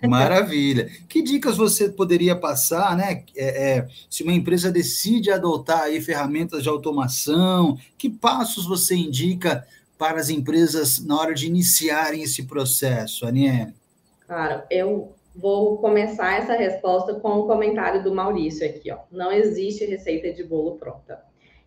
maravilha. 0.09 0.89
Que 1.09 1.23
dicas 1.23 1.57
você 1.57 1.91
poderia 1.91 2.35
passar, 2.35 2.97
né? 2.97 3.23
É, 3.37 3.75
é, 3.77 3.89
se 4.09 4.23
uma 4.23 4.33
empresa 4.33 4.73
decide 4.73 5.31
adotar 5.31 5.83
aí 5.83 6.01
ferramentas 6.01 6.63
de 6.63 6.69
automação, 6.69 7.79
que 7.99 8.11
passos 8.11 8.67
você 8.67 8.97
indica 8.97 9.26
para 9.99 10.19
as 10.19 10.29
empresas 10.29 11.05
na 11.05 11.19
hora 11.19 11.35
de 11.35 11.47
iniciarem 11.47 12.23
esse 12.23 12.47
processo, 12.47 13.27
Aniele? 13.27 13.75
Claro, 14.27 14.63
eu 14.71 15.15
vou 15.35 15.79
começar 15.79 16.39
essa 16.39 16.55
resposta 16.55 17.15
com 17.15 17.29
o 17.29 17.45
um 17.45 17.47
comentário 17.47 18.03
do 18.03 18.15
Maurício 18.15 18.67
aqui, 18.67 18.91
ó. 18.91 18.99
Não 19.11 19.31
existe 19.31 19.85
receita 19.85 20.33
de 20.33 20.43
bolo 20.43 20.77
pronta. 20.77 21.23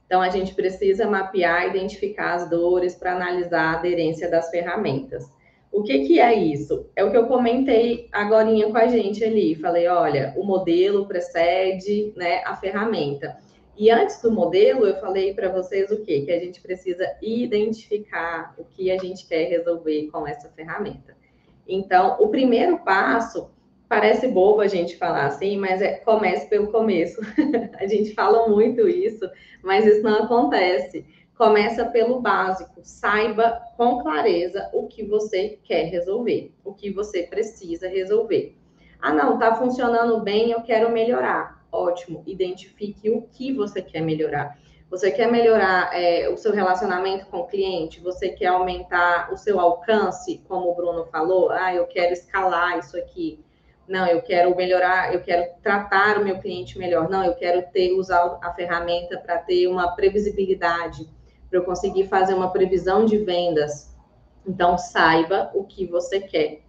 Então, 0.06 0.22
a 0.22 0.30
gente 0.30 0.56
precisa 0.56 1.08
mapear, 1.08 1.68
identificar 1.68 2.34
as 2.34 2.50
dores 2.50 2.96
para 2.96 3.16
analisar 3.16 3.76
a 3.76 3.78
aderência 3.78 4.30
das 4.30 4.50
ferramentas. 4.50 5.30
O 5.72 5.84
que, 5.84 6.00
que 6.08 6.20
é 6.20 6.34
isso? 6.34 6.88
É 6.96 7.04
o 7.04 7.12
que 7.12 7.18
eu 7.18 7.28
comentei 7.28 8.10
agora 8.12 8.50
com 8.72 8.78
a 8.78 8.88
gente 8.88 9.24
ali. 9.24 9.54
Falei, 9.54 9.88
olha, 9.88 10.34
o 10.36 10.44
modelo 10.44 11.06
precede 11.06 12.12
né, 12.16 12.42
a 12.44 12.56
ferramenta. 12.56 13.38
E 13.80 13.90
antes 13.90 14.22
do 14.22 14.30
modelo, 14.30 14.86
eu 14.86 15.00
falei 15.00 15.34
para 15.34 15.48
vocês 15.48 15.90
o 15.90 16.04
quê? 16.04 16.24
Que 16.26 16.34
a 16.34 16.40
gente 16.40 16.60
precisa 16.60 17.16
identificar 17.22 18.54
o 18.58 18.66
que 18.66 18.92
a 18.92 18.98
gente 18.98 19.26
quer 19.26 19.46
resolver 19.46 20.10
com 20.12 20.28
essa 20.28 20.50
ferramenta. 20.50 21.16
Então, 21.66 22.18
o 22.20 22.28
primeiro 22.28 22.80
passo 22.80 23.50
parece 23.88 24.28
bobo 24.28 24.60
a 24.60 24.68
gente 24.68 24.98
falar 24.98 25.28
assim, 25.28 25.56
mas 25.56 25.82
é 25.82 25.94
comece 25.94 26.50
pelo 26.50 26.68
começo. 26.74 27.22
a 27.80 27.88
gente 27.88 28.14
fala 28.14 28.50
muito 28.50 28.86
isso, 28.86 29.26
mas 29.64 29.86
isso 29.86 30.04
não 30.04 30.26
acontece. 30.26 31.06
Começa 31.38 31.86
pelo 31.86 32.20
básico, 32.20 32.82
saiba 32.84 33.62
com 33.78 34.00
clareza 34.00 34.70
o 34.74 34.88
que 34.88 35.06
você 35.06 35.58
quer 35.64 35.86
resolver, 35.86 36.54
o 36.66 36.74
que 36.74 36.92
você 36.92 37.24
precisa 37.24 37.88
resolver. 37.88 38.58
Ah, 39.02 39.14
não, 39.14 39.40
tá 39.40 39.56
funcionando 39.56 40.20
bem, 40.20 40.52
eu 40.52 40.64
quero 40.64 40.92
melhorar. 40.92 41.59
Ótimo, 41.72 42.24
identifique 42.26 43.10
o 43.10 43.22
que 43.22 43.54
você 43.54 43.82
quer 43.82 44.02
melhorar. 44.02 44.58
Você 44.90 45.12
quer 45.12 45.32
melhorar 45.32 45.92
é, 45.94 46.28
o 46.30 46.38
seu 46.38 46.52
relacionamento 46.52 47.28
com 47.28 47.40
o 47.40 47.48
cliente? 47.48 48.00
Você 48.02 48.30
quer 48.30 48.48
aumentar 48.48 49.32
o 49.32 49.38
seu 49.38 49.60
alcance, 49.60 50.42
como 50.48 50.72
o 50.72 50.76
Bruno 50.76 51.06
falou? 51.06 51.52
Ah, 51.52 51.74
eu 51.74 51.86
quero 51.86 52.12
escalar 52.12 52.80
isso 52.80 52.98
aqui 52.98 53.44
não, 53.90 54.06
eu 54.06 54.22
quero 54.22 54.56
melhorar, 54.56 55.16
eu 55.16 55.20
quero 55.20 55.52
tratar 55.64 56.20
o 56.20 56.24
meu 56.24 56.38
cliente 56.38 56.78
melhor. 56.78 57.10
Não, 57.10 57.26
eu 57.26 57.34
quero 57.34 57.64
ter 57.72 57.92
usar 57.94 58.38
a 58.40 58.54
ferramenta 58.54 59.18
para 59.18 59.40
ter 59.40 59.66
uma 59.66 59.96
previsibilidade, 59.96 61.10
para 61.50 61.58
eu 61.58 61.64
conseguir 61.64 62.08
fazer 62.08 62.36
uma 62.36 62.52
previsão 62.52 63.04
de 63.04 63.18
vendas. 63.18 63.98
Então, 64.46 64.78
saiba 64.78 65.50
o 65.56 65.64
que 65.64 65.88
você 65.88 66.20
quer. 66.20 66.62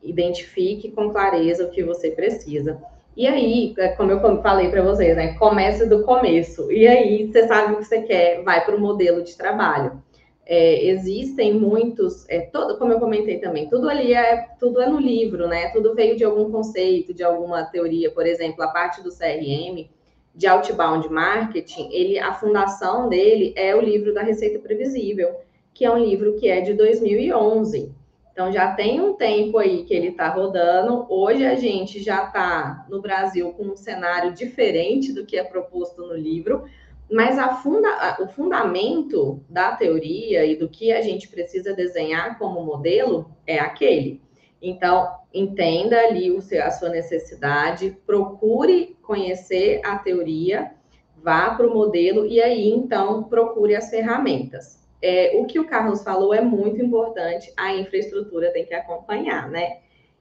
Identifique 0.00 0.92
com 0.92 1.10
clareza 1.10 1.64
o 1.64 1.70
que 1.70 1.82
você 1.82 2.12
precisa. 2.12 2.80
E 3.16 3.26
aí, 3.26 3.74
é 3.78 3.88
como 3.88 4.12
eu 4.12 4.20
falei 4.42 4.68
para 4.68 4.82
vocês, 4.82 5.16
né? 5.16 5.34
Comece 5.34 5.86
do 5.86 6.02
começo. 6.04 6.70
E 6.70 6.86
aí, 6.86 7.26
você 7.26 7.48
sabe 7.48 7.72
o 7.72 7.76
que 7.78 7.84
você 7.84 8.02
quer, 8.02 8.42
vai 8.42 8.64
para 8.64 8.76
o 8.76 8.80
modelo 8.80 9.22
de 9.22 9.36
trabalho. 9.36 10.02
É, 10.44 10.84
existem 10.84 11.54
muitos, 11.54 12.28
é, 12.28 12.40
todo, 12.40 12.78
como 12.78 12.92
eu 12.92 13.00
comentei 13.00 13.38
também, 13.38 13.68
tudo 13.68 13.88
ali 13.88 14.14
é 14.14 14.46
tudo 14.60 14.80
é 14.80 14.88
no 14.88 15.00
livro, 15.00 15.48
né? 15.48 15.70
Tudo 15.70 15.94
veio 15.94 16.16
de 16.16 16.24
algum 16.24 16.52
conceito, 16.52 17.12
de 17.12 17.24
alguma 17.24 17.64
teoria, 17.64 18.12
por 18.12 18.26
exemplo, 18.26 18.62
a 18.62 18.68
parte 18.68 19.02
do 19.02 19.10
CRM, 19.10 19.88
de 20.36 20.46
outbound 20.46 21.08
marketing, 21.10 21.88
ele, 21.90 22.18
a 22.18 22.34
fundação 22.34 23.08
dele 23.08 23.54
é 23.56 23.74
o 23.74 23.80
livro 23.80 24.12
da 24.12 24.22
Receita 24.22 24.58
Previsível, 24.58 25.34
que 25.72 25.84
é 25.84 25.90
um 25.90 25.98
livro 25.98 26.34
que 26.34 26.48
é 26.48 26.60
de 26.60 26.74
2011. 26.74 27.92
Então 28.36 28.52
já 28.52 28.74
tem 28.74 29.00
um 29.00 29.14
tempo 29.14 29.56
aí 29.56 29.82
que 29.84 29.94
ele 29.94 30.08
está 30.08 30.28
rodando. 30.28 31.06
Hoje 31.08 31.42
a 31.46 31.54
gente 31.54 32.02
já 32.02 32.24
está 32.24 32.84
no 32.86 33.00
Brasil 33.00 33.50
com 33.54 33.68
um 33.68 33.76
cenário 33.78 34.34
diferente 34.34 35.10
do 35.10 35.24
que 35.24 35.38
é 35.38 35.42
proposto 35.42 36.02
no 36.02 36.12
livro, 36.12 36.66
mas 37.10 37.38
funda, 37.62 37.88
o 38.20 38.28
fundamento 38.28 39.42
da 39.48 39.74
teoria 39.74 40.44
e 40.44 40.54
do 40.54 40.68
que 40.68 40.92
a 40.92 41.00
gente 41.00 41.28
precisa 41.28 41.72
desenhar 41.72 42.38
como 42.38 42.62
modelo 42.62 43.34
é 43.46 43.58
aquele. 43.58 44.20
Então, 44.60 45.14
entenda 45.32 45.98
ali 45.98 46.30
o 46.30 46.42
seu, 46.42 46.62
a 46.62 46.70
sua 46.70 46.90
necessidade, 46.90 47.96
procure 48.04 48.98
conhecer 49.00 49.80
a 49.82 49.96
teoria, 49.96 50.72
vá 51.16 51.54
para 51.54 51.66
o 51.66 51.72
modelo 51.72 52.26
e 52.26 52.38
aí, 52.42 52.68
então, 52.68 53.22
procure 53.22 53.74
as 53.74 53.88
ferramentas. 53.88 54.85
É, 55.02 55.38
o 55.38 55.44
que 55.44 55.58
o 55.58 55.66
Carlos 55.66 56.02
falou 56.02 56.32
é 56.32 56.40
muito 56.40 56.82
importante, 56.82 57.52
a 57.56 57.74
infraestrutura 57.74 58.52
tem 58.52 58.64
que 58.64 58.74
acompanhar, 58.74 59.48
né? 59.48 59.78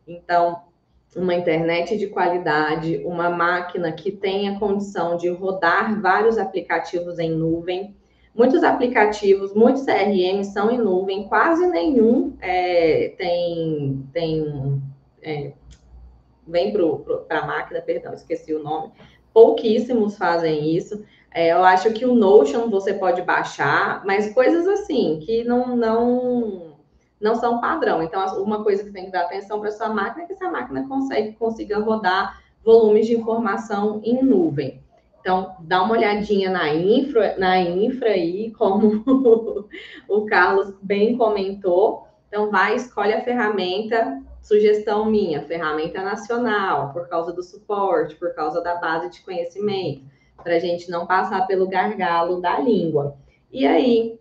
Então, 0.07 0.61
uma 1.15 1.33
internet 1.33 1.97
de 1.97 2.07
qualidade, 2.07 3.01
uma 3.05 3.29
máquina 3.29 3.91
que 3.91 4.11
tenha 4.11 4.59
condição 4.59 5.15
de 5.15 5.29
rodar 5.29 5.99
vários 6.01 6.37
aplicativos 6.37 7.19
em 7.19 7.31
nuvem. 7.31 7.95
Muitos 8.33 8.63
aplicativos, 8.63 9.53
muitos 9.53 9.85
CRM 9.85 10.43
são 10.43 10.69
em 10.69 10.77
nuvem, 10.77 11.27
quase 11.27 11.65
nenhum 11.67 12.35
é, 12.41 13.13
tem, 13.17 14.05
tem 14.11 14.81
é, 15.21 15.53
vem 16.45 16.71
para 16.71 17.39
a 17.39 17.47
máquina, 17.47 17.81
perdão, 17.81 18.13
esqueci 18.13 18.53
o 18.53 18.61
nome. 18.61 18.91
Pouquíssimos 19.33 20.17
fazem 20.17 20.75
isso. 20.75 21.03
É, 21.35 21.51
eu 21.51 21.65
acho 21.65 21.91
que 21.91 22.05
o 22.05 22.15
Notion 22.15 22.69
você 22.69 22.93
pode 22.93 23.21
baixar, 23.21 24.05
mas 24.05 24.33
coisas 24.33 24.65
assim 24.65 25.19
que 25.21 25.43
não, 25.43 25.75
não 25.75 26.77
não 27.19 27.35
são 27.35 27.59
padrão. 27.59 28.01
Então, 28.01 28.41
uma 28.41 28.63
coisa 28.63 28.85
que 28.85 28.91
tem 28.91 29.07
que 29.07 29.11
dar 29.11 29.23
atenção 29.23 29.59
para 29.59 29.69
sua 29.69 29.89
máquina 29.89 30.23
é 30.23 30.27
que 30.27 30.31
essa 30.31 30.49
máquina 30.49 30.87
consegue 30.87 31.33
consiga 31.33 31.77
rodar 31.79 32.41
volumes 32.63 33.05
de 33.05 33.17
informação 33.17 33.99
em 34.01 34.23
nuvem. 34.23 34.81
Então, 35.19 35.57
dá 35.59 35.83
uma 35.83 35.95
olhadinha 35.95 36.49
na 36.49 36.73
infra, 36.73 37.35
na 37.37 37.59
infra 37.59 38.11
aí, 38.11 38.51
como 38.51 39.03
o 40.07 40.25
Carlos 40.25 40.73
bem 40.81 41.17
comentou. 41.17 42.07
Então, 42.29 42.49
vai, 42.49 42.77
escolhe 42.77 43.13
a 43.13 43.21
ferramenta, 43.25 44.21
sugestão 44.41 45.03
minha, 45.03 45.41
ferramenta 45.41 46.01
nacional, 46.01 46.93
por 46.93 47.09
causa 47.09 47.33
do 47.33 47.43
suporte, 47.43 48.15
por 48.15 48.33
causa 48.33 48.61
da 48.61 48.75
base 48.75 49.09
de 49.09 49.21
conhecimento, 49.21 50.14
para 50.45 50.57
a 50.57 50.59
gente 50.59 50.91
não 50.91 51.07
passar 51.07 51.47
pelo 51.47 51.67
gargalo 51.67 52.39
da 52.39 52.59
língua. 52.59 53.17
E 53.51 53.65
aí, 53.65 54.19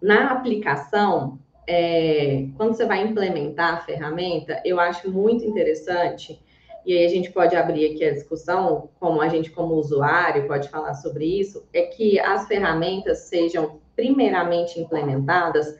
na 0.00 0.30
aplicação, 0.30 1.40
é, 1.66 2.46
quando 2.56 2.74
você 2.74 2.86
vai 2.86 3.02
implementar 3.02 3.74
a 3.74 3.80
ferramenta, 3.80 4.62
eu 4.64 4.78
acho 4.78 5.10
muito 5.10 5.44
interessante, 5.44 6.40
e 6.86 6.96
aí 6.96 7.04
a 7.04 7.08
gente 7.08 7.32
pode 7.32 7.56
abrir 7.56 7.92
aqui 7.92 8.04
a 8.04 8.12
discussão, 8.12 8.88
como 9.00 9.20
a 9.20 9.28
gente, 9.28 9.50
como 9.50 9.74
usuário, 9.74 10.46
pode 10.46 10.68
falar 10.68 10.94
sobre 10.94 11.24
isso, 11.40 11.66
é 11.72 11.82
que 11.82 12.20
as 12.20 12.46
ferramentas 12.46 13.20
sejam 13.20 13.80
primeiramente 13.96 14.78
implementadas 14.78 15.76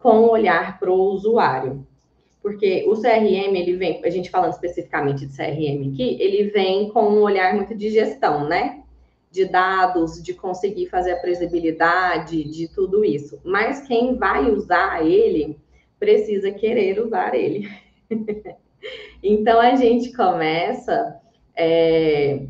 com 0.00 0.24
olhar 0.24 0.80
para 0.80 0.90
o 0.90 1.12
usuário. 1.12 1.86
Porque 2.42 2.84
o 2.88 2.94
CRM, 2.94 3.54
ele 3.54 3.76
vem, 3.76 4.04
a 4.04 4.10
gente 4.10 4.30
falando 4.30 4.52
especificamente 4.52 5.26
de 5.26 5.36
CRM 5.36 5.92
aqui, 5.92 6.16
ele 6.20 6.50
vem 6.50 6.88
com 6.88 7.02
um 7.02 7.20
olhar 7.20 7.54
muito 7.54 7.74
de 7.76 7.90
gestão, 7.90 8.48
né? 8.48 8.82
De 9.36 9.44
dados, 9.44 10.22
de 10.22 10.32
conseguir 10.32 10.86
fazer 10.86 11.12
a 11.12 11.20
previsibilidade, 11.20 12.42
de 12.42 12.68
tudo 12.68 13.04
isso. 13.04 13.38
Mas 13.44 13.86
quem 13.86 14.16
vai 14.16 14.50
usar 14.50 15.06
ele 15.06 15.60
precisa 15.98 16.50
querer 16.50 16.98
usar 16.98 17.34
ele. 17.34 17.68
então 19.22 19.60
a 19.60 19.74
gente 19.74 20.12
começa 20.14 21.20
é, 21.54 22.46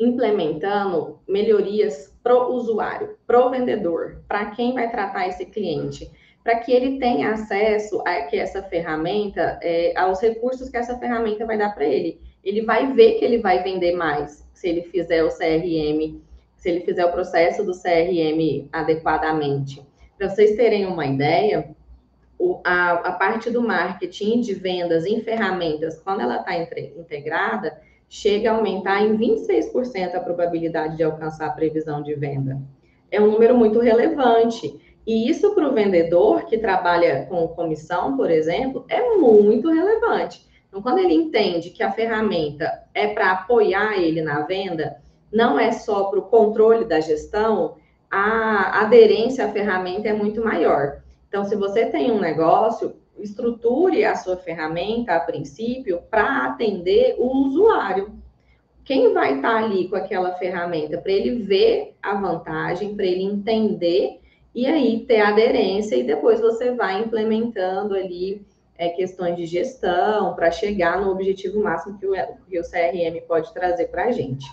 implementando 0.00 1.20
melhorias 1.28 2.12
pro 2.22 2.52
usuário, 2.52 3.16
pro 3.26 3.50
vendedor, 3.50 4.22
para 4.26 4.46
quem 4.52 4.72
vai 4.72 4.90
tratar 4.90 5.28
esse 5.28 5.44
cliente, 5.44 6.10
para 6.42 6.58
que 6.58 6.72
ele 6.72 6.98
tenha 6.98 7.32
acesso 7.32 8.02
a 8.06 8.22
que 8.22 8.38
essa 8.38 8.62
ferramenta, 8.62 9.58
é, 9.62 9.92
aos 9.96 10.20
recursos 10.20 10.70
que 10.70 10.76
essa 10.76 10.98
ferramenta 10.98 11.44
vai 11.44 11.58
dar 11.58 11.74
para 11.74 11.84
ele. 11.84 12.20
Ele 12.42 12.62
vai 12.62 12.92
ver 12.92 13.18
que 13.18 13.24
ele 13.24 13.38
vai 13.38 13.62
vender 13.62 13.92
mais, 13.92 14.41
se 14.52 14.68
ele 14.68 14.82
fizer 14.82 15.24
o 15.24 15.28
CRM, 15.28 16.20
se 16.56 16.68
ele 16.68 16.80
fizer 16.80 17.04
o 17.04 17.12
processo 17.12 17.64
do 17.64 17.72
CRM 17.72 18.68
adequadamente. 18.72 19.82
Para 20.16 20.28
vocês 20.28 20.54
terem 20.54 20.86
uma 20.86 21.06
ideia, 21.06 21.74
o, 22.38 22.60
a, 22.64 22.92
a, 22.92 23.12
parte 23.12 23.50
do 23.50 23.60
marketing 23.60 24.40
de 24.40 24.54
vendas 24.54 25.04
em 25.06 25.20
ferramentas, 25.20 26.00
quando 26.00 26.20
ela 26.20 26.36
está 26.36 26.56
integrada, 26.56 27.80
chega 28.08 28.50
a 28.50 28.56
aumentar 28.56 29.02
em 29.02 29.16
26% 29.16 30.14
a 30.14 30.20
probabilidade 30.20 30.96
de 30.96 31.02
alcançar 31.02 31.46
a 31.46 31.52
previsão 31.52 32.02
de 32.02 32.14
venda. 32.14 32.60
É 33.10 33.20
um 33.20 33.30
número 33.30 33.56
muito 33.56 33.80
relevante. 33.80 34.78
E 35.06 35.28
isso 35.28 35.54
para 35.54 35.68
o 35.68 35.72
vendedor 35.72 36.46
que 36.46 36.58
trabalha 36.58 37.26
com 37.26 37.48
comissão, 37.48 38.16
por 38.16 38.30
exemplo, 38.30 38.84
é 38.88 39.16
muito 39.16 39.68
relevante. 39.68 40.46
Então, 40.72 40.80
quando 40.80 41.00
ele 41.00 41.12
entende 41.12 41.68
que 41.68 41.82
a 41.82 41.92
ferramenta 41.92 42.82
é 42.94 43.08
para 43.08 43.30
apoiar 43.30 43.98
ele 43.98 44.22
na 44.22 44.40
venda, 44.40 44.96
não 45.30 45.60
é 45.60 45.70
só 45.70 46.04
para 46.04 46.18
o 46.18 46.22
controle 46.22 46.86
da 46.86 46.98
gestão, 46.98 47.76
a 48.10 48.80
aderência 48.80 49.44
à 49.44 49.52
ferramenta 49.52 50.08
é 50.08 50.14
muito 50.14 50.42
maior. 50.42 51.02
Então, 51.28 51.44
se 51.44 51.54
você 51.56 51.84
tem 51.84 52.10
um 52.10 52.18
negócio, 52.18 52.96
estruture 53.18 54.02
a 54.06 54.16
sua 54.16 54.38
ferramenta 54.38 55.14
a 55.14 55.20
princípio 55.20 56.00
para 56.10 56.46
atender 56.46 57.16
o 57.18 57.26
usuário. 57.26 58.10
Quem 58.82 59.12
vai 59.12 59.36
estar 59.36 59.52
tá 59.52 59.56
ali 59.58 59.88
com 59.88 59.96
aquela 59.96 60.32
ferramenta 60.36 60.96
para 60.96 61.12
ele 61.12 61.42
ver 61.42 61.94
a 62.02 62.14
vantagem, 62.14 62.96
para 62.96 63.04
ele 63.04 63.24
entender 63.24 64.20
e 64.54 64.66
aí 64.66 65.04
ter 65.06 65.20
aderência 65.20 65.96
e 65.96 66.02
depois 66.02 66.40
você 66.40 66.72
vai 66.72 67.02
implementando 67.02 67.94
ali 67.94 68.42
é, 68.76 68.88
questões 68.88 69.36
de 69.36 69.46
gestão, 69.46 70.34
para 70.34 70.50
chegar 70.50 71.00
no 71.00 71.10
objetivo 71.10 71.62
máximo 71.62 71.98
que 71.98 72.06
o, 72.06 72.12
que 72.48 72.58
o 72.58 72.62
CRM 72.62 73.20
pode 73.26 73.52
trazer 73.52 73.86
para 73.86 74.06
a 74.06 74.12
gente. 74.12 74.46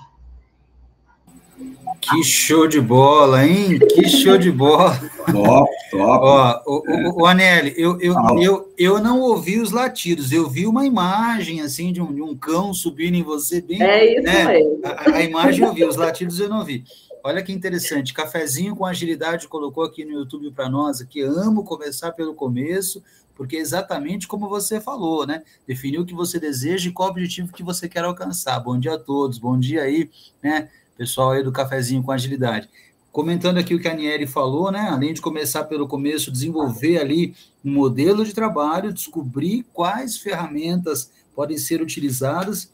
Que 2.01 2.23
show 2.23 2.67
de 2.67 2.79
bola, 2.79 3.45
hein? 3.45 3.77
Que 3.79 4.07
show 4.07 4.37
de 4.37 4.51
bola. 4.51 4.97
Top, 5.25 5.71
top. 5.91 6.01
Ó, 6.01 6.61
o, 6.65 6.83
é. 6.87 7.07
o, 7.07 7.21
o 7.21 7.25
Anelli, 7.25 7.73
eu, 7.77 7.99
eu, 7.99 8.15
eu, 8.41 8.73
eu 8.77 8.99
não 8.99 9.19
ouvi 9.19 9.59
os 9.59 9.71
latidos, 9.71 10.31
eu 10.31 10.49
vi 10.49 10.65
uma 10.65 10.85
imagem 10.85 11.59
assim 11.61 11.91
de 11.91 12.01
um, 12.01 12.13
de 12.13 12.21
um 12.21 12.35
cão 12.35 12.73
subindo 12.73 13.15
em 13.15 13.23
você 13.23 13.59
bem. 13.59 13.83
É 13.83 14.13
isso 14.13 14.23
né? 14.23 14.45
mesmo. 14.45 14.79
A, 14.83 15.17
a, 15.17 15.21
imagem 15.21 15.65
eu 15.65 15.73
vi, 15.73 15.83
os 15.83 15.97
latidos 15.97 16.39
eu 16.39 16.47
não 16.47 16.63
vi. 16.63 16.85
Olha 17.21 17.43
que 17.43 17.51
interessante, 17.51 18.13
cafezinho 18.13 18.75
com 18.75 18.85
agilidade 18.85 19.47
colocou 19.47 19.83
aqui 19.83 20.05
no 20.05 20.13
YouTube 20.13 20.51
para 20.51 20.69
nós, 20.69 21.01
aqui 21.01 21.21
amo 21.21 21.65
começar 21.65 22.13
pelo 22.13 22.33
começo, 22.33 23.03
porque 23.39 23.55
é 23.55 23.59
exatamente 23.61 24.27
como 24.27 24.49
você 24.49 24.81
falou, 24.81 25.25
né? 25.25 25.43
Definir 25.65 25.97
o 25.97 26.05
que 26.05 26.13
você 26.13 26.37
deseja 26.41 26.89
e 26.89 26.91
qual 26.91 27.09
objetivo 27.09 27.53
que 27.53 27.63
você 27.63 27.87
quer 27.87 28.03
alcançar. 28.03 28.59
Bom 28.59 28.77
dia 28.77 28.95
a 28.95 28.99
todos, 28.99 29.37
bom 29.37 29.57
dia 29.57 29.83
aí, 29.83 30.11
né? 30.43 30.67
Pessoal 30.97 31.31
aí 31.31 31.41
do 31.41 31.49
cafezinho 31.49 32.03
com 32.03 32.11
agilidade. 32.11 32.69
Comentando 33.13 33.57
aqui 33.57 33.73
o 33.73 33.79
que 33.79 33.87
a 33.87 33.93
Nieri 33.93 34.27
falou, 34.27 34.69
né? 34.73 34.89
Além 34.91 35.13
de 35.13 35.21
começar 35.21 35.63
pelo 35.63 35.87
começo, 35.87 36.33
desenvolver 36.33 36.97
ali 36.99 37.33
um 37.63 37.71
modelo 37.71 38.25
de 38.25 38.33
trabalho, 38.33 38.91
descobrir 38.91 39.65
quais 39.71 40.17
ferramentas 40.17 41.09
podem 41.33 41.57
ser 41.57 41.81
utilizadas 41.81 42.69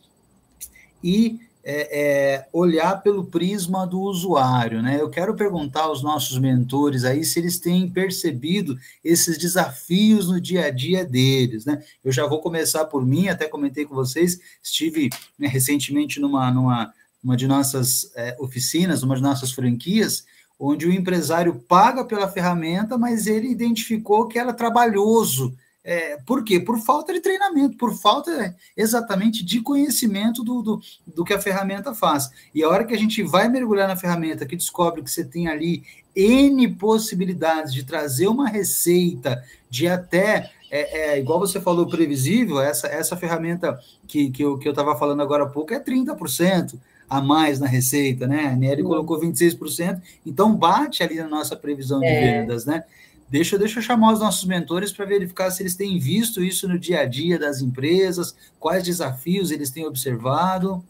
e 1.04 1.40
é, 1.68 2.00
é, 2.00 2.48
olhar 2.54 3.02
pelo 3.02 3.26
prisma 3.26 3.88
do 3.88 4.00
usuário, 4.00 4.84
né? 4.84 5.02
Eu 5.02 5.10
quero 5.10 5.36
perguntar 5.36 5.82
aos 5.82 6.04
nossos 6.04 6.38
mentores 6.38 7.04
aí 7.04 7.24
se 7.24 7.40
eles 7.40 7.58
têm 7.58 7.90
percebido 7.90 8.78
esses 9.04 9.36
desafios 9.36 10.30
no 10.30 10.40
dia 10.40 10.68
a 10.68 10.70
dia 10.70 11.04
deles, 11.04 11.66
né? 11.66 11.84
Eu 12.04 12.12
já 12.12 12.28
vou 12.28 12.40
começar 12.40 12.86
por 12.86 13.04
mim, 13.04 13.30
até 13.30 13.48
comentei 13.48 13.84
com 13.84 13.96
vocês, 13.96 14.40
estive 14.62 15.10
né, 15.40 15.48
recentemente 15.48 16.20
numa, 16.20 16.52
numa 16.52 16.94
uma 17.24 17.36
de 17.36 17.48
nossas 17.48 18.12
é, 18.16 18.38
oficinas, 18.40 19.02
uma 19.02 19.16
de 19.16 19.24
nossas 19.24 19.52
franquias, 19.52 20.24
onde 20.60 20.86
o 20.86 20.94
empresário 20.94 21.56
paga 21.68 22.06
pela 22.06 22.28
ferramenta, 22.28 22.96
mas 22.96 23.26
ele 23.26 23.50
identificou 23.50 24.28
que 24.28 24.38
era 24.38 24.54
trabalhoso 24.54 25.58
é, 25.88 26.18
por 26.26 26.44
quê? 26.44 26.60
Por 26.60 26.80
falta 26.80 27.14
de 27.14 27.20
treinamento, 27.20 27.78
por 27.78 27.94
falta 27.96 28.56
exatamente 28.76 29.46
de 29.46 29.62
conhecimento 29.62 30.44
do, 30.44 30.64
do, 30.64 30.82
do, 31.06 31.24
que 31.24 31.32
a 31.32 31.40
ferramenta 31.40 31.94
faz. 31.94 32.32
E 32.56 32.64
a 32.64 32.70
hora 32.70 32.84
que 32.84 32.94
a 32.94 32.98
gente 32.98 33.22
vai 33.22 33.48
mergulhar 33.48 33.88
na 33.88 33.96
ferramenta, 33.96 34.48
que 34.48 34.56
descobre 34.56 35.04
que 35.04 35.12
você 35.12 35.24
tem 35.24 35.48
ali 35.48 35.84
N 36.16 36.68
possibilidades 36.70 37.72
de 37.72 37.84
trazer 37.84 38.28
uma 38.28 38.50
receita 38.50 39.44
de 39.70 39.88
até, 39.88 40.50
é, 40.72 41.12
é, 41.12 41.20
igual 41.20 41.40
você 41.40 41.62
falou, 41.62 41.86
previsível, 41.86 42.60
essa, 42.60 42.88
essa 42.88 43.16
ferramenta 43.16 43.80
que, 44.08 44.32
que 44.32 44.44
eu 44.44 44.56
estava 44.58 44.90
que 44.90 44.96
eu 44.96 45.00
falando 45.00 45.22
agora 45.22 45.44
há 45.44 45.50
pouco 45.50 45.72
é 45.72 45.80
30% 45.80 46.80
a 47.08 47.22
mais 47.22 47.60
na 47.60 47.68
receita, 47.68 48.26
né? 48.26 48.48
A 48.48 48.56
Nery 48.56 48.82
colocou 48.82 49.22
26%, 49.22 50.02
então 50.26 50.56
bate 50.56 51.04
ali 51.04 51.16
na 51.18 51.28
nossa 51.28 51.56
previsão 51.56 52.00
de 52.00 52.08
é. 52.08 52.42
vendas, 52.42 52.66
né? 52.66 52.84
Deixa, 53.28 53.58
deixa 53.58 53.80
eu 53.80 53.84
chamar 53.84 54.14
os 54.14 54.20
nossos 54.20 54.46
mentores 54.46 54.92
para 54.92 55.06
verificar 55.06 55.50
se 55.50 55.64
eles 55.64 55.76
têm 55.76 55.98
visto 55.98 56.44
isso 56.44 56.68
no 56.68 56.78
dia 56.78 57.02
a 57.02 57.06
dia 57.06 57.40
das 57.40 57.60
empresas, 57.60 58.36
quais 58.60 58.84
desafios 58.84 59.50
eles 59.50 59.72
têm 59.72 59.86
observado. 59.86 60.84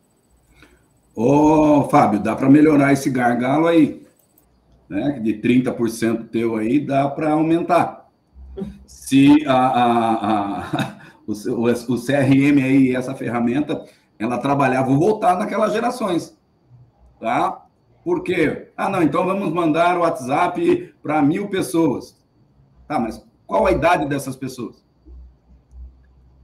Ô, 1.15 1.87
Fábio, 1.89 2.19
dá 2.19 2.35
para 2.35 2.49
melhorar 2.49 2.91
esse 2.91 3.09
gargalo 3.09 3.67
aí, 3.67 4.05
né? 4.89 5.19
De 5.23 5.35
30% 5.35 6.27
teu 6.27 6.57
aí, 6.57 6.79
dá 6.79 7.07
para 7.07 7.31
aumentar. 7.31 8.09
Se 8.85 9.45
a, 9.47 9.53
a, 9.53 10.59
a 10.61 10.97
o, 11.25 11.31
o, 11.31 11.71
o 11.71 12.05
CRM 12.05 12.61
aí, 12.61 12.93
essa 12.93 13.15
ferramenta, 13.15 13.85
ela 14.19 14.37
trabalhava, 14.37 14.87
vou 14.87 14.99
voltar 14.99 15.37
naquelas 15.37 15.71
gerações, 15.71 16.37
tá? 17.19 17.65
Por 18.03 18.23
quê? 18.23 18.69
Ah, 18.77 18.89
não, 18.89 19.01
então 19.01 19.25
vamos 19.25 19.51
mandar 19.51 19.97
o 19.97 20.01
WhatsApp 20.01 20.93
para 21.01 21.21
mil 21.21 21.47
pessoas. 21.47 22.15
Tá, 22.87 22.99
mas 22.99 23.25
qual 23.47 23.65
a 23.65 23.71
idade 23.71 24.07
dessas 24.07 24.35
pessoas? 24.35 24.83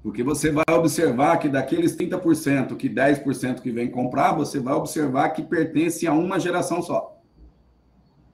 Porque 0.04 0.24
você 0.24 0.52
vai 0.52 0.66
observar 0.72 1.38
que 1.38 1.48
daqueles 1.48 1.96
30%, 1.96 2.76
que 2.76 2.90
10% 2.90 3.62
que 3.62 3.72
vem 3.72 3.90
comprar, 3.90 4.34
você 4.34 4.60
vai 4.60 4.74
observar 4.74 5.30
que 5.30 5.44
pertence 5.44 6.08
a 6.08 6.14
uma 6.14 6.40
geração 6.40 6.82
só. 6.82 7.20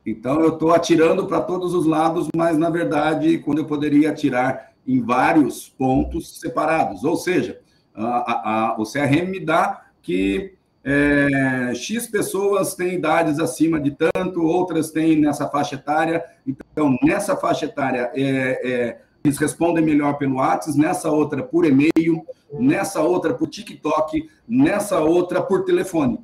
Então, 0.05 0.39
eu 0.39 0.53
estou 0.53 0.74
atirando 0.74 1.28
para 1.28 1.41
todos 1.41 1.74
os 1.74 1.86
lados, 1.86 2.30
mas, 2.34 2.58
na 2.58 2.70
verdade, 2.70 3.39
quando 3.39 3.58
eu 3.58 3.66
poderia 3.66 4.12
atirar 4.12 4.72
em 4.88 5.01
vários 5.01 5.68
pontos 5.68 6.39
separados. 6.39 7.03
Ou 7.03 7.18
seja, 7.18 7.60
a, 7.93 8.05
a, 8.05 8.70
a, 8.70 8.82
o 8.82 8.84
CRM 8.84 9.30
me 9.30 9.39
dá 9.41 9.86
que 10.01 10.57
é, 10.90 11.76
X 11.76 12.08
pessoas 12.08 12.74
têm 12.74 12.94
idades 12.94 13.40
acima 13.40 13.78
de 13.78 13.92
tanto, 13.92 14.42
outras 14.42 14.90
têm 14.90 15.20
nessa 15.20 15.46
faixa 15.50 15.76
etária. 15.76 16.24
Então, 16.48 16.98
nessa 17.04 17.36
faixa 17.36 17.66
etária, 17.66 18.10
é, 18.16 18.24
é, 18.64 19.02
eles 19.22 19.38
respondem 19.38 19.84
melhor 19.84 20.14
pelo 20.18 20.38
WhatsApp, 20.38 20.78
nessa 20.78 21.12
outra 21.12 21.44
por 21.44 21.66
e-mail, 21.66 22.26
nessa 22.58 23.02
outra 23.02 23.34
por 23.34 23.50
TikTok, 23.50 24.30
nessa 24.48 25.02
outra 25.02 25.42
por 25.42 25.66
telefone. 25.66 26.22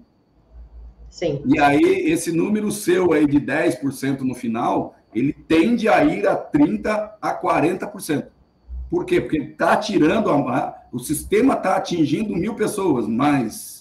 Sim. 1.10 1.42
E 1.46 1.60
aí, 1.60 2.10
esse 2.10 2.32
número 2.32 2.72
seu 2.72 3.12
aí 3.12 3.28
de 3.28 3.42
10% 3.42 4.22
no 4.22 4.34
final, 4.34 4.96
ele 5.14 5.34
tende 5.34 5.90
a 5.90 6.06
ir 6.06 6.26
a 6.26 6.38
30% 6.38 7.12
a 7.22 7.42
40%. 7.42 8.28
Por 8.90 9.06
quê? 9.06 9.20
Porque 9.20 9.40
está 9.40 9.76
tirando, 9.76 10.30
a, 10.30 10.74
o 10.90 11.00
sistema 11.00 11.56
está 11.56 11.76
atingindo 11.76 12.34
mil 12.34 12.56
pessoas, 12.56 13.06
mas 13.06 13.73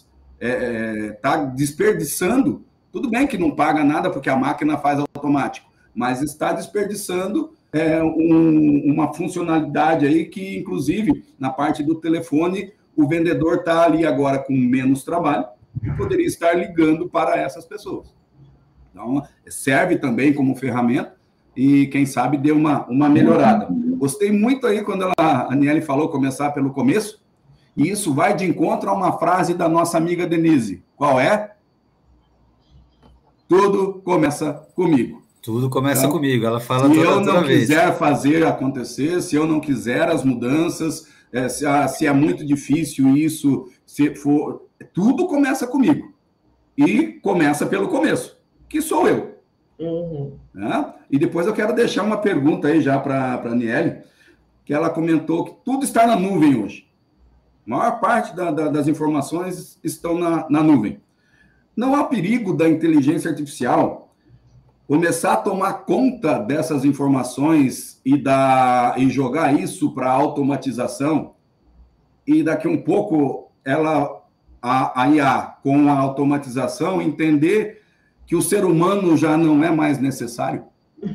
está 0.43 0.49
é, 0.49 1.07
é 1.07 1.13
tá 1.13 1.37
desperdiçando, 1.45 2.65
tudo 2.91 3.09
bem 3.09 3.27
que 3.27 3.39
não 3.39 3.53
paga 3.53 3.85
nada 3.85 4.11
porque 4.11 4.29
a 4.29 4.37
máquina 4.37 4.77
faz 4.77 4.99
automático, 4.99 5.71
mas 5.95 6.21
está 6.21 6.53
desperdiçando 6.53 7.53
é, 7.73 8.03
um, 8.03 8.83
uma 8.85 9.15
funcionalidade 9.15 10.05
aí 10.07 10.27
que, 10.27 10.59
inclusive, 10.59 11.25
na 11.39 11.51
parte 11.51 11.83
do 11.83 11.95
telefone, 11.95 12.73
o 12.97 13.07
vendedor 13.07 13.59
está 13.59 13.85
ali 13.85 14.05
agora 14.05 14.39
com 14.39 14.53
menos 14.53 15.05
trabalho 15.05 15.47
e 15.83 15.91
poderia 15.93 16.27
estar 16.27 16.53
ligando 16.53 17.09
para 17.09 17.37
essas 17.37 17.65
pessoas. 17.65 18.15
Então, 18.91 19.23
serve 19.49 19.97
também 19.97 20.35
como 20.35 20.55
ferramenta 20.55 21.15
e, 21.57 21.87
quem 21.87 22.05
sabe, 22.05 22.37
dê 22.37 22.53
uma, 22.53 22.87
uma 22.87 23.09
melhorada. 23.09 23.69
Gostei 23.97 24.31
muito 24.31 24.67
aí 24.67 24.83
quando 24.83 25.05
ela, 25.05 25.15
a 25.19 25.53
Aniele 25.53 25.81
falou 25.81 26.11
começar 26.11 26.51
pelo 26.51 26.73
começo, 26.73 27.22
e 27.77 27.89
isso 27.89 28.13
vai 28.13 28.37
de 28.37 28.45
encontro 28.45 28.91
a 28.91 28.93
uma 28.93 29.19
frase 29.19 29.55
da 29.55 29.69
nossa 29.69 29.97
amiga 29.97 30.27
Denise. 30.27 30.83
Qual 30.97 31.19
é? 31.19 31.53
Tudo 33.49 34.01
começa 34.05 34.53
comigo. 34.75 35.23
Tudo 35.43 35.69
começa 35.69 36.03
então, 36.03 36.13
comigo. 36.13 36.47
Ela 36.47 36.61
fala 36.61 36.89
se 36.89 36.95
toda, 36.95 37.09
eu 37.09 37.21
não 37.21 37.43
vez. 37.43 37.61
quiser 37.61 37.97
fazer 37.99 38.47
acontecer, 38.47 39.21
se 39.23 39.35
eu 39.35 39.47
não 39.47 39.59
quiser 39.59 40.09
as 40.09 40.23
mudanças, 40.23 41.09
é, 41.33 41.49
se, 41.49 41.67
ah, 41.67 41.89
se 41.89 42.07
é 42.07 42.13
muito 42.13 42.47
difícil 42.47 43.17
isso, 43.17 43.69
se 43.85 44.15
for, 44.15 44.67
tudo 44.93 45.27
começa 45.27 45.67
comigo. 45.67 46.13
E 46.77 47.15
começa 47.23 47.67
pelo 47.67 47.89
começo, 47.89 48.39
que 48.69 48.81
sou 48.81 49.09
eu. 49.09 49.39
Uhum. 49.79 50.39
Né? 50.55 50.95
E 51.11 51.19
depois 51.19 51.47
eu 51.47 51.53
quero 51.53 51.75
deixar 51.75 52.03
uma 52.05 52.19
pergunta 52.19 52.69
aí 52.69 52.81
já 52.81 52.99
para 52.99 53.35
a 53.35 53.49
Aniele, 53.49 54.03
que 54.65 54.73
ela 54.73 54.89
comentou 54.89 55.45
que 55.45 55.55
tudo 55.65 55.85
está 55.85 56.07
na 56.07 56.17
nuvem 56.17 56.63
hoje. 56.63 56.87
A 57.67 57.71
maior 57.71 58.01
parte 58.01 58.35
da, 58.35 58.51
da, 58.51 58.69
das 58.69 58.89
informações 58.89 59.79
estão 59.83 60.19
na, 60.19 60.49
na 60.49 60.63
nuvem. 60.63 61.01
Não 61.77 61.95
há 61.95 62.05
perigo 62.05 62.53
da 62.53 62.69
inteligência 62.69 63.31
artificial 63.31 64.03
começar 64.93 65.33
a 65.33 65.37
tomar 65.39 65.73
conta 65.85 66.39
dessas 66.39 66.85
informações 66.85 67.99
e, 68.05 68.17
da, 68.17 68.95
e 68.99 69.09
jogar 69.09 69.59
isso 69.59 69.95
para 69.95 70.11
automatização, 70.11 71.33
e 72.27 72.43
daqui 72.43 72.69
um 72.69 72.83
pouco 72.83 73.51
ela, 73.65 74.23
a, 74.61 75.03
a 75.03 75.09
IA, 75.09 75.57
com 75.63 75.89
a 75.89 75.99
automatização, 75.99 77.01
entender 77.01 77.81
que 78.27 78.37
o 78.37 78.43
ser 78.43 78.67
humano 78.67 79.17
já 79.17 79.35
não 79.35 79.65
é 79.65 79.71
mais 79.71 79.99
necessário? 79.99 80.65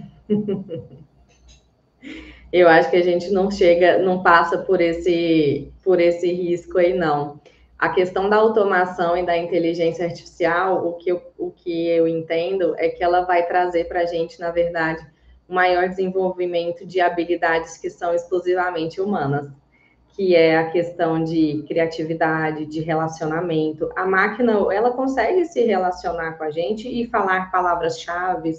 eu 2.51 2.67
acho 2.67 2.89
que 2.89 2.95
a 2.95 3.03
gente 3.03 3.29
não 3.29 3.51
chega, 3.51 3.99
não 3.99 4.23
passa 4.23 4.57
por 4.57 4.81
esse, 4.81 5.71
por 5.87 6.01
esse 6.01 6.29
risco 6.33 6.77
aí, 6.79 6.93
não. 6.93 7.39
A 7.79 7.87
questão 7.87 8.29
da 8.29 8.35
automação 8.35 9.15
e 9.15 9.25
da 9.25 9.37
inteligência 9.37 10.03
artificial, 10.03 10.85
o 10.85 10.95
que 10.95 11.09
eu, 11.09 11.21
o 11.37 11.49
que 11.49 11.87
eu 11.87 12.05
entendo 12.05 12.75
é 12.77 12.89
que 12.89 13.01
ela 13.01 13.21
vai 13.21 13.47
trazer 13.47 13.87
para 13.87 14.01
a 14.01 14.05
gente, 14.05 14.37
na 14.37 14.51
verdade, 14.51 15.01
um 15.47 15.55
maior 15.55 15.87
desenvolvimento 15.87 16.85
de 16.85 16.99
habilidades 16.99 17.77
que 17.77 17.89
são 17.89 18.13
exclusivamente 18.13 18.99
humanas, 18.99 19.49
que 20.09 20.35
é 20.35 20.57
a 20.57 20.69
questão 20.71 21.23
de 21.23 21.63
criatividade, 21.65 22.65
de 22.65 22.81
relacionamento. 22.81 23.89
A 23.95 24.05
máquina, 24.05 24.51
ela 24.73 24.91
consegue 24.91 25.45
se 25.45 25.63
relacionar 25.63 26.33
com 26.33 26.43
a 26.43 26.51
gente 26.51 26.89
e 26.89 27.07
falar 27.07 27.49
palavras-chave 27.49 28.51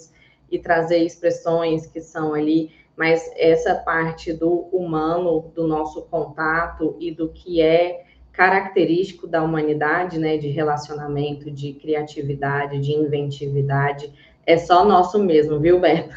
e 0.50 0.58
trazer 0.58 1.04
expressões 1.04 1.86
que 1.86 2.00
são 2.00 2.32
ali 2.32 2.70
mas 2.98 3.30
essa 3.36 3.76
parte 3.76 4.32
do 4.32 4.50
humano, 4.72 5.52
do 5.54 5.68
nosso 5.68 6.02
contato 6.02 6.96
e 6.98 7.12
do 7.12 7.28
que 7.28 7.62
é 7.62 8.04
característico 8.32 9.28
da 9.28 9.40
humanidade, 9.40 10.18
né, 10.18 10.36
de 10.36 10.48
relacionamento, 10.48 11.48
de 11.48 11.74
criatividade, 11.74 12.80
de 12.80 12.92
inventividade, 12.92 14.12
é 14.44 14.56
só 14.58 14.84
nosso 14.84 15.22
mesmo, 15.22 15.60
viu, 15.60 15.78
Beto? 15.78 16.12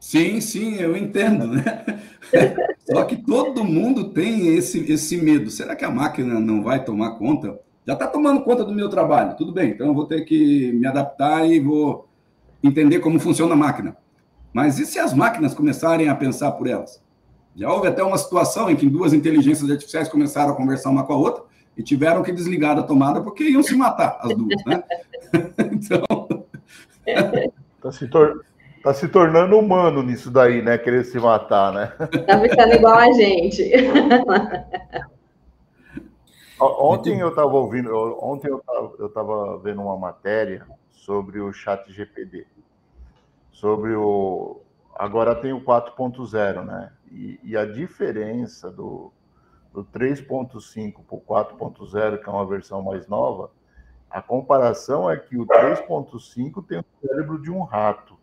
Sim, 0.00 0.40
sim, 0.40 0.76
eu 0.76 0.96
entendo, 0.96 1.46
né? 1.46 1.62
Só 2.88 3.04
que 3.04 3.16
todo 3.16 3.64
mundo 3.64 4.10
tem 4.10 4.56
esse, 4.56 4.90
esse 4.92 5.16
medo. 5.16 5.50
Será 5.50 5.74
que 5.74 5.84
a 5.84 5.90
máquina 5.90 6.38
não 6.38 6.62
vai 6.62 6.84
tomar 6.84 7.18
conta? 7.18 7.58
Já 7.84 7.94
está 7.94 8.06
tomando 8.06 8.44
conta 8.44 8.64
do 8.64 8.72
meu 8.72 8.88
trabalho, 8.88 9.36
tudo 9.36 9.52
bem, 9.52 9.70
então 9.70 9.88
eu 9.88 9.94
vou 9.94 10.06
ter 10.06 10.24
que 10.24 10.72
me 10.72 10.86
adaptar 10.86 11.44
e 11.44 11.58
vou 11.58 12.08
entender 12.62 13.00
como 13.00 13.18
funciona 13.18 13.54
a 13.54 13.56
máquina. 13.56 13.96
Mas 14.52 14.78
e 14.78 14.86
se 14.86 14.98
as 14.98 15.12
máquinas 15.12 15.54
começarem 15.54 16.08
a 16.08 16.14
pensar 16.14 16.52
por 16.52 16.66
elas? 16.66 17.02
Já 17.54 17.72
houve 17.72 17.88
até 17.88 18.02
uma 18.02 18.18
situação 18.18 18.70
em 18.70 18.76
que 18.76 18.88
duas 18.88 19.12
inteligências 19.12 19.70
artificiais 19.70 20.08
começaram 20.08 20.52
a 20.52 20.56
conversar 20.56 20.90
uma 20.90 21.04
com 21.04 21.12
a 21.14 21.16
outra 21.16 21.44
e 21.76 21.82
tiveram 21.82 22.22
que 22.22 22.32
desligar 22.32 22.76
da 22.76 22.82
tomada 22.82 23.22
porque 23.22 23.44
iam 23.44 23.62
se 23.62 23.74
matar, 23.74 24.18
as 24.20 24.34
duas, 24.34 24.64
né? 24.64 24.82
então. 25.72 26.28
Está 27.76 27.92
se, 27.92 28.08
tor 28.08 28.44
tá 28.82 28.92
se, 28.92 29.08
tornando 29.08 29.58
humano 29.58 30.02
nisso 30.02 30.30
daí, 30.30 30.60
né? 30.62 30.76
Querer 30.76 31.04
se 31.04 31.18
matar, 31.18 31.72
né? 31.72 31.92
Está 32.12 32.40
ficando 32.40 32.74
igual 32.74 32.98
a 32.98 33.12
gente. 33.12 33.70
Ontem 36.58 37.20
eu 37.20 37.28
estava 37.28 37.52
ouvindo, 37.52 37.94
ontem 38.18 38.48
eu 38.48 39.06
estava 39.06 39.58
vendo 39.58 39.82
uma 39.82 39.96
matéria 39.98 40.66
sobre 40.90 41.38
o 41.38 41.52
chat 41.52 41.92
GPD, 41.92 42.46
sobre 43.56 43.94
o 43.94 44.60
agora 44.94 45.34
tem 45.34 45.52
o 45.52 45.60
4.0, 45.60 46.64
né? 46.64 46.92
E, 47.10 47.40
e, 47.42 47.56
a 47.56 47.64
diferença 47.64 48.70
do, 48.70 49.12
do 49.72 49.84
3.5 49.84 51.04
para 51.06 51.16
o 51.16 51.20
4.0, 51.20 52.22
que 52.22 52.28
é 52.28 52.32
uma 52.32 52.46
versão 52.46 52.82
mais 52.82 53.06
nova, 53.06 53.50
a 54.10 54.20
comparação 54.20 55.10
é 55.10 55.16
que 55.16 55.38
o 55.38 55.46
3.5 55.46 56.66
tem 56.66 56.80
o 56.80 56.84
cérebro 57.00 57.40
de 57.40 57.50
um 57.50 57.62
rato. 57.62 58.18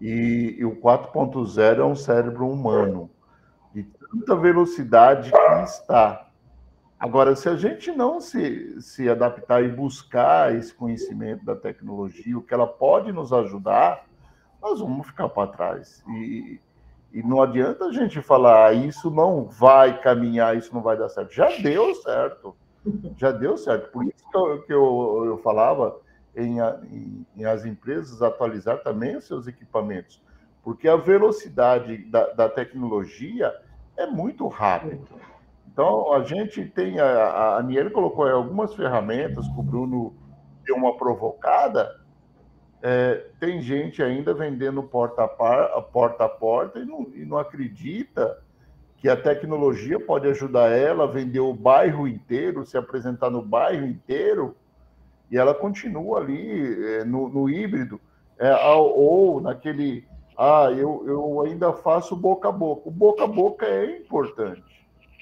E, 0.00 0.56
e 0.58 0.64
o 0.64 0.76
4.0 0.76 1.78
é 1.78 1.84
um 1.84 1.96
cérebro 1.96 2.48
humano, 2.48 3.10
de 3.72 3.84
tanta 3.84 4.34
velocidade 4.34 5.30
que 5.30 5.62
está. 5.62 6.25
Agora, 6.98 7.36
se 7.36 7.48
a 7.48 7.56
gente 7.56 7.92
não 7.92 8.20
se, 8.20 8.80
se 8.80 9.08
adaptar 9.08 9.62
e 9.62 9.68
buscar 9.68 10.54
esse 10.54 10.72
conhecimento 10.72 11.44
da 11.44 11.54
tecnologia, 11.54 12.38
o 12.38 12.42
que 12.42 12.54
ela 12.54 12.66
pode 12.66 13.12
nos 13.12 13.32
ajudar, 13.34 14.06
nós 14.62 14.80
vamos 14.80 15.06
ficar 15.06 15.28
para 15.28 15.50
trás. 15.52 16.02
E, 16.08 16.58
e 17.12 17.22
não 17.22 17.42
adianta 17.42 17.84
a 17.84 17.92
gente 17.92 18.22
falar, 18.22 18.68
ah, 18.68 18.72
isso 18.72 19.10
não 19.10 19.44
vai 19.44 20.00
caminhar, 20.00 20.56
isso 20.56 20.74
não 20.74 20.80
vai 20.80 20.96
dar 20.96 21.10
certo. 21.10 21.34
Já 21.34 21.50
deu 21.58 21.94
certo. 21.96 22.56
Já 23.16 23.30
deu 23.30 23.58
certo. 23.58 23.90
Por 23.90 24.04
isso 24.04 24.30
que 24.30 24.36
eu, 24.36 24.62
que 24.62 24.72
eu, 24.72 25.22
eu 25.26 25.38
falava 25.38 25.98
em, 26.34 26.58
em, 26.60 27.26
em, 27.36 27.44
as 27.44 27.66
empresas 27.66 28.22
atualizar 28.22 28.82
também 28.82 29.16
os 29.16 29.24
seus 29.24 29.46
equipamentos. 29.46 30.22
Porque 30.62 30.88
a 30.88 30.96
velocidade 30.96 31.98
da, 32.04 32.32
da 32.32 32.48
tecnologia 32.48 33.54
é 33.96 34.06
muito 34.06 34.48
rápida. 34.48 34.98
Então, 35.76 36.10
a 36.14 36.24
gente 36.24 36.64
tem, 36.64 36.98
a, 36.98 37.04
a 37.06 37.58
Aniele 37.58 37.90
colocou 37.90 38.26
algumas 38.26 38.74
ferramentas 38.74 39.46
o 39.46 39.62
Bruno 39.62 40.14
deu 40.64 40.74
uma 40.74 40.96
provocada, 40.96 42.00
é, 42.82 43.26
tem 43.38 43.60
gente 43.60 44.02
ainda 44.02 44.32
vendendo 44.32 44.82
porta 44.82 45.24
a, 45.24 45.28
par, 45.28 45.68
porta, 45.92 46.24
a 46.24 46.30
porta 46.30 46.78
e 46.78 46.86
não, 46.86 47.06
e 47.14 47.26
não 47.26 47.36
acredita 47.36 48.42
que 48.96 49.06
a 49.06 49.16
tecnologia 49.18 50.00
pode 50.00 50.26
ajudar 50.28 50.70
ela 50.70 51.04
a 51.04 51.08
vender 51.08 51.40
o 51.40 51.52
bairro 51.52 52.08
inteiro, 52.08 52.64
se 52.64 52.78
apresentar 52.78 53.28
no 53.28 53.42
bairro 53.42 53.86
inteiro, 53.86 54.56
e 55.30 55.36
ela 55.36 55.52
continua 55.52 56.20
ali 56.20 56.86
é, 56.94 57.04
no, 57.04 57.28
no, 57.28 57.50
híbrido, 57.50 58.00
é, 58.38 58.50
ou 58.64 59.42
naquele, 59.42 60.08
ah, 60.38 60.70
eu, 60.70 61.04
eu 61.06 61.42
ainda 61.42 61.70
faço 61.74 62.16
boca 62.16 62.48
a 62.48 62.52
boca. 62.52 62.88
O 62.88 62.90
boca 62.90 63.24
a 63.24 63.26
boca 63.26 63.66
é 63.66 63.98
importante. 63.98 64.75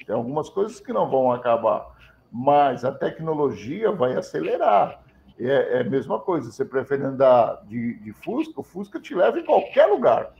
Tem 0.06 0.14
algumas 0.14 0.48
coisas 0.48 0.80
que 0.80 0.92
não 0.92 1.08
vão 1.08 1.32
acabar, 1.32 1.86
mas 2.30 2.84
a 2.84 2.92
tecnologia 2.92 3.90
vai 3.90 4.16
acelerar. 4.16 5.02
É, 5.38 5.78
é, 5.78 5.80
a 5.80 5.84
mesma 5.84 6.20
coisa, 6.20 6.50
você 6.50 6.64
prefere 6.64 7.02
andar 7.02 7.62
de, 7.66 7.94
de 8.00 8.12
Fusca, 8.12 8.60
o 8.60 8.62
Fusca 8.62 9.00
te 9.00 9.14
leva 9.14 9.38
em 9.38 9.44
qualquer 9.44 9.86
lugar, 9.86 10.32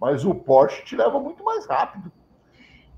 mas 0.00 0.24
o 0.24 0.34
Porsche 0.34 0.84
te 0.84 0.96
leva 0.96 1.20
muito 1.20 1.44
mais 1.44 1.66
rápido. 1.66 2.10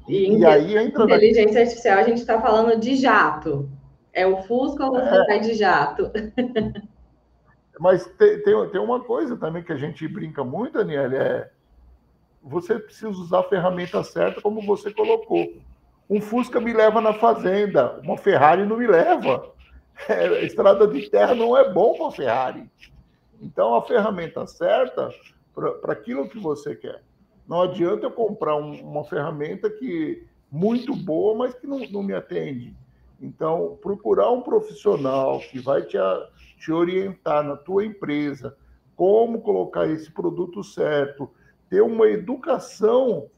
E, 0.09 0.39
e 0.39 0.45
aí 0.45 0.77
entra 0.77 1.05
inteligência 1.05 1.55
na... 1.55 1.61
artificial, 1.61 1.99
a 1.99 2.03
gente 2.05 2.19
está 2.19 2.41
falando 2.41 2.79
de 2.79 2.97
jato. 2.97 3.69
É 4.13 4.27
o 4.27 4.43
Fusca 4.43 4.85
ou 4.85 4.93
você 4.93 5.17
é... 5.17 5.27
vai 5.27 5.41
de 5.41 5.55
jato? 5.55 6.11
Mas 7.79 8.05
tem, 8.19 8.43
tem, 8.43 8.69
tem, 8.69 8.81
uma 8.81 9.01
coisa 9.01 9.37
também 9.37 9.63
que 9.63 9.73
a 9.73 9.77
gente 9.77 10.07
brinca 10.07 10.45
muito, 10.45 10.75
Daniela, 10.75 11.15
é 11.15 11.51
você 12.43 12.79
precisa 12.79 13.09
usar 13.09 13.41
a 13.41 13.49
ferramenta 13.49 14.03
certa 14.03 14.41
como 14.41 14.63
você 14.63 14.93
colocou. 14.93 15.47
Um 16.11 16.21
Fusca 16.21 16.61
me 16.61 16.73
leva 16.73 17.01
na 17.01 17.15
fazenda, 17.15 18.01
uma 18.03 18.19
Ferrari 18.19 18.67
não 18.67 18.77
me 18.77 18.87
leva. 18.87 19.53
É, 20.09 20.45
estrada 20.45 20.89
de 20.89 21.09
terra 21.09 21.35
não 21.35 21.57
é 21.57 21.73
bom 21.73 21.97
para 21.97 22.11
Ferrari. 22.11 22.69
Então, 23.41 23.75
a 23.75 23.83
ferramenta 23.83 24.47
certa 24.47 25.15
para 25.55 25.93
aquilo 25.93 26.29
que 26.29 26.39
você 26.39 26.75
quer. 26.75 27.03
Não 27.47 27.63
adianta 27.63 28.07
eu 28.07 28.11
comprar 28.11 28.57
um, 28.57 28.73
uma 28.81 29.05
ferramenta 29.05 29.71
que 29.71 30.27
muito 30.51 30.97
boa, 30.97 31.37
mas 31.37 31.55
que 31.55 31.67
não, 31.67 31.79
não 31.91 32.03
me 32.03 32.15
atende. 32.15 32.75
Então, 33.21 33.79
procurar 33.81 34.31
um 34.31 34.43
profissional 34.43 35.39
que 35.39 35.61
vai 35.61 35.83
te, 35.83 35.99
te 36.59 36.73
orientar 36.73 37.45
na 37.45 37.57
tua 37.57 37.85
empresa, 37.85 38.57
como 38.97 39.43
colocar 39.43 39.87
esse 39.87 40.11
produto 40.11 40.65
certo, 40.65 41.31
ter 41.71 41.81
uma 41.81 42.09
educação. 42.09 43.29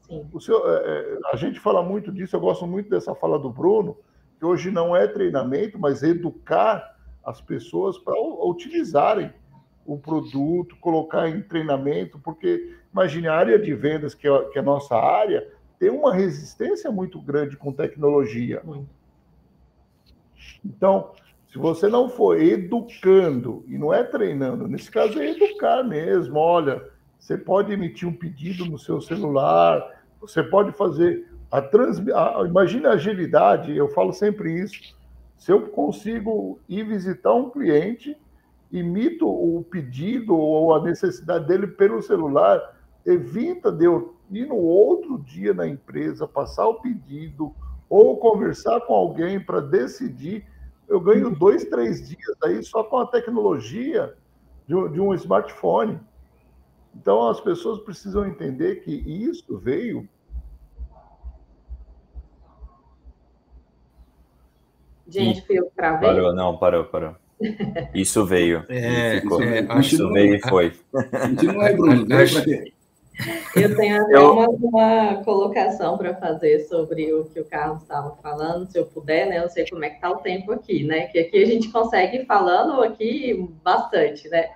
Seu, 0.41 0.67
é, 0.67 0.75
é, 0.75 1.19
a 1.31 1.35
gente 1.35 1.59
fala 1.59 1.83
muito 1.83 2.11
disso, 2.11 2.35
eu 2.35 2.39
gosto 2.41 2.65
muito 2.65 2.89
dessa 2.89 3.13
fala 3.13 3.37
do 3.37 3.51
Bruno, 3.51 3.95
que 4.39 4.45
hoje 4.45 4.71
não 4.71 4.95
é 4.95 5.07
treinamento, 5.07 5.79
mas 5.79 6.01
educar 6.01 6.97
as 7.23 7.39
pessoas 7.39 7.97
para 7.97 8.19
utilizarem 8.19 9.31
o 9.85 9.97
produto, 9.97 10.75
colocar 10.77 11.29
em 11.29 11.41
treinamento, 11.41 12.19
porque 12.19 12.75
imagine 12.91 13.27
a 13.27 13.35
área 13.35 13.59
de 13.59 13.73
vendas, 13.75 14.15
que 14.15 14.27
é, 14.27 14.45
que 14.45 14.57
é 14.57 14.61
a 14.61 14.65
nossa 14.65 14.95
área, 14.95 15.47
tem 15.77 15.89
uma 15.89 16.13
resistência 16.13 16.91
muito 16.91 17.21
grande 17.21 17.55
com 17.55 17.71
tecnologia. 17.71 18.63
Então, 20.65 21.11
se 21.47 21.57
você 21.57 21.87
não 21.87 22.09
for 22.09 22.41
educando, 22.41 23.63
e 23.67 23.77
não 23.77 23.93
é 23.93 24.03
treinando, 24.03 24.67
nesse 24.67 24.89
caso 24.89 25.21
é 25.21 25.29
educar 25.29 25.83
mesmo, 25.83 26.39
olha, 26.39 26.92
você 27.23 27.37
pode 27.37 27.71
emitir 27.71 28.05
um 28.05 28.13
pedido 28.13 28.65
no 28.65 28.77
seu 28.77 28.99
celular, 28.99 29.81
você 30.19 30.43
pode 30.43 30.73
fazer 30.73 31.25
a 31.49 31.61
trans... 31.61 31.97
Imagina 32.45 32.89
a 32.89 32.93
agilidade, 32.95 33.73
eu 33.73 33.87
falo 33.87 34.11
sempre 34.11 34.53
isso. 34.61 34.93
Se 35.37 35.49
eu 35.49 35.69
consigo 35.69 36.59
ir 36.67 36.85
visitar 36.85 37.33
um 37.33 37.49
cliente, 37.49 38.17
imito 38.69 39.25
o 39.25 39.63
pedido 39.63 40.35
ou 40.35 40.75
a 40.75 40.83
necessidade 40.83 41.47
dele 41.47 41.65
pelo 41.65 42.01
celular, 42.01 42.59
evita 43.05 43.71
de 43.71 43.85
eu 43.85 44.15
ir 44.29 44.45
no 44.45 44.57
outro 44.57 45.17
dia 45.19 45.53
na 45.53 45.65
empresa, 45.65 46.27
passar 46.27 46.67
o 46.67 46.81
pedido, 46.81 47.55
ou 47.89 48.17
conversar 48.17 48.81
com 48.81 48.93
alguém 48.93 49.39
para 49.39 49.61
decidir. 49.61 50.45
Eu 50.89 50.99
ganho 50.99 51.33
dois, 51.33 51.63
três 51.63 52.05
dias 52.05 52.37
aí 52.43 52.61
só 52.61 52.83
com 52.83 52.97
a 52.97 53.07
tecnologia 53.07 54.13
de 54.67 54.99
um 54.99 55.13
smartphone. 55.13 56.01
Então, 56.95 57.27
as 57.27 57.41
pessoas 57.41 57.79
precisam 57.79 58.25
entender 58.27 58.77
que 58.77 58.91
isso 58.91 59.57
veio 59.57 60.07
Gente, 65.07 65.45
fui 65.45 65.59
eu 65.59 65.65
que 65.65 65.75
travei? 65.75 66.09
Parou, 66.09 66.33
não, 66.33 66.57
parou, 66.57 66.85
parou. 66.85 67.15
Isso 67.93 68.25
veio. 68.25 68.65
É, 68.69 69.17
é, 69.17 69.79
isso 69.79 70.11
veio 70.11 70.35
e 70.35 70.39
foi. 70.41 70.73
Continua 70.91 71.65
aí, 71.65 71.75
Bruno. 71.77 72.07
Eu 73.55 73.75
tenho 73.75 74.01
até 74.01 74.15
eu... 74.15 74.31
Uma, 74.31 74.47
uma, 74.49 75.23
colocação 75.23 75.97
para 75.97 76.15
fazer 76.15 76.61
sobre 76.61 77.13
o 77.13 77.25
que 77.25 77.39
o 77.39 77.45
Carlos 77.45 77.83
estava 77.83 78.15
falando, 78.23 78.65
se 78.65 78.79
eu 78.79 78.85
puder, 78.85 79.27
né? 79.27 79.37
Eu 79.37 79.49
sei 79.49 79.67
como 79.69 79.85
é 79.85 79.89
que 79.89 79.97
está 79.97 80.09
o 80.09 80.17
tempo 80.17 80.51
aqui, 80.51 80.83
né? 80.83 81.07
Que 81.07 81.19
aqui 81.19 81.43
a 81.43 81.45
gente 81.45 81.69
consegue 81.69 82.17
ir 82.17 82.25
falando 82.25 82.81
aqui 82.81 83.47
bastante, 83.63 84.27
né? 84.29 84.49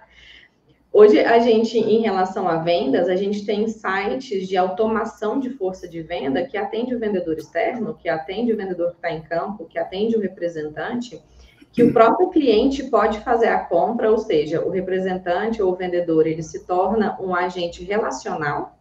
Hoje, 1.00 1.20
a 1.20 1.38
gente, 1.38 1.78
em 1.78 2.02
relação 2.02 2.48
a 2.48 2.56
vendas, 2.58 3.08
a 3.08 3.16
gente 3.16 3.46
tem 3.46 3.68
sites 3.68 4.48
de 4.48 4.58
automação 4.58 5.40
de 5.40 5.52
força 5.52 5.88
de 5.88 6.02
venda 6.02 6.44
que 6.44 6.58
atende 6.58 6.96
o 6.96 7.00
vendedor 7.00 7.38
externo, 7.38 7.94
que 7.94 8.10
atende 8.10 8.52
o 8.52 8.58
vendedor 8.58 8.90
que 8.90 8.96
está 8.96 9.12
em 9.12 9.22
campo, 9.22 9.68
que 9.68 9.78
atende 9.78 10.16
o 10.16 10.20
representante, 10.20 11.22
que 11.72 11.84
o 11.84 11.94
próprio 11.94 12.32
cliente 12.32 12.86
pode 12.86 13.20
fazer 13.20 13.46
a 13.46 13.60
compra, 13.60 14.10
ou 14.10 14.18
seja, 14.18 14.66
o 14.66 14.72
representante 14.72 15.62
ou 15.62 15.72
o 15.72 15.76
vendedor, 15.76 16.26
ele 16.26 16.42
se 16.42 16.66
torna 16.66 17.16
um 17.22 17.36
agente 17.36 17.84
relacional, 17.84 18.76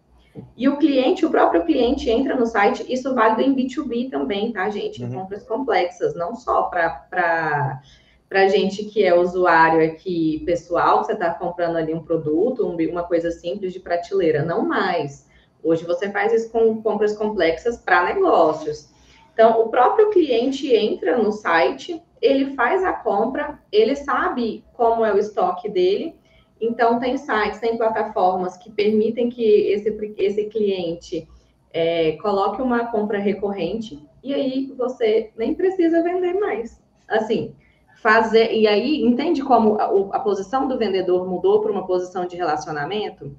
E 0.56 0.70
o 0.70 0.78
cliente, 0.78 1.26
o 1.26 1.30
próprio 1.30 1.66
cliente 1.66 2.08
entra 2.08 2.34
no 2.34 2.46
site, 2.46 2.90
isso 2.90 3.14
vale 3.14 3.44
em 3.44 3.54
B2B 3.54 4.10
também, 4.10 4.52
tá, 4.52 4.70
gente? 4.70 5.02
Em 5.02 5.06
uhum. 5.06 5.20
compras 5.20 5.42
complexas, 5.42 6.14
não 6.14 6.34
só 6.34 6.62
para 6.62 7.82
para 8.28 8.48
gente 8.48 8.84
que 8.84 9.04
é 9.04 9.14
usuário 9.14 9.84
aqui 9.84 10.42
pessoal, 10.44 11.04
você 11.04 11.12
está 11.12 11.32
comprando 11.32 11.76
ali 11.76 11.94
um 11.94 12.02
produto, 12.02 12.66
uma 12.66 13.04
coisa 13.04 13.30
simples 13.30 13.72
de 13.72 13.80
prateleira, 13.80 14.44
não 14.44 14.66
mais. 14.66 15.26
Hoje 15.62 15.84
você 15.84 16.10
faz 16.10 16.32
isso 16.32 16.50
com 16.50 16.82
compras 16.82 17.16
complexas 17.16 17.76
para 17.76 18.14
negócios. 18.14 18.88
Então, 19.32 19.60
o 19.60 19.68
próprio 19.68 20.10
cliente 20.10 20.74
entra 20.74 21.18
no 21.18 21.30
site, 21.30 22.02
ele 22.22 22.54
faz 22.54 22.82
a 22.82 22.92
compra, 22.92 23.60
ele 23.70 23.94
sabe 23.94 24.64
como 24.72 25.04
é 25.04 25.12
o 25.12 25.18
estoque 25.18 25.68
dele. 25.68 26.14
Então, 26.60 26.98
tem 26.98 27.18
sites, 27.18 27.60
tem 27.60 27.76
plataformas 27.76 28.56
que 28.56 28.70
permitem 28.70 29.28
que 29.28 29.42
esse, 29.42 30.14
esse 30.16 30.44
cliente 30.44 31.28
é, 31.72 32.12
coloque 32.12 32.62
uma 32.62 32.86
compra 32.86 33.18
recorrente 33.18 34.02
e 34.24 34.32
aí 34.32 34.72
você 34.76 35.30
nem 35.36 35.54
precisa 35.54 36.02
vender 36.02 36.32
mais. 36.32 36.82
Assim, 37.06 37.54
fazer. 37.96 38.52
E 38.52 38.66
aí, 38.66 39.02
entende 39.02 39.42
como 39.42 39.78
a, 39.78 40.16
a 40.16 40.20
posição 40.20 40.68
do 40.68 40.78
vendedor 40.78 41.28
mudou 41.28 41.60
para 41.60 41.72
uma 41.72 41.86
posição 41.86 42.26
de 42.26 42.36
relacionamento, 42.36 43.36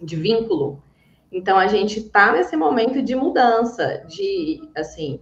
de 0.00 0.16
vínculo? 0.16 0.82
Então, 1.30 1.58
a 1.58 1.66
gente 1.66 1.98
está 1.98 2.32
nesse 2.32 2.56
momento 2.56 3.02
de 3.02 3.14
mudança, 3.14 4.04
de, 4.08 4.62
assim, 4.76 5.20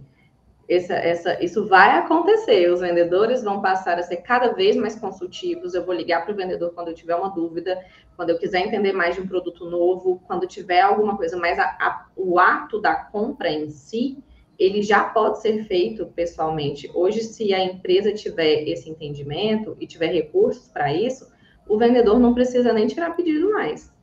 essa, 0.67 0.93
essa, 0.93 1.43
isso 1.43 1.65
vai 1.67 1.97
acontecer. 1.97 2.71
Os 2.71 2.81
vendedores 2.81 3.43
vão 3.43 3.61
passar 3.61 3.99
a 3.99 4.03
ser 4.03 4.17
cada 4.17 4.53
vez 4.53 4.75
mais 4.75 4.95
consultivos. 4.95 5.73
Eu 5.73 5.85
vou 5.85 5.93
ligar 5.93 6.23
para 6.23 6.33
o 6.33 6.35
vendedor 6.35 6.71
quando 6.73 6.89
eu 6.89 6.93
tiver 6.93 7.15
uma 7.15 7.29
dúvida, 7.29 7.83
quando 8.15 8.31
eu 8.31 8.37
quiser 8.37 8.65
entender 8.65 8.93
mais 8.93 9.15
de 9.15 9.21
um 9.21 9.27
produto 9.27 9.69
novo, 9.69 10.21
quando 10.27 10.47
tiver 10.47 10.81
alguma 10.81 11.17
coisa. 11.17 11.37
Mas 11.37 11.59
a, 11.59 11.65
a, 11.65 12.05
o 12.15 12.39
ato 12.39 12.79
da 12.79 12.95
compra 12.95 13.49
em 13.49 13.69
si, 13.69 14.23
ele 14.57 14.81
já 14.81 15.03
pode 15.03 15.41
ser 15.41 15.65
feito 15.65 16.05
pessoalmente. 16.07 16.89
Hoje, 16.93 17.21
se 17.21 17.53
a 17.53 17.63
empresa 17.63 18.13
tiver 18.13 18.67
esse 18.67 18.89
entendimento 18.89 19.75
e 19.79 19.87
tiver 19.87 20.07
recursos 20.07 20.67
para 20.67 20.93
isso, 20.93 21.27
o 21.67 21.77
vendedor 21.77 22.19
não 22.19 22.33
precisa 22.33 22.71
nem 22.71 22.87
tirar 22.87 23.15
pedido 23.15 23.51
mais. 23.51 23.93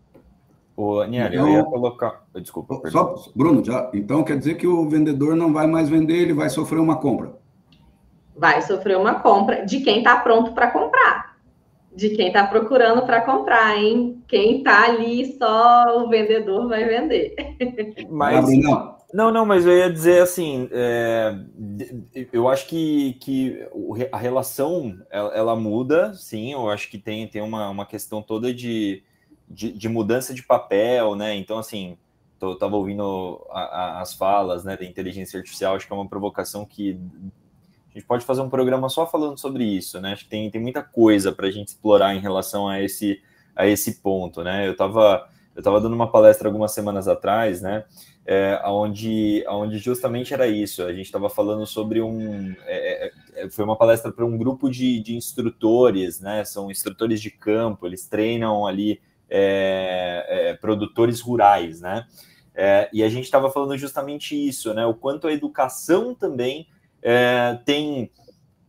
O 0.77 1.01
Aniel, 1.01 1.29
então, 1.29 1.49
eu 1.49 1.55
ia 1.55 1.65
colocar. 1.65 2.25
Desculpa. 2.35 2.81
Só, 2.91 3.15
Bruno, 3.35 3.65
já, 3.65 3.91
então 3.95 4.25
quer 4.25 4.39
dizer 4.39 4.55
que 4.55 4.67
o 4.67 4.89
vendedor 4.89 5.37
não 5.37 5.53
vai 5.53 5.67
mais 5.67 5.89
vender, 5.89 6.17
ele 6.17 6.33
vai 6.33 6.49
sofrer 6.49 6.81
uma 6.81 6.97
compra. 6.97 7.35
Vai 8.35 8.63
sofrer 8.63 8.97
uma 8.97 9.21
compra 9.21 9.67
de 9.67 9.81
quem 9.81 9.99
está 9.99 10.17
pronto 10.17 10.53
para 10.53 10.71
comprar. 10.71 11.37
De 11.95 12.09
quem 12.11 12.29
está 12.29 12.47
procurando 12.47 13.05
para 13.05 13.21
comprar, 13.21 13.77
hein? 13.77 14.23
Quem 14.27 14.59
está 14.59 14.85
ali, 14.87 15.37
só 15.37 16.03
o 16.03 16.09
vendedor 16.09 16.67
vai 16.67 16.85
vender. 16.87 17.35
Mas, 18.09 18.49
não, 18.49 18.71
não, 18.71 18.91
não, 19.31 19.45
mas 19.45 19.67
eu 19.67 19.77
ia 19.77 19.93
dizer 19.93 20.23
assim, 20.23 20.69
é, 20.73 21.37
eu 22.33 22.49
acho 22.49 22.67
que, 22.67 23.15
que 23.15 23.59
a 24.11 24.17
relação 24.17 24.99
ela, 25.11 25.35
ela, 25.35 25.57
muda, 25.57 26.15
sim, 26.15 26.53
eu 26.53 26.71
acho 26.71 26.89
que 26.91 26.97
tem, 26.97 27.29
tem 27.29 27.43
uma, 27.43 27.69
uma 27.69 27.85
questão 27.85 28.23
toda 28.23 28.55
de, 28.55 29.03
de, 29.49 29.71
de 29.73 29.89
mudança 29.89 30.33
de 30.33 30.43
papel, 30.43 31.15
né? 31.15 31.35
Então, 31.37 31.59
assim, 31.59 31.99
eu 32.41 32.55
estava 32.55 32.75
ouvindo 32.75 33.47
a, 33.51 33.61
a, 33.61 34.01
as 34.01 34.15
falas 34.15 34.65
né, 34.65 34.77
da 34.79 34.85
inteligência 34.85 35.39
artificial, 35.39 35.77
acho 35.77 35.87
que 35.87 35.93
é 35.93 35.97
uma 35.97 36.09
provocação 36.09 36.65
que 36.65 36.99
a 37.91 37.99
gente 37.99 38.07
pode 38.07 38.25
fazer 38.25 38.41
um 38.41 38.49
programa 38.49 38.89
só 38.89 39.07
falando 39.07 39.39
sobre 39.39 39.65
isso, 39.65 40.01
né? 40.01 40.13
Acho 40.13 40.25
que 40.25 40.31
tem, 40.31 40.51
tem 40.51 40.61
muita 40.61 40.83
coisa 40.83 41.31
para 41.31 41.47
a 41.47 41.51
gente 41.51 41.69
explorar 41.69 42.15
em 42.15 42.21
relação 42.21 42.67
a 42.67 42.81
esse, 42.81 43.23
a 43.55 43.67
esse 43.67 44.01
ponto, 44.01 44.43
né? 44.43 44.67
Eu 44.67 44.73
estava 44.73 45.29
eu 45.55 45.63
tava 45.63 45.81
dando 45.81 45.95
uma 45.95 46.11
palestra 46.11 46.49
algumas 46.49 46.73
semanas 46.73 47.07
atrás, 47.07 47.61
né? 47.61 47.85
É, 48.25 48.61
onde, 48.66 49.45
onde 49.49 49.79
justamente 49.79 50.33
era 50.33 50.47
isso. 50.47 50.83
A 50.83 50.93
gente 50.93 51.07
estava 51.07 51.29
falando 51.29 51.66
sobre 51.66 52.01
um. 52.01 52.55
É, 52.66 53.07
é, 53.07 53.12
é, 53.35 53.51
foi 53.51 53.64
uma 53.64 53.77
palestra 53.77 54.12
para 54.12 54.25
um 54.25 54.39
grupo 54.39 54.70
de, 54.70 55.01
de 55.01 55.16
instrutores, 55.16 56.20
né? 56.20 56.45
São 56.45 56.70
instrutores 56.70 57.20
de 57.20 57.31
campo, 57.31 57.87
eles 57.87 58.07
treinam 58.07 58.66
ali 58.66 59.01
é, 59.29 60.27
é, 60.29 60.55
produtores 60.55 61.20
rurais, 61.20 61.81
né? 61.81 62.07
e 62.93 63.03
a 63.03 63.09
gente 63.09 63.25
estava 63.25 63.51
falando 63.51 63.79
justamente 63.79 64.37
isso, 64.37 64.75
né? 64.75 64.85
O 64.85 64.93
quanto 64.93 65.27
a 65.27 65.33
educação 65.33 66.14
também 66.14 66.68
tem 67.64 68.11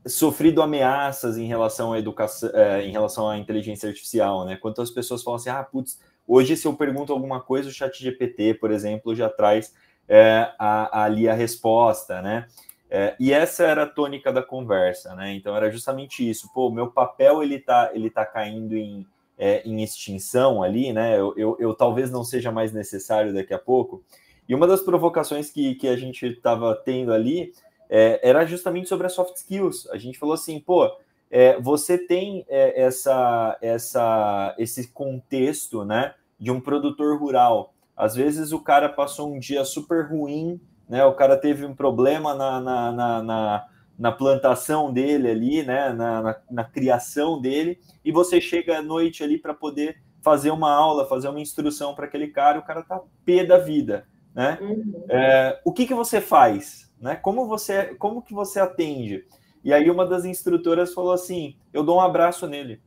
sofrido 0.08 0.62
ameaças 0.62 1.38
em 1.38 1.48
relação 1.48 1.92
à 1.92 2.00
educação, 2.00 2.50
em 2.82 2.92
relação 2.92 3.28
à 3.28 3.38
inteligência 3.38 3.90
artificial, 3.90 4.46
né? 4.46 4.56
Quanto 4.56 4.82
as 4.82 4.90
pessoas 4.90 5.22
falam 5.22 5.36
assim, 5.36 5.50
ah, 5.50 5.62
putz, 5.62 6.00
Hoje, 6.28 6.56
se 6.56 6.68
eu 6.68 6.74
pergunto 6.74 7.12
alguma 7.12 7.42
coisa, 7.42 7.70
o 7.70 7.72
chat 7.72 8.02
GPT, 8.02 8.56
por 8.56 8.72
exemplo, 8.72 9.16
já 9.16 9.30
traz 9.30 9.74
é, 10.08 10.52
a, 10.58 11.04
ali 11.04 11.28
a 11.28 11.34
resposta, 11.34 12.22
né? 12.22 12.48
É, 12.90 13.16
e 13.20 13.34
essa 13.34 13.64
era 13.64 13.84
a 13.84 13.90
tônica 13.90 14.32
da 14.32 14.44
conversa, 14.44 15.16
né? 15.16 15.34
Então 15.34 15.56
era 15.56 15.72
justamente 15.72 16.30
isso. 16.30 16.52
Pô, 16.54 16.70
meu 16.70 16.92
papel 16.92 17.42
ele 17.42 17.60
tá, 17.60 17.90
ele 17.94 18.10
tá 18.10 18.24
caindo 18.24 18.76
em, 18.76 19.06
é, 19.38 19.68
em 19.68 19.82
extinção 19.82 20.62
ali, 20.62 20.94
né? 20.94 21.20
Eu, 21.20 21.34
eu, 21.36 21.58
eu, 21.60 21.74
talvez 21.74 22.12
não 22.12 22.24
seja 22.24 22.52
mais 22.52 22.72
necessário 22.72 23.34
daqui 23.34 23.54
a 23.54 23.60
pouco. 23.60 24.04
E 24.48 24.54
uma 24.54 24.68
das 24.68 24.82
provocações 24.82 25.50
que, 25.50 25.76
que 25.76 25.88
a 25.88 25.98
gente 25.98 26.26
estava 26.28 26.76
tendo 26.76 27.12
ali 27.12 27.52
é, 27.90 28.20
era 28.22 28.46
justamente 28.46 28.88
sobre 28.88 29.08
as 29.08 29.14
soft 29.14 29.36
skills. 29.38 29.90
A 29.90 29.98
gente 29.98 30.20
falou 30.20 30.36
assim, 30.36 30.60
pô, 30.60 30.92
é, 31.36 31.60
você 31.60 31.98
tem 31.98 32.46
é, 32.48 32.80
essa, 32.80 33.58
essa, 33.60 34.54
esse 34.56 34.90
contexto 34.90 35.84
né, 35.84 36.14
de 36.40 36.52
um 36.52 36.62
produtor 36.62 37.20
rural. 37.20 37.74
Às 37.98 38.16
vezes 38.16 38.52
o 38.52 38.60
cara 38.60 38.88
passou 38.88 39.34
um 39.34 39.40
dia 39.40 39.66
super 39.66 40.08
ruim, 40.08 40.62
né, 40.88 41.04
o 41.04 41.16
cara 41.16 41.36
teve 41.36 41.66
um 41.66 41.74
problema 41.74 42.36
na, 42.36 42.62
na, 42.62 42.92
na, 42.92 43.24
na, 43.24 43.66
na 43.98 44.12
plantação 44.12 44.94
dele 44.94 45.28
ali, 45.28 45.64
né, 45.64 45.92
na, 45.92 46.22
na, 46.22 46.36
na 46.52 46.64
criação 46.64 47.42
dele, 47.42 47.80
e 48.06 48.12
você 48.12 48.40
chega 48.40 48.78
à 48.78 48.82
noite 48.84 49.24
ali 49.24 49.40
para 49.40 49.56
poder 49.56 50.04
fazer 50.22 50.52
uma 50.52 50.72
aula, 50.72 51.08
fazer 51.08 51.30
uma 51.30 51.42
instrução 51.42 51.96
para 51.96 52.06
aquele 52.06 52.28
cara, 52.28 52.60
o 52.60 52.64
cara 52.64 52.84
tá 52.84 53.02
pé 53.26 53.44
da 53.44 53.58
vida, 53.58 54.06
né? 54.36 54.60
Uhum. 54.62 55.06
É, 55.10 55.60
o 55.66 55.74
que 55.74 55.88
que 55.88 55.96
você 55.96 56.22
faz, 56.22 56.94
né? 57.02 57.16
Como 57.16 57.48
você, 57.48 57.96
como 57.96 58.22
que 58.22 58.36
você 58.36 58.60
atende? 58.60 59.26
E 59.64 59.74
aí 59.74 59.90
uma 59.90 60.06
das 60.06 60.26
instrutoras 60.26 60.94
falou 60.94 61.14
assim: 61.14 61.56
eu 61.72 61.84
dou 61.84 61.98
um 61.98 62.02
abraço 62.02 62.48
nele. 62.48 62.82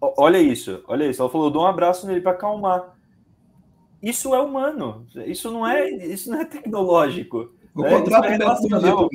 Olha 0.00 0.38
isso, 0.38 0.82
olha 0.86 1.04
isso. 1.04 1.20
Ela 1.20 1.30
falou: 1.30 1.48
eu 1.48 1.52
dou 1.52 1.62
um 1.62 1.66
abraço 1.66 2.06
nele 2.06 2.20
para 2.20 2.32
acalmar. 2.32 2.96
Isso 4.02 4.34
é 4.34 4.40
humano. 4.40 5.06
Isso 5.26 5.50
não 5.50 5.66
é, 5.66 5.90
isso 5.90 6.30
não 6.30 6.40
é 6.40 6.44
tecnológico. 6.44 7.52
O 7.74 7.82
né? 7.82 8.00
Isso 8.00 8.14
é 8.14 8.36
relacional. 8.36 9.08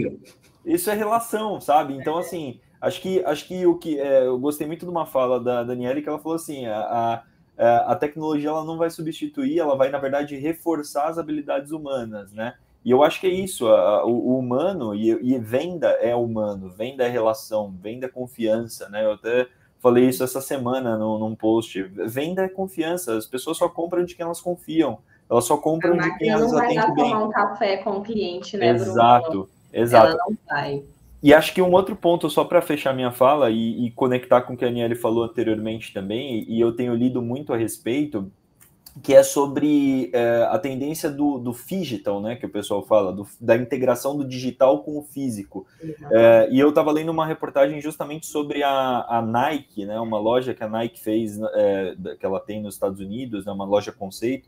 Isso 0.66 0.90
é 0.90 0.94
relação, 0.94 1.62
sabe? 1.62 1.96
Então 1.96 2.18
assim, 2.18 2.60
acho 2.82 3.02
que 3.02 3.24
acho 3.24 3.48
que 3.48 3.66
o 3.66 3.78
que 3.78 4.00
é, 4.00 4.26
eu 4.26 4.38
gostei 4.38 4.68
muito 4.68 4.86
de 4.86 4.92
uma 4.92 5.06
fala 5.06 5.40
da 5.40 5.64
Daniela 5.64 6.02
que 6.02 6.10
ela 6.10 6.20
falou 6.20 6.36
assim: 6.36 6.66
a, 6.66 7.24
a, 7.58 7.92
a 7.92 7.96
tecnologia 7.96 8.50
ela 8.50 8.64
não 8.64 8.78
vai 8.78 8.90
substituir, 8.90 9.60
ela 9.60 9.76
vai 9.76 9.90
na 9.90 9.98
verdade 9.98 10.36
reforçar 10.36 11.08
as 11.08 11.18
habilidades 11.18 11.72
humanas, 11.72 12.32
né? 12.34 12.56
E 12.86 12.92
eu 12.92 13.02
acho 13.02 13.20
que 13.20 13.26
é 13.26 13.32
isso, 13.32 13.68
a, 13.68 14.06
o, 14.06 14.12
o, 14.12 14.38
humano, 14.38 14.94
e, 14.94 15.10
e, 15.10 15.40
venda 15.40 15.88
é 15.94 16.16
humano, 16.16 16.70
venda 16.70 17.04
é 17.04 17.10
relação, 17.10 17.74
venda 17.82 18.06
é 18.06 18.10
confiança, 18.10 18.88
né? 18.90 19.04
Eu 19.04 19.14
até 19.14 19.48
falei 19.82 20.08
isso 20.08 20.24
essa 20.24 20.40
semana 20.40 20.96
no, 20.96 21.18
num 21.18 21.36
post. 21.36 21.82
Venda 21.82 22.44
é 22.44 22.48
confiança, 22.48 23.18
as 23.18 23.26
pessoas 23.26 23.58
só 23.58 23.68
compram 23.68 24.06
de 24.06 24.14
quem 24.14 24.24
elas 24.24 24.40
confiam, 24.40 25.00
elas 25.28 25.46
só 25.46 25.58
compram 25.58 25.98
de 25.98 26.16
quem 26.20 26.30
elas 26.30 26.54
atendem 26.54 26.76
bem. 26.76 26.88
não 26.88 26.96
vai 26.96 27.10
tomar 27.10 27.24
um 27.24 27.32
café 27.32 27.78
com 27.78 27.90
o 27.90 28.02
cliente, 28.04 28.56
né, 28.56 28.70
Exato, 28.70 29.30
Bruno? 29.32 29.50
exato. 29.74 30.12
Ela 30.12 30.18
não 30.28 30.38
vai. 30.48 30.84
E 31.24 31.34
acho 31.34 31.56
que 31.56 31.62
um 31.64 31.72
outro 31.72 31.96
ponto, 31.96 32.30
só 32.30 32.44
para 32.44 32.62
fechar 32.62 32.94
minha 32.94 33.12
fala 33.12 33.50
e, 33.50 33.88
e, 33.88 33.90
conectar 33.90 34.42
com 34.42 34.54
o 34.54 34.58
que 34.58 34.64
a 34.64 34.68
Aniele 34.68 34.94
falou 34.94 35.24
anteriormente 35.24 35.92
também, 35.92 36.46
e 36.48 36.62
eu 36.62 36.72
tenho 36.72 36.94
lido 36.94 37.20
muito 37.20 37.52
a 37.52 37.58
respeito, 37.58 38.32
que 39.04 39.14
é 39.14 39.24
sobre 39.24 40.10
é, 40.14 40.48
a 40.50 40.58
tendência 40.58 41.10
do, 41.10 41.38
do 41.38 41.52
digital, 41.52 42.22
né, 42.22 42.36
que 42.36 42.46
o 42.46 42.50
pessoal 42.50 42.82
fala, 42.82 43.12
do, 43.12 43.28
da 43.42 43.56
integração 43.56 44.16
do 44.16 44.26
digital 44.26 44.84
com 44.84 44.98
o 44.98 45.04
físico. 45.04 45.68
É, 46.12 46.48
e 46.50 46.60
eu 46.60 46.70
estava 46.70 46.92
lendo 46.92 47.10
uma 47.10 47.26
reportagem 47.26 47.82
justamente 47.82 48.26
sobre 48.26 48.64
a, 48.64 49.06
a, 49.08 49.22
Nike, 49.22 49.86
né, 49.86 50.00
uma 50.00 50.18
loja 50.18 50.54
que 50.54 50.64
a 50.64 50.70
Nike 50.70 51.00
fez, 51.02 51.38
é, 51.54 51.96
que 52.18 52.26
ela 52.26 52.40
tem 52.40 52.62
nos 52.62 52.76
Estados 52.76 53.02
Unidos, 53.02 53.46
né, 53.46 53.52
uma 53.52 53.66
loja 53.66 53.92
conceito, 53.92 54.48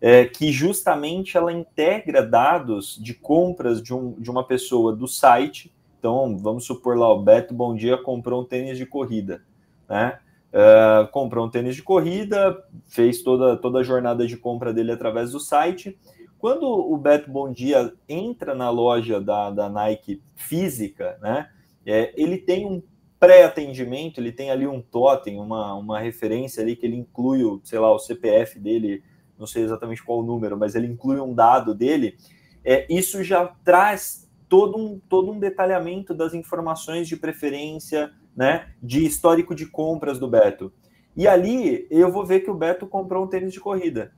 é, 0.00 0.26
que 0.26 0.52
justamente 0.52 1.36
ela 1.36 1.52
integra 1.52 2.22
dados 2.24 2.96
de 3.02 3.14
compras 3.14 3.82
de, 3.82 3.92
um, 3.92 4.12
de 4.12 4.30
uma 4.30 4.44
pessoa 4.44 4.94
do 4.94 5.08
site. 5.08 5.72
Então, 5.98 6.38
vamos 6.38 6.64
supor 6.64 6.96
lá, 6.96 7.12
o 7.12 7.20
Beto 7.20 7.52
Bom 7.52 7.74
Dia 7.74 7.98
comprou 7.98 8.42
um 8.42 8.44
tênis 8.44 8.78
de 8.78 8.86
corrida, 8.86 9.42
né? 9.88 10.20
Uh, 10.48 11.06
comprou 11.12 11.46
um 11.46 11.50
tênis 11.50 11.76
de 11.76 11.82
corrida, 11.82 12.56
fez 12.86 13.22
toda, 13.22 13.56
toda 13.56 13.80
a 13.80 13.82
jornada 13.82 14.26
de 14.26 14.36
compra 14.36 14.72
dele 14.72 14.92
através 14.92 15.32
do 15.32 15.40
site. 15.40 15.98
Quando 16.38 16.64
o 16.64 16.96
Beto 16.96 17.30
Bom 17.30 17.52
Dia 17.52 17.92
entra 18.08 18.54
na 18.54 18.70
loja 18.70 19.20
da, 19.20 19.50
da 19.50 19.68
Nike 19.68 20.22
física, 20.34 21.18
né, 21.20 21.50
é, 21.84 22.14
ele 22.16 22.38
tem 22.38 22.64
um 22.64 22.82
pré-atendimento, 23.20 24.20
ele 24.20 24.32
tem 24.32 24.50
ali 24.50 24.66
um 24.66 24.80
totem, 24.80 25.38
uma, 25.38 25.74
uma 25.74 25.98
referência 25.98 26.62
ali 26.62 26.76
que 26.76 26.86
ele 26.86 26.96
inclui, 26.96 27.44
o, 27.44 27.60
sei 27.64 27.78
lá, 27.78 27.92
o 27.92 27.98
CPF 27.98 28.58
dele 28.58 29.02
não 29.38 29.46
sei 29.46 29.62
exatamente 29.62 30.02
qual 30.02 30.18
o 30.18 30.22
número, 30.22 30.58
mas 30.58 30.74
ele 30.74 30.86
inclui 30.86 31.20
um 31.20 31.32
dado 31.32 31.74
dele, 31.74 32.16
é, 32.64 32.86
isso 32.90 33.22
já 33.22 33.46
traz 33.64 34.28
todo 34.48 34.76
um, 34.76 34.98
todo 35.08 35.30
um 35.30 35.38
detalhamento 35.38 36.12
das 36.12 36.34
informações 36.34 37.06
de 37.06 37.16
preferência, 37.16 38.12
né, 38.38 38.68
de 38.80 39.04
histórico 39.04 39.52
de 39.52 39.66
compras 39.66 40.16
do 40.16 40.28
Beto. 40.28 40.72
E 41.16 41.26
ali 41.26 41.88
eu 41.90 42.12
vou 42.12 42.24
ver 42.24 42.38
que 42.38 42.50
o 42.50 42.54
Beto 42.54 42.86
comprou 42.86 43.24
um 43.24 43.26
tênis 43.26 43.52
de 43.52 43.58
corrida. 43.58 44.12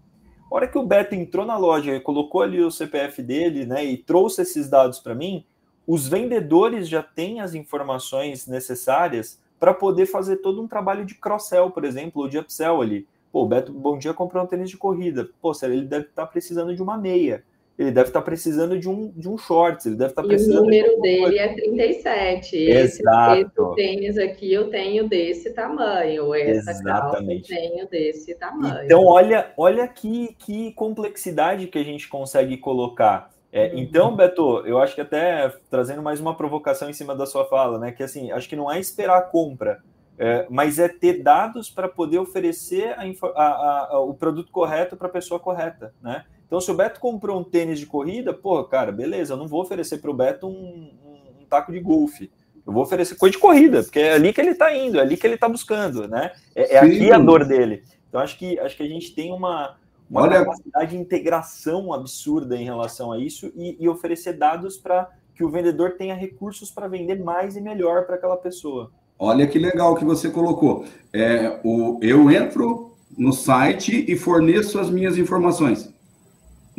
A 0.52 0.54
hora 0.54 0.68
que 0.68 0.76
o 0.76 0.84
Beto 0.84 1.14
entrou 1.14 1.46
na 1.46 1.56
loja 1.56 1.96
e 1.96 2.00
colocou 2.00 2.42
ali 2.42 2.62
o 2.62 2.70
CPF 2.70 3.22
dele, 3.22 3.64
né, 3.64 3.82
e 3.82 3.96
trouxe 3.96 4.42
esses 4.42 4.68
dados 4.68 4.98
para 4.98 5.14
mim, 5.14 5.46
os 5.86 6.06
vendedores 6.06 6.86
já 6.86 7.02
têm 7.02 7.40
as 7.40 7.54
informações 7.54 8.46
necessárias 8.46 9.40
para 9.58 9.72
poder 9.72 10.04
fazer 10.04 10.36
todo 10.36 10.60
um 10.60 10.68
trabalho 10.68 11.06
de 11.06 11.14
cross-sell, 11.14 11.70
por 11.70 11.86
exemplo, 11.86 12.20
ou 12.20 12.28
de 12.28 12.36
upsell 12.36 12.82
ali. 12.82 13.08
Pô, 13.32 13.44
o 13.44 13.48
Beto 13.48 13.72
Bom 13.72 13.96
Dia 13.96 14.12
comprou 14.12 14.44
um 14.44 14.46
tênis 14.46 14.68
de 14.68 14.76
corrida. 14.76 15.30
Pô, 15.40 15.52
ele 15.62 15.86
deve 15.86 16.08
estar 16.08 16.26
tá 16.26 16.30
precisando 16.30 16.76
de 16.76 16.82
uma 16.82 16.98
meia 16.98 17.42
ele 17.80 17.90
deve 17.90 18.10
estar 18.10 18.20
precisando 18.20 18.78
de 18.78 18.90
um, 18.90 19.10
de 19.10 19.26
um 19.26 19.38
shorts, 19.38 19.86
ele 19.86 19.96
deve 19.96 20.12
estar 20.12 20.22
precisando. 20.22 20.58
O 20.58 20.64
número 20.64 20.96
de 20.96 21.00
dele 21.00 21.38
é 21.38 21.54
37. 21.54 22.56
Exato. 22.56 23.40
Esse 23.40 23.74
tênis 23.74 24.18
aqui 24.18 24.52
eu 24.52 24.68
tenho 24.68 25.08
desse 25.08 25.54
tamanho, 25.54 26.34
essa 26.34 26.72
Exatamente. 26.72 27.48
calça 27.48 27.54
eu 27.54 27.70
tenho 27.70 27.88
desse 27.88 28.34
tamanho. 28.34 28.84
Então, 28.84 29.06
olha, 29.06 29.50
olha 29.56 29.88
que, 29.88 30.36
que 30.38 30.72
complexidade 30.74 31.68
que 31.68 31.78
a 31.78 31.82
gente 31.82 32.06
consegue 32.06 32.58
colocar. 32.58 33.30
É, 33.50 33.68
uhum. 33.68 33.78
Então, 33.78 34.14
Beto, 34.14 34.58
eu 34.66 34.78
acho 34.78 34.94
que 34.94 35.00
até 35.00 35.50
trazendo 35.70 36.02
mais 36.02 36.20
uma 36.20 36.36
provocação 36.36 36.90
em 36.90 36.92
cima 36.92 37.14
da 37.14 37.24
sua 37.24 37.46
fala, 37.46 37.78
né? 37.78 37.92
Que 37.92 38.02
assim, 38.02 38.30
acho 38.30 38.46
que 38.46 38.56
não 38.56 38.70
é 38.70 38.78
esperar 38.78 39.16
a 39.16 39.22
compra, 39.22 39.82
é, 40.18 40.46
mas 40.50 40.78
é 40.78 40.86
ter 40.86 41.22
dados 41.22 41.70
para 41.70 41.88
poder 41.88 42.18
oferecer 42.18 42.94
a, 42.98 43.04
a, 43.34 43.88
a, 43.92 44.00
o 44.00 44.12
produto 44.12 44.52
correto 44.52 44.98
para 44.98 45.06
a 45.06 45.10
pessoa 45.10 45.40
correta, 45.40 45.94
né? 46.02 46.26
Então, 46.50 46.60
se 46.60 46.68
o 46.68 46.74
Beto 46.74 46.98
comprou 46.98 47.38
um 47.38 47.44
tênis 47.44 47.78
de 47.78 47.86
corrida, 47.86 48.34
pô, 48.34 48.64
cara, 48.64 48.90
beleza, 48.90 49.34
eu 49.34 49.36
não 49.36 49.46
vou 49.46 49.62
oferecer 49.62 49.98
para 49.98 50.10
o 50.10 50.14
Beto 50.14 50.48
um, 50.48 50.50
um, 50.50 51.42
um, 51.42 51.44
taco 51.48 51.70
de 51.70 51.78
golfe. 51.78 52.28
Eu 52.66 52.72
vou 52.72 52.82
oferecer 52.82 53.14
coisa 53.14 53.34
de 53.34 53.38
corrida, 53.38 53.84
porque 53.84 54.00
é 54.00 54.14
ali 54.14 54.32
que 54.32 54.40
ele 54.40 54.50
está 54.50 54.76
indo, 54.76 54.98
é 54.98 55.00
ali 55.00 55.16
que 55.16 55.24
ele 55.24 55.34
está 55.34 55.48
buscando, 55.48 56.08
né? 56.08 56.32
É, 56.52 56.74
é 56.74 56.78
aqui 56.80 57.12
a 57.12 57.18
dor 57.20 57.44
dele. 57.44 57.84
Então, 58.08 58.20
acho 58.20 58.36
que, 58.36 58.58
acho 58.58 58.76
que 58.76 58.82
a 58.82 58.88
gente 58.88 59.14
tem 59.14 59.32
uma, 59.32 59.76
uma 60.10 60.22
Olha... 60.22 60.40
capacidade 60.40 60.90
de 60.90 60.96
integração 60.96 61.92
absurda 61.92 62.56
em 62.56 62.64
relação 62.64 63.12
a 63.12 63.18
isso 63.20 63.52
e, 63.54 63.76
e 63.78 63.88
oferecer 63.88 64.32
dados 64.32 64.76
para 64.76 65.08
que 65.36 65.44
o 65.44 65.50
vendedor 65.50 65.92
tenha 65.96 66.16
recursos 66.16 66.68
para 66.68 66.88
vender 66.88 67.22
mais 67.22 67.56
e 67.56 67.60
melhor 67.60 68.06
para 68.06 68.16
aquela 68.16 68.36
pessoa. 68.36 68.90
Olha 69.16 69.46
que 69.46 69.56
legal 69.56 69.94
que 69.94 70.04
você 70.04 70.28
colocou. 70.28 70.84
É, 71.12 71.60
o, 71.62 72.00
eu 72.02 72.28
entro 72.28 72.90
no 73.16 73.32
site 73.32 74.04
e 74.08 74.16
forneço 74.16 74.80
as 74.80 74.90
minhas 74.90 75.16
informações. 75.16 75.89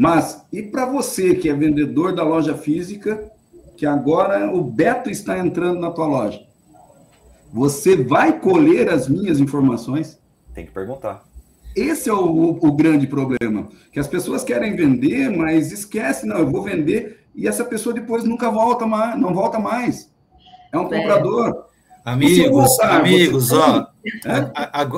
Mas 0.01 0.43
e 0.51 0.63
para 0.63 0.87
você 0.87 1.35
que 1.35 1.47
é 1.47 1.53
vendedor 1.53 2.15
da 2.15 2.23
loja 2.23 2.57
física, 2.57 3.31
que 3.77 3.85
agora 3.85 4.51
o 4.51 4.63
Beto 4.63 5.11
está 5.11 5.37
entrando 5.37 5.79
na 5.79 5.91
tua 5.91 6.07
loja, 6.07 6.41
você 7.53 7.95
vai 7.95 8.39
colher 8.39 8.89
as 8.89 9.07
minhas 9.07 9.39
informações? 9.39 10.17
Tem 10.55 10.65
que 10.65 10.71
perguntar. 10.71 11.23
Esse 11.75 12.09
é 12.09 12.13
o, 12.13 12.25
o, 12.25 12.67
o, 12.67 12.71
grande 12.71 13.05
problema, 13.05 13.69
que 13.93 13.99
as 13.99 14.07
pessoas 14.07 14.43
querem 14.43 14.75
vender, 14.75 15.29
mas 15.29 15.71
esquece, 15.71 16.25
não, 16.25 16.39
eu 16.39 16.49
vou 16.49 16.63
vender 16.63 17.23
e 17.35 17.47
essa 17.47 17.63
pessoa 17.63 17.93
depois 17.93 18.23
nunca 18.23 18.49
volta 18.49 18.87
mais, 18.87 19.21
não 19.21 19.35
volta 19.35 19.59
mais. 19.59 20.09
É 20.73 20.79
um 20.79 20.91
é. 20.91 20.97
comprador. 20.97 21.65
Amigos, 22.03 22.49
voltar, 22.49 23.01
amigos, 23.01 23.51
ó, 23.51 23.87
é? 24.25 24.51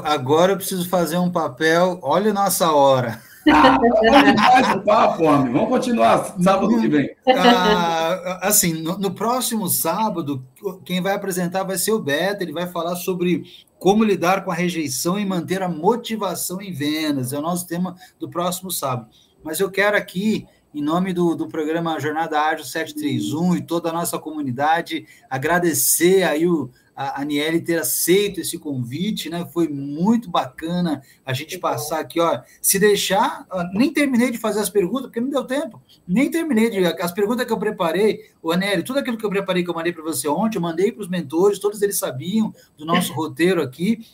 agora 0.05 0.53
eu 0.53 0.55
preciso 0.55 0.87
fazer 0.87 1.17
um 1.17 1.29
papel. 1.29 1.99
Olha 2.01 2.31
nossa 2.31 2.71
hora. 2.71 3.19
Ah, 3.51 4.75
um 4.75 4.79
papo, 4.83 5.23
homem. 5.23 5.51
Vamos 5.51 5.69
continuar 5.69 6.35
sábado 6.39 6.79
que 6.79 6.87
vem. 6.87 7.09
Ah, 7.27 8.39
assim, 8.43 8.73
no, 8.73 8.97
no, 8.97 9.11
próximo 9.11 9.67
sábado, 9.67 10.45
quem 10.85 11.01
vai 11.01 11.13
apresentar 11.13 11.63
vai 11.63 11.77
ser 11.77 11.91
o 11.91 11.99
Beto. 11.99 12.43
Ele 12.43 12.53
vai 12.53 12.67
falar 12.67 12.95
sobre 12.95 13.43
como 13.77 14.03
lidar 14.03 14.45
com 14.45 14.51
a 14.51 14.55
rejeição 14.55 15.19
e 15.19 15.25
manter 15.25 15.61
a 15.61 15.67
motivação 15.67 16.61
em 16.61 16.71
vendas. 16.71 17.33
É 17.33 17.37
o 17.37 17.41
nosso 17.41 17.67
tema 17.67 17.95
do 18.19 18.29
próximo 18.29 18.71
sábado. 18.71 19.09
Mas 19.43 19.59
eu 19.59 19.69
quero 19.69 19.97
aqui, 19.97 20.47
em 20.73 20.81
nome 20.81 21.11
do, 21.11 21.35
do 21.35 21.47
programa 21.47 21.99
Jornada 21.99 22.39
Ágil 22.39 22.65
731 22.65 23.57
e 23.57 23.61
toda 23.61 23.89
a 23.89 23.93
nossa 23.93 24.17
comunidade, 24.17 25.05
agradecer 25.29 26.23
aí 26.23 26.47
o 26.47 26.69
a 26.95 27.21
Aniele 27.21 27.59
ter 27.61 27.79
aceito 27.79 28.39
esse 28.39 28.57
convite, 28.57 29.29
né? 29.29 29.47
Foi 29.51 29.67
muito 29.67 30.29
bacana 30.29 31.01
a 31.25 31.33
gente 31.33 31.57
passar 31.57 31.99
aqui, 31.99 32.19
ó. 32.19 32.41
Se 32.61 32.77
deixar, 32.79 33.45
nem 33.73 33.91
terminei 33.91 34.31
de 34.31 34.37
fazer 34.37 34.59
as 34.59 34.69
perguntas, 34.69 35.07
porque 35.07 35.19
não 35.19 35.29
deu 35.29 35.43
tempo. 35.43 35.81
Nem 36.07 36.29
terminei 36.29 36.69
de. 36.69 36.85
As 36.85 37.11
perguntas 37.11 37.45
que 37.45 37.53
eu 37.53 37.59
preparei, 37.59 38.31
o 38.41 38.51
Aniele, 38.51 38.83
tudo 38.83 38.99
aquilo 38.99 39.17
que 39.17 39.25
eu 39.25 39.29
preparei, 39.29 39.63
que 39.63 39.69
eu 39.69 39.75
mandei 39.75 39.91
para 39.91 40.03
você 40.03 40.27
ontem, 40.27 40.57
eu 40.57 40.61
mandei 40.61 40.91
para 40.91 41.01
os 41.01 41.09
mentores, 41.09 41.59
todos 41.59 41.81
eles 41.81 41.97
sabiam 41.97 42.53
do 42.77 42.85
nosso 42.85 43.11
roteiro 43.13 43.61
aqui. 43.61 44.05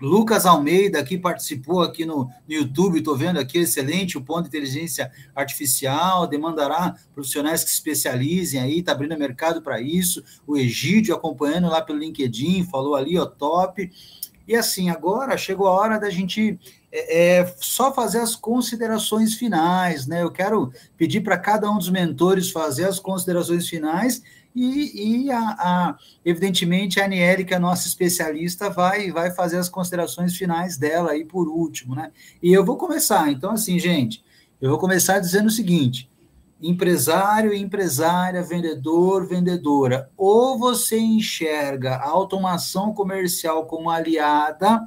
Lucas 0.00 0.46
Almeida 0.46 0.98
aqui 0.98 1.18
participou 1.18 1.82
aqui 1.82 2.06
no, 2.06 2.24
no 2.48 2.54
YouTube, 2.54 2.98
estou 2.98 3.16
vendo 3.16 3.38
aqui, 3.38 3.58
excelente, 3.58 4.16
o 4.16 4.22
ponto 4.22 4.42
de 4.42 4.48
inteligência 4.48 5.10
artificial, 5.34 6.26
demandará 6.26 6.94
profissionais 7.14 7.62
que 7.62 7.70
se 7.70 7.76
especializem 7.76 8.60
aí, 8.60 8.78
está 8.78 8.92
abrindo 8.92 9.16
mercado 9.18 9.60
para 9.60 9.80
isso, 9.80 10.24
o 10.46 10.56
Egídio 10.56 11.14
acompanhando 11.14 11.68
lá 11.68 11.82
pelo 11.82 11.98
LinkedIn, 11.98 12.64
falou 12.64 12.94
ali, 12.94 13.18
ó, 13.18 13.26
top. 13.26 13.90
E 14.48 14.56
assim, 14.56 14.90
agora 14.90 15.36
chegou 15.36 15.68
a 15.68 15.72
hora 15.72 15.98
da 15.98 16.10
gente 16.10 16.58
é, 16.90 17.38
é, 17.38 17.54
só 17.58 17.94
fazer 17.94 18.18
as 18.18 18.34
considerações 18.34 19.34
finais, 19.34 20.06
né? 20.06 20.22
Eu 20.22 20.30
quero 20.30 20.72
pedir 20.96 21.20
para 21.20 21.38
cada 21.38 21.70
um 21.70 21.78
dos 21.78 21.88
mentores 21.88 22.50
fazer 22.50 22.84
as 22.84 22.98
considerações 22.98 23.68
finais 23.68 24.22
e, 24.54 25.26
e 25.26 25.30
a, 25.30 25.38
a, 25.38 25.98
evidentemente, 26.24 27.00
a 27.00 27.04
Aniele, 27.04 27.44
que 27.44 27.54
é 27.54 27.56
a 27.56 27.60
nossa 27.60 27.86
especialista, 27.86 28.68
vai, 28.68 29.10
vai 29.10 29.30
fazer 29.30 29.58
as 29.58 29.68
considerações 29.68 30.36
finais 30.36 30.76
dela 30.76 31.12
aí 31.12 31.24
por 31.24 31.48
último, 31.48 31.94
né? 31.94 32.10
E 32.42 32.52
eu 32.52 32.64
vou 32.64 32.76
começar. 32.76 33.30
Então, 33.30 33.52
assim, 33.52 33.78
gente, 33.78 34.24
eu 34.60 34.70
vou 34.70 34.78
começar 34.78 35.18
dizendo 35.18 35.46
o 35.46 35.52
seguinte: 35.52 36.10
empresário, 36.60 37.54
empresária, 37.54 38.42
vendedor, 38.42 39.26
vendedora, 39.26 40.10
ou 40.16 40.58
você 40.58 40.98
enxerga 40.98 41.96
a 41.96 42.08
automação 42.08 42.92
comercial 42.92 43.66
como 43.66 43.90
aliada 43.90 44.86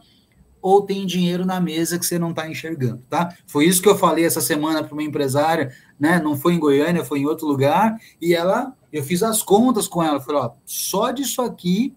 ou 0.63 0.81
tem 0.81 1.05
dinheiro 1.05 1.45
na 1.45 1.59
mesa 1.59 1.99
que 1.99 2.05
você 2.05 2.17
não 2.17 2.29
está 2.29 2.49
enxergando, 2.49 3.03
tá? 3.09 3.35
Foi 3.45 3.65
isso 3.65 3.81
que 3.81 3.89
eu 3.89 3.97
falei 3.97 4.25
essa 4.25 4.39
semana 4.39 4.81
para 4.81 4.93
uma 4.93 5.03
empresária, 5.03 5.73
né? 5.99 6.19
Não 6.19 6.37
foi 6.37 6.53
em 6.53 6.59
Goiânia, 6.59 7.03
foi 7.03 7.19
em 7.19 7.25
outro 7.25 7.45
lugar, 7.45 7.99
e 8.21 8.33
ela, 8.33 8.73
eu 8.93 9.03
fiz 9.03 9.23
as 9.23 9.41
contas 9.41 9.87
com 9.87 10.03
ela, 10.03 10.21
falei, 10.21 10.41
ó, 10.41 10.51
só 10.63 11.09
disso 11.09 11.41
aqui, 11.41 11.95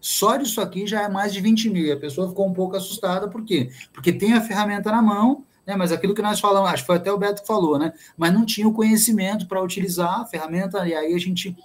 só 0.00 0.36
disso 0.36 0.60
aqui 0.60 0.86
já 0.86 1.02
é 1.02 1.08
mais 1.08 1.32
de 1.32 1.40
20 1.40 1.68
mil. 1.70 1.84
E 1.84 1.90
a 1.90 1.96
pessoa 1.98 2.28
ficou 2.28 2.46
um 2.46 2.52
pouco 2.54 2.76
assustada, 2.76 3.28
por 3.28 3.44
quê? 3.44 3.70
Porque 3.92 4.12
tem 4.12 4.32
a 4.32 4.40
ferramenta 4.40 4.92
na 4.92 5.02
mão, 5.02 5.44
né? 5.66 5.74
Mas 5.74 5.90
aquilo 5.90 6.14
que 6.14 6.22
nós 6.22 6.38
falamos, 6.38 6.70
acho 6.70 6.84
que 6.84 6.86
foi 6.86 6.96
até 6.96 7.12
o 7.12 7.18
Beto 7.18 7.42
que 7.42 7.48
falou, 7.48 7.78
né? 7.78 7.92
Mas 8.16 8.32
não 8.32 8.46
tinha 8.46 8.68
o 8.68 8.72
conhecimento 8.72 9.48
para 9.48 9.60
utilizar 9.60 10.20
a 10.20 10.24
ferramenta, 10.24 10.86
e 10.86 10.94
aí 10.94 11.12
a 11.12 11.18
gente 11.18 11.56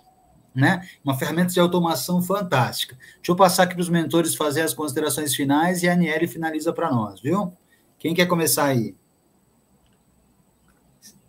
né? 0.54 0.86
Uma 1.02 1.18
ferramenta 1.18 1.54
de 1.54 1.60
automação 1.62 2.22
fantástica. 2.22 2.98
Deixa 3.16 3.32
eu 3.32 3.36
passar 3.38 3.64
aqui 3.64 3.74
para 3.74 3.82
os 3.82 3.90
mentores 3.90 4.36
fazer 4.36 4.62
as 4.62 4.74
considerações 4.74 5.34
finais 5.34 5.82
e 5.82 5.88
a 5.88 5.94
Aniele 5.94 6.28
finaliza 6.28 6.74
para 6.74 6.92
nós, 6.92 7.22
viu? 7.22 7.54
Quem 7.98 8.14
quer 8.14 8.26
começar 8.26 8.66
aí? 8.66 8.94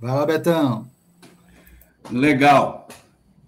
Vai 0.00 0.12
lá, 0.12 0.26
Betão. 0.26 0.90
Legal. 2.10 2.88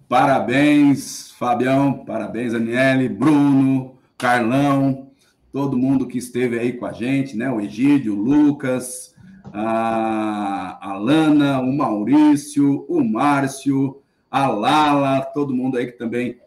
Parabéns, 0.07 1.31
Fabião. 1.31 2.05
Parabéns, 2.05 2.53
Aniele, 2.53 3.09
Bruno, 3.09 3.95
Carlão, 4.17 5.09
todo 5.51 5.77
mundo 5.77 6.07
que 6.07 6.17
esteve 6.17 6.59
aí 6.59 6.73
com 6.73 6.85
a 6.85 6.91
gente, 6.91 7.35
né? 7.35 7.49
O 7.49 7.59
Egídio, 7.59 8.13
o 8.13 8.21
Lucas, 8.21 9.15
a 9.51 10.77
Alana, 10.91 11.59
o 11.59 11.75
Maurício, 11.75 12.85
o 12.87 13.03
Márcio, 13.03 14.01
a 14.29 14.47
Lala, 14.47 15.21
todo 15.21 15.55
mundo 15.55 15.77
aí 15.77 15.87
que 15.87 15.97
também 15.97 16.37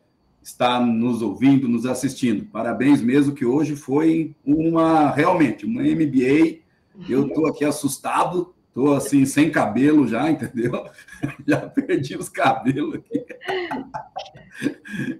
está 0.43 0.81
nos 0.81 1.21
ouvindo, 1.21 1.69
nos 1.69 1.85
assistindo. 1.85 2.45
Parabéns 2.47 3.03
mesmo, 3.03 3.35
que 3.35 3.45
hoje 3.45 3.75
foi 3.75 4.35
uma, 4.45 5.11
realmente, 5.11 5.67
uma 5.67 5.83
MBA. 5.83 6.61
Eu 7.09 7.27
estou 7.27 7.47
aqui 7.47 7.65
assustado, 7.65 8.55
estou 8.69 8.95
assim, 8.95 9.25
sem 9.25 9.51
cabelo 9.51 10.07
já, 10.07 10.31
entendeu? 10.31 10.87
Já 11.47 11.69
perdi 11.69 12.17
os 12.17 12.29
cabelos 12.29 12.95
aqui. 12.97 13.25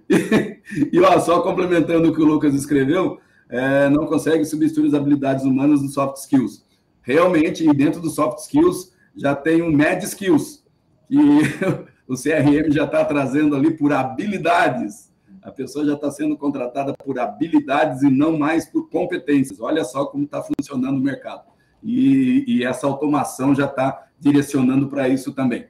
E, 0.09 0.89
e 0.91 0.99
ó, 0.99 1.17
só 1.19 1.41
complementando 1.41 2.09
o 2.09 2.13
que 2.13 2.21
o 2.21 2.25
Lucas 2.25 2.53
escreveu, 2.53 3.19
é, 3.47 3.89
não 3.89 4.05
consegue 4.05 4.43
substituir 4.43 4.87
as 4.87 4.93
habilidades 4.93 5.45
humanas 5.45 5.81
dos 5.81 5.93
soft 5.93 6.17
skills. 6.17 6.65
Realmente, 7.01 7.65
dentro 7.73 8.01
dos 8.01 8.15
soft 8.15 8.39
skills, 8.39 8.91
já 9.15 9.33
tem 9.33 9.61
um 9.61 9.71
med 9.71 10.03
skills, 10.03 10.63
que 11.07 11.17
o 12.07 12.15
CRM 12.15 12.69
já 12.69 12.83
está 12.83 13.03
trazendo 13.05 13.55
ali 13.55 13.75
por 13.75 13.93
habilidades. 13.93 15.09
A 15.41 15.51
pessoa 15.51 15.85
já 15.85 15.93
está 15.93 16.11
sendo 16.11 16.37
contratada 16.37 16.93
por 16.93 17.17
habilidades 17.17 18.03
e 18.03 18.09
não 18.09 18.37
mais 18.37 18.65
por 18.69 18.89
competências. 18.89 19.59
Olha 19.59 19.83
só 19.83 20.05
como 20.05 20.25
está 20.25 20.43
funcionando 20.43 20.97
o 20.97 21.01
mercado. 21.01 21.48
E, 21.83 22.43
e 22.47 22.63
essa 22.63 22.87
automação 22.87 23.55
já 23.55 23.65
está 23.65 24.07
direcionando 24.19 24.87
para 24.87 25.07
isso 25.07 25.31
também. 25.33 25.67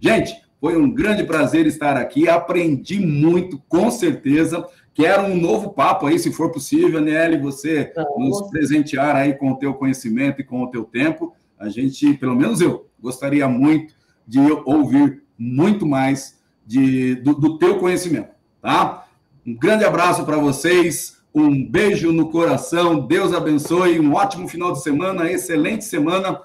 Gente, 0.00 0.34
foi 0.60 0.76
um 0.76 0.88
grande 0.90 1.24
prazer 1.24 1.66
estar 1.66 1.96
aqui, 1.96 2.28
aprendi 2.28 3.00
muito, 3.04 3.60
com 3.68 3.90
certeza. 3.90 4.64
Quero 4.94 5.24
um 5.24 5.40
novo 5.40 5.70
papo 5.70 6.06
aí, 6.06 6.18
se 6.18 6.32
for 6.32 6.52
possível, 6.52 7.00
Nelly, 7.00 7.38
você 7.38 7.92
nos 8.16 8.42
presentear 8.50 9.16
aí 9.16 9.34
com 9.34 9.52
o 9.52 9.56
teu 9.56 9.74
conhecimento 9.74 10.40
e 10.40 10.44
com 10.44 10.62
o 10.62 10.70
teu 10.70 10.84
tempo. 10.84 11.34
A 11.58 11.68
gente, 11.68 12.14
pelo 12.14 12.36
menos 12.36 12.60
eu, 12.60 12.88
gostaria 13.00 13.48
muito 13.48 13.94
de 14.26 14.38
ouvir 14.64 15.22
muito 15.36 15.86
mais 15.86 16.40
de, 16.64 17.16
do, 17.16 17.34
do 17.34 17.58
teu 17.58 17.78
conhecimento, 17.78 18.30
tá? 18.60 19.06
Um 19.44 19.56
grande 19.56 19.84
abraço 19.84 20.24
para 20.24 20.36
vocês, 20.36 21.18
um 21.34 21.64
beijo 21.64 22.12
no 22.12 22.30
coração, 22.30 23.00
Deus 23.06 23.32
abençoe, 23.32 23.98
um 23.98 24.14
ótimo 24.14 24.46
final 24.46 24.72
de 24.72 24.82
semana, 24.82 25.30
excelente 25.30 25.84
semana. 25.84 26.42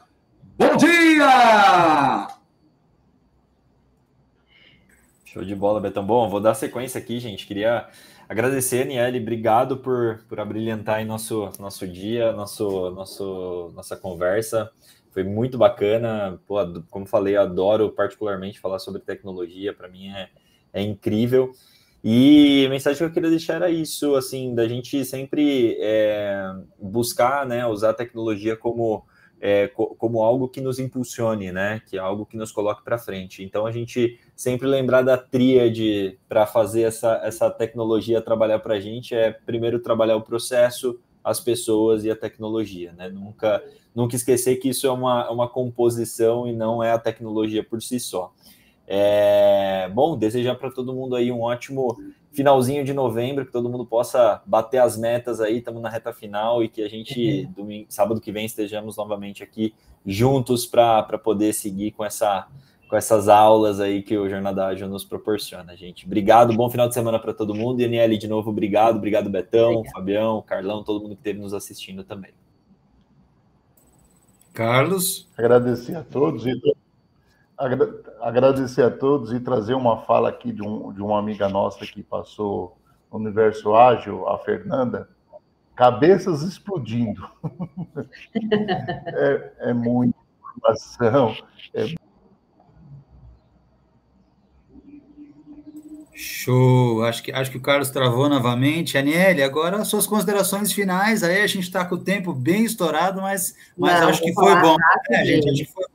Bom 0.58 0.76
dia! 0.78 2.28
Show 5.26 5.44
de 5.44 5.54
bola, 5.54 5.82
Betão. 5.82 6.06
Bom, 6.06 6.30
vou 6.30 6.40
dar 6.40 6.54
sequência 6.54 7.00
aqui, 7.00 7.20
gente. 7.20 7.46
Queria 7.46 7.88
agradecer, 8.30 8.84
Aniele, 8.84 9.20
obrigado 9.20 9.78
por, 9.78 10.24
por 10.30 10.40
abrilhantar 10.40 10.96
aí 10.96 11.06
nosso, 11.06 11.52
nosso 11.60 11.86
dia, 11.86 12.32
nosso, 12.32 12.90
nosso, 12.92 13.72
nossa 13.76 13.98
conversa. 13.98 14.72
Foi 15.12 15.24
muito 15.24 15.58
bacana. 15.58 16.40
Pô, 16.48 16.56
como 16.90 17.06
falei, 17.06 17.36
adoro 17.36 17.92
particularmente 17.92 18.60
falar 18.60 18.80
sobre 18.80 19.02
tecnologia. 19.02 19.74
Para 19.74 19.90
mim 19.90 20.10
é, 20.10 20.30
é 20.72 20.82
incrível. 20.82 21.52
E 22.10 22.66
a 22.66 22.70
mensagem 22.70 22.98
que 22.98 23.04
eu 23.04 23.12
queria 23.12 23.30
deixar 23.30 23.56
era 23.56 23.70
isso, 23.70 24.16
assim, 24.16 24.56
da 24.56 24.66
gente 24.66 25.04
sempre 25.04 25.78
é, 25.82 26.54
buscar, 26.80 27.46
né, 27.46 27.68
usar 27.68 27.90
a 27.90 27.94
tecnologia 27.94 28.56
como 28.56 29.04
é, 29.42 29.68
como 29.68 30.24
algo 30.24 30.48
que 30.48 30.62
nos 30.62 30.80
impulsione, 30.80 31.52
né? 31.52 31.82
Que 31.86 31.98
é 31.98 32.00
algo 32.00 32.26
que 32.26 32.38
nos 32.38 32.50
coloque 32.50 32.82
para 32.82 32.98
frente. 32.98 33.44
Então 33.44 33.66
a 33.66 33.72
gente 33.74 34.18
sempre 34.34 34.66
lembrar 34.66 35.02
da 35.02 35.18
tríade 35.18 36.18
para 36.30 36.48
fazer 36.48 36.84
essa, 36.84 37.20
essa 37.26 37.52
tecnologia 37.52 38.22
trabalhar 38.22 38.60
para 38.60 38.76
a 38.76 38.80
gente 38.80 39.14
é 39.14 39.30
primeiro 39.32 39.78
trabalhar 39.78 40.16
o 40.16 40.22
processo, 40.22 40.98
as 41.22 41.42
pessoas 41.42 42.06
e 42.06 42.10
a 42.10 42.16
tecnologia, 42.16 42.94
né? 42.94 43.10
Nunca, 43.10 43.62
nunca 43.94 44.16
esquecer 44.16 44.56
que 44.56 44.70
isso 44.70 44.88
é 44.88 44.92
uma, 44.92 45.30
uma 45.30 45.50
composição 45.50 46.48
e 46.48 46.56
não 46.56 46.82
é 46.82 46.94
a 46.94 46.98
tecnologia 46.98 47.66
por 47.66 47.82
si 47.82 48.00
só. 48.00 48.34
É, 48.90 49.90
bom, 49.94 50.18
desejar 50.18 50.56
para 50.56 50.72
todo 50.72 50.94
mundo 50.94 51.16
aí 51.16 51.30
um 51.30 51.42
ótimo 51.42 51.98
finalzinho 52.32 52.86
de 52.86 52.94
novembro, 52.94 53.46
que 53.46 53.52
todo 53.52 53.70
mundo 53.70 53.86
possa 53.86 54.42
bater 54.46 54.78
as 54.78 54.96
metas 54.96 55.42
aí, 55.42 55.58
estamos 55.58 55.82
na 55.82 55.90
reta 55.90 56.14
final 56.14 56.64
e 56.64 56.70
que 56.70 56.82
a 56.82 56.88
gente, 56.88 57.46
uhum. 57.48 57.52
domingo, 57.52 57.86
sábado 57.90 58.22
que 58.22 58.32
vem, 58.32 58.46
estejamos 58.46 58.96
novamente 58.96 59.44
aqui 59.44 59.74
juntos 60.06 60.66
para 60.66 61.18
poder 61.18 61.54
seguir 61.54 61.92
com, 61.92 62.06
essa, 62.06 62.48
com 62.88 62.96
essas 62.96 63.28
aulas 63.28 63.82
aí 63.82 64.02
que 64.02 64.18
o 64.18 64.30
Jornada 64.30 64.68
Ágil 64.68 64.88
nos 64.88 65.04
proporciona, 65.04 65.76
gente. 65.76 66.06
Obrigado, 66.06 66.54
bom 66.54 66.70
final 66.70 66.88
de 66.88 66.94
semana 66.94 67.20
para 67.20 67.34
todo 67.34 67.54
mundo. 67.54 67.80
Daniele, 67.80 68.18
de 68.18 68.28
novo, 68.28 68.52
obrigado. 68.52 68.98
Obrigado, 68.98 69.30
Betão, 69.30 69.72
obrigado. 69.72 69.94
Fabião, 69.94 70.42
Carlão, 70.44 70.84
todo 70.84 71.02
mundo 71.02 71.16
que 71.16 71.22
esteve 71.22 71.40
nos 71.40 71.54
assistindo 71.54 72.04
também. 72.04 72.32
Carlos. 74.54 75.28
Agradecer 75.38 75.96
a 75.96 76.04
todos 76.04 76.46
e 76.46 76.52
agradecer 78.22 78.84
a 78.84 78.92
todos 78.92 79.34
e 79.34 79.40
trazer 79.40 79.74
uma 79.74 80.04
fala 80.04 80.30
aqui 80.30 80.52
de, 80.52 80.62
um, 80.62 80.94
de 80.94 81.02
uma 81.02 81.18
amiga 81.18 81.50
nossa 81.50 81.86
que 81.86 82.04
passou 82.04 82.78
no 83.12 83.18
Universo 83.20 83.76
Ágil, 83.76 84.28
a 84.28 84.38
Fernanda, 84.38 85.10
cabeças 85.76 86.44
explodindo. 86.44 87.28
é, 89.08 89.52
é 89.60 89.74
muita 89.74 90.18
informação. 90.56 91.36
É... 91.74 91.96
Show! 96.14 97.04
Acho 97.04 97.22
que, 97.22 97.32
acho 97.32 97.52
que 97.52 97.58
o 97.58 97.62
Carlos 97.62 97.92
travou 97.92 98.28
novamente. 98.28 98.98
Aniele, 98.98 99.44
agora 99.44 99.84
suas 99.86 100.08
considerações 100.08 100.72
finais. 100.72 101.24
Aí 101.24 101.42
a 101.42 101.48
gente 101.48 101.64
está 101.64 101.86
com 101.86 101.96
o 101.96 102.04
tempo 102.04 102.34
bem 102.34 102.66
estourado, 102.66 103.22
mas, 103.22 103.56
mas 103.78 104.02
Não, 104.02 104.10
acho 104.10 104.22
que 104.22 104.34
foi 104.34 104.60
bom. 104.60 104.76
É, 105.12 105.26
gente, 105.26 105.50
acho 105.50 105.66
que 105.66 105.72
foi 105.72 105.86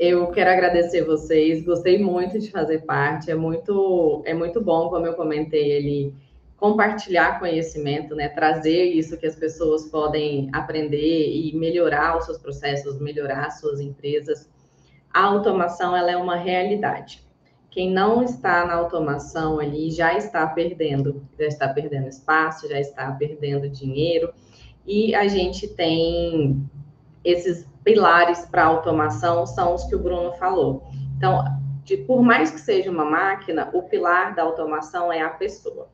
eu 0.00 0.28
quero 0.28 0.48
agradecer 0.48 1.04
vocês, 1.04 1.62
gostei 1.62 2.02
muito 2.02 2.38
de 2.38 2.50
fazer 2.50 2.86
parte, 2.86 3.30
é 3.30 3.34
muito, 3.34 4.22
é 4.24 4.32
muito 4.32 4.58
bom, 4.58 4.88
como 4.88 5.06
eu 5.06 5.12
comentei 5.12 5.76
ali, 5.76 6.14
compartilhar 6.56 7.38
conhecimento, 7.38 8.14
né? 8.14 8.30
Trazer 8.30 8.82
isso 8.84 9.18
que 9.18 9.26
as 9.26 9.36
pessoas 9.36 9.90
podem 9.90 10.48
aprender 10.54 11.30
e 11.30 11.54
melhorar 11.54 12.16
os 12.16 12.24
seus 12.24 12.38
processos, 12.38 12.98
melhorar 12.98 13.48
as 13.48 13.60
suas 13.60 13.78
empresas. 13.78 14.48
A 15.12 15.22
automação 15.24 15.94
ela 15.94 16.10
é 16.10 16.16
uma 16.16 16.36
realidade. 16.36 17.22
Quem 17.70 17.90
não 17.90 18.22
está 18.22 18.64
na 18.64 18.76
automação 18.76 19.60
ali 19.60 19.90
já 19.90 20.16
está 20.16 20.46
perdendo, 20.46 21.22
já 21.38 21.44
está 21.44 21.68
perdendo 21.68 22.08
espaço, 22.08 22.66
já 22.66 22.80
está 22.80 23.12
perdendo 23.12 23.68
dinheiro. 23.68 24.32
E 24.86 25.14
a 25.14 25.28
gente 25.28 25.68
tem 25.68 26.66
esses 27.22 27.69
pilares 27.84 28.46
para 28.46 28.64
automação 28.64 29.46
são 29.46 29.74
os 29.74 29.84
que 29.84 29.94
o 29.94 29.98
Bruno 29.98 30.32
falou. 30.32 30.88
Então, 31.16 31.44
de, 31.84 31.96
por 31.96 32.22
mais 32.22 32.50
que 32.50 32.60
seja 32.60 32.90
uma 32.90 33.04
máquina, 33.04 33.70
o 33.72 33.82
pilar 33.82 34.34
da 34.34 34.42
automação 34.42 35.12
é 35.12 35.20
a 35.20 35.30
pessoa. 35.30 35.88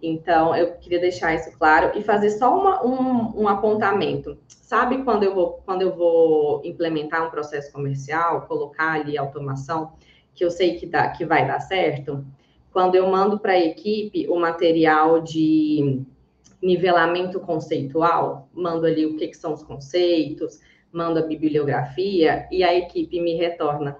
Então, 0.00 0.54
eu 0.54 0.72
queria 0.76 1.00
deixar 1.00 1.34
isso 1.34 1.50
claro 1.58 1.98
e 1.98 2.02
fazer 2.02 2.30
só 2.30 2.56
uma, 2.56 2.84
um, 2.86 3.42
um, 3.42 3.48
apontamento. 3.48 4.38
Sabe 4.46 5.02
quando 5.02 5.24
eu, 5.24 5.34
vou, 5.34 5.62
quando 5.64 5.82
eu 5.82 5.94
vou 5.94 6.62
implementar 6.64 7.26
um 7.26 7.30
processo 7.30 7.72
comercial, 7.72 8.42
colocar 8.42 8.92
ali 8.92 9.18
automação, 9.18 9.92
que 10.34 10.44
eu 10.44 10.50
sei 10.50 10.76
que, 10.76 10.86
dá, 10.86 11.08
que 11.08 11.24
vai 11.24 11.46
dar 11.46 11.58
certo? 11.58 12.24
Quando 12.72 12.94
eu 12.94 13.08
mando 13.08 13.40
para 13.40 13.52
a 13.52 13.58
equipe 13.58 14.28
o 14.28 14.38
material 14.38 15.20
de 15.20 16.04
nivelamento 16.62 17.40
conceitual, 17.40 18.48
mando 18.52 18.86
ali 18.86 19.04
o 19.04 19.16
que, 19.16 19.28
que 19.28 19.36
são 19.36 19.52
os 19.52 19.64
conceitos, 19.64 20.60
mando 20.92 21.18
a 21.18 21.22
bibliografia 21.22 22.46
e 22.50 22.64
a 22.64 22.74
equipe 22.74 23.20
me 23.20 23.34
retorna 23.34 23.96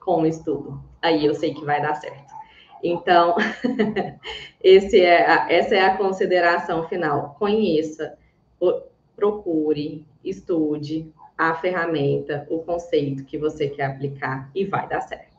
com 0.00 0.22
o 0.22 0.26
estudo. 0.26 0.82
Aí 1.00 1.24
eu 1.24 1.34
sei 1.34 1.54
que 1.54 1.64
vai 1.64 1.80
dar 1.80 1.94
certo. 1.94 2.32
Então, 2.82 3.36
é 4.62 5.26
a, 5.26 5.52
essa 5.52 5.74
é 5.74 5.80
a 5.80 5.96
consideração 5.96 6.88
final. 6.88 7.36
Conheça, 7.38 8.18
procure, 9.14 10.04
estude 10.24 11.12
a 11.38 11.54
ferramenta, 11.54 12.46
o 12.50 12.58
conceito 12.58 13.24
que 13.24 13.38
você 13.38 13.68
quer 13.68 13.84
aplicar 13.84 14.50
e 14.54 14.64
vai 14.64 14.88
dar 14.88 15.00
certo. 15.00 15.32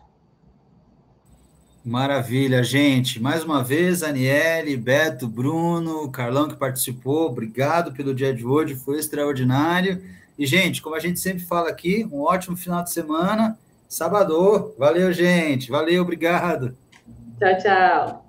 Maravilha, 1.86 2.64
gente. 2.64 3.22
Mais 3.22 3.44
uma 3.44 3.62
vez, 3.62 4.04
Aniele, 4.04 4.78
Beto, 4.78 5.28
Bruno, 5.28 6.10
Carlão 6.10 6.48
que 6.48 6.56
participou, 6.56 7.28
obrigado 7.28 7.92
pelo 7.92 8.16
dia 8.16 8.34
de 8.34 8.46
hoje, 8.46 8.74
foi 8.74 9.00
extraordinário. 9.00 10.02
E, 10.38 10.46
gente, 10.46 10.82
como 10.82 10.96
a 10.96 11.00
gente 11.00 11.20
sempre 11.20 11.44
fala 11.44 11.70
aqui, 11.70 12.08
um 12.12 12.22
ótimo 12.22 12.58
final 12.58 12.84
de 12.84 12.92
semana. 12.92 13.58
Sábado. 13.88 14.74
Valeu, 14.78 15.14
gente. 15.14 15.70
Valeu, 15.70 16.02
obrigado. 16.02 16.76
Tchau, 17.40 17.58
tchau. 17.58 18.23